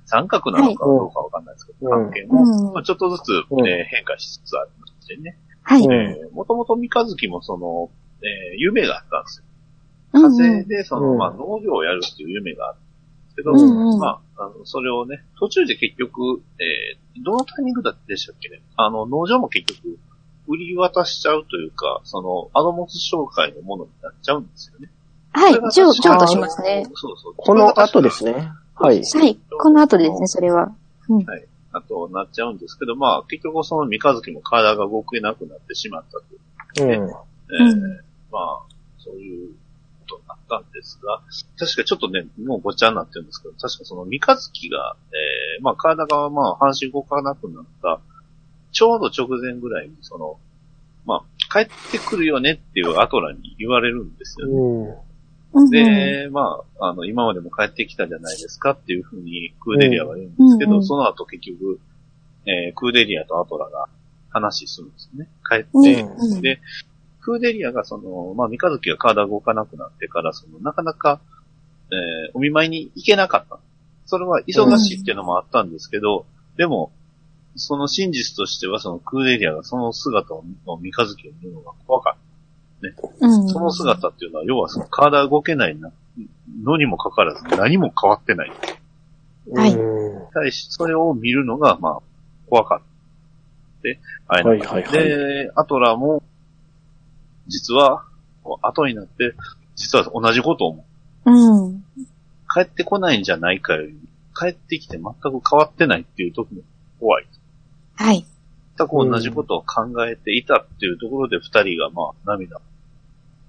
[0.04, 5.38] 三角なのかどうかわかんないですけど、うん関係も、うんまあ、ちょっとずつ、うんえー変化しつつありましてね。
[5.62, 5.82] はい。
[5.84, 7.90] うんえーもともと三日月もその、
[8.22, 9.44] えー夢があったんですよ。
[10.14, 10.30] うん火うん
[10.62, 18.60] 星で、その、うんまあ、農業をやるっていう夢があるんですけど、うんうんまあ、あの、それをね、途中で結局、えーどのタイミングだったでしたっけね？
[18.76, 19.98] あの、農場も結局、
[20.48, 24.90] 売り渡しちゃうというか、その、アドモス紹介のものになっちゃうんですよね。
[25.32, 25.54] はい。
[25.72, 26.84] 譲譲渡しますね。
[26.94, 27.34] そうそう。
[27.36, 28.50] この後ですね。
[28.74, 29.02] はい。
[29.02, 29.38] はい。
[29.60, 30.72] この後ですね、それは。
[31.72, 36.18] あと、なっちゃうんですけど、まあ、結局その三日月も体が動けなくなってしまった
[36.78, 37.00] という。
[37.00, 37.10] うん。
[37.10, 38.60] えーうんまあ、
[38.98, 39.48] そういう
[40.08, 41.20] ことになったんですが、
[41.58, 48.00] 確かちょっとね、もうごちゃになってるんですけど、確かその三日月が、えー、まあ体がまあ半身動かなくなった、
[48.72, 50.38] ちょうど直前ぐらいに、その、
[51.06, 54.52] まあ、帰ってくるよねっていうアトラに言われるんですよね。
[54.52, 54.82] うん。
[54.82, 61.80] うんうんで、まあ、あの、今までも帰ってきたじゃないですかっていうふうにクーデリアは言うんですけど、うんうんその後結局、
[62.44, 63.88] えー、クーデリアとアトラが
[64.30, 65.28] 話するんですよね。
[65.48, 66.60] 帰って、ねうんで、
[67.22, 71.20] クーデリアがその、まあ、三日月が体動かなくなってから、その、なかなか、
[71.90, 73.58] えー、お見舞いに行けなかった。
[74.04, 76.26] それは忙しいっていうのもあったんですけど、
[76.56, 76.92] でも、
[77.56, 82.18] その真実としては、そのクーデリアがその姿を、の三日月を見るのが怖かった。
[83.20, 85.90] うんその姿っていうのは、要はその体動けないな
[86.62, 88.52] のにもかかわらず何も変わってない。
[89.52, 92.02] はいうん対し、それを見るのが、まあ、
[92.48, 93.82] 怖かった。
[93.82, 96.22] で、あれはいはいはいで、アトラも、
[97.46, 98.04] 実は、
[98.42, 99.34] こう後になって、
[99.76, 100.84] 実は同じことを思
[101.26, 101.30] う。
[101.30, 101.84] うん。
[102.52, 103.96] 帰ってこないんじゃないかより、
[104.36, 106.62] 帰ってきて全く変わってないっていう時も
[107.00, 107.26] 怖い。
[107.98, 108.24] はい。
[108.78, 112.60] 全く同じことを考えていたっていうところで二人がまあ涙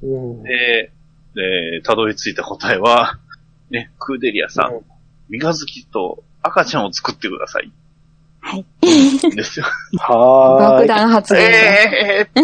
[0.01, 0.91] うんで、
[1.35, 3.19] で、たどり着いた答えは、
[3.69, 4.81] ね、クーデリアさん、うん
[5.29, 7.71] 三日月と赤ちゃんを作ってください。
[8.39, 8.65] はい。
[9.35, 9.65] ですよ。
[9.99, 10.87] はーい。
[10.87, 11.57] 爆弾発言が。
[11.57, 12.41] ええ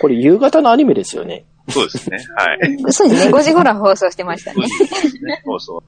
[0.00, 1.44] これ夕方のアニメですよね。
[1.68, 2.18] ー、そうですね。
[2.34, 2.92] はい。
[2.92, 3.32] そうですね。
[3.32, 4.66] 5時頃放送してましたね。
[4.66, 5.42] そうですね。
[5.44, 5.82] そうそう。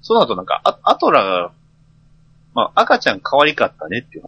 [0.00, 1.52] その後なんか、あアトラが、
[2.56, 4.24] まあ、赤ちゃん可愛かったねっていう。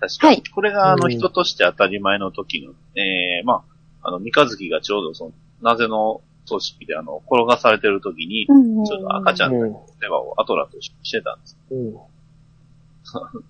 [0.00, 0.36] 確かに。
[0.36, 3.64] はいこれが、あの、うん人として当たり前の時の、ええま
[4.00, 9.72] あ、あの、三日月がちょうどその、なぜの組織であの、転がされてる時に、うんうんちょっと赤ちゃんうん。
[9.72, 11.58] の世話をアトラとしてたんです。
[11.70, 11.94] うん。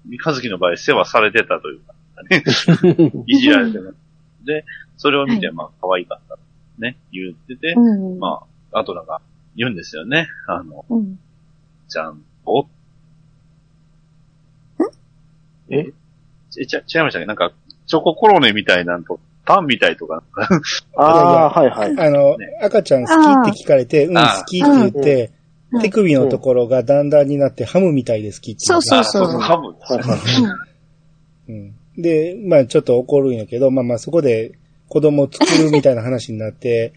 [0.11, 1.95] 三日月の場合、世話されてたというか、
[3.27, 3.85] いじられてた。
[4.45, 4.65] で、
[4.97, 6.37] それを見て、まあ、可愛かった。
[6.79, 8.19] ね、言ってて、うん。
[8.19, 9.21] まあ、アトラが
[9.55, 10.27] 言うんですよね。
[10.49, 11.21] あの、うん。
[11.89, 12.69] ちゃんと。
[15.71, 15.87] え？
[16.61, 17.27] え、ちゃ、違いましたね。
[17.27, 17.53] なんか、
[17.87, 20.23] チョココロネみたいなんと、パンみたいとか、
[20.97, 22.07] ああ、はいはい。
[22.07, 25.45] あの、ね赤ちゃん好きって聞かれて、うん、好きって言って、うん
[25.81, 29.75] 手首のところがだんだんになってハムみたいで好きって言ってそうそうあ ハム。
[31.49, 31.75] うん。
[31.97, 34.53] で、まあちょっと怒るんやけど、まあまあそこで
[34.89, 36.93] 子供を作るみたいな話になって、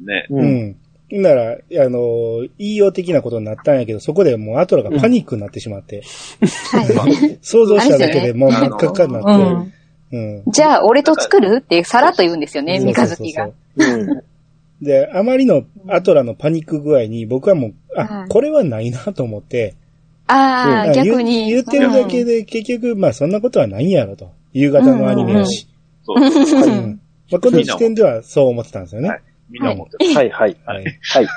[0.00, 0.26] ね。
[0.30, 0.36] う。
[0.36, 0.76] うんん。
[1.10, 1.56] なら、あ
[1.88, 6.02] の、言いよう的なことになったんやけど、そこでもうアトラがパニックになってしまって、
[6.70, 7.38] はい。
[7.40, 10.50] 想像しただけでもう真っ赤っかになって。
[10.50, 13.50] じゃあ、俺と作るってさらっと言うんですよね、三日月が。
[14.82, 19.74] で、あまりのアトラのパニック具合に僕はもう、あは、いこれはないなと思って、
[20.28, 21.46] ああ、うん逆に。
[21.46, 24.30] 言言ってるだけで結局、まあそんなことはないんやろと。
[24.52, 25.66] 夕方のアニメやし。
[26.04, 26.20] そう。
[26.20, 29.20] うんまあこの時点ではそう思ってたんですよね。
[29.48, 30.14] はいみんな思ってる。
[30.14, 30.56] はいはい。
[30.66, 30.84] はい。
[30.84, 31.28] はい。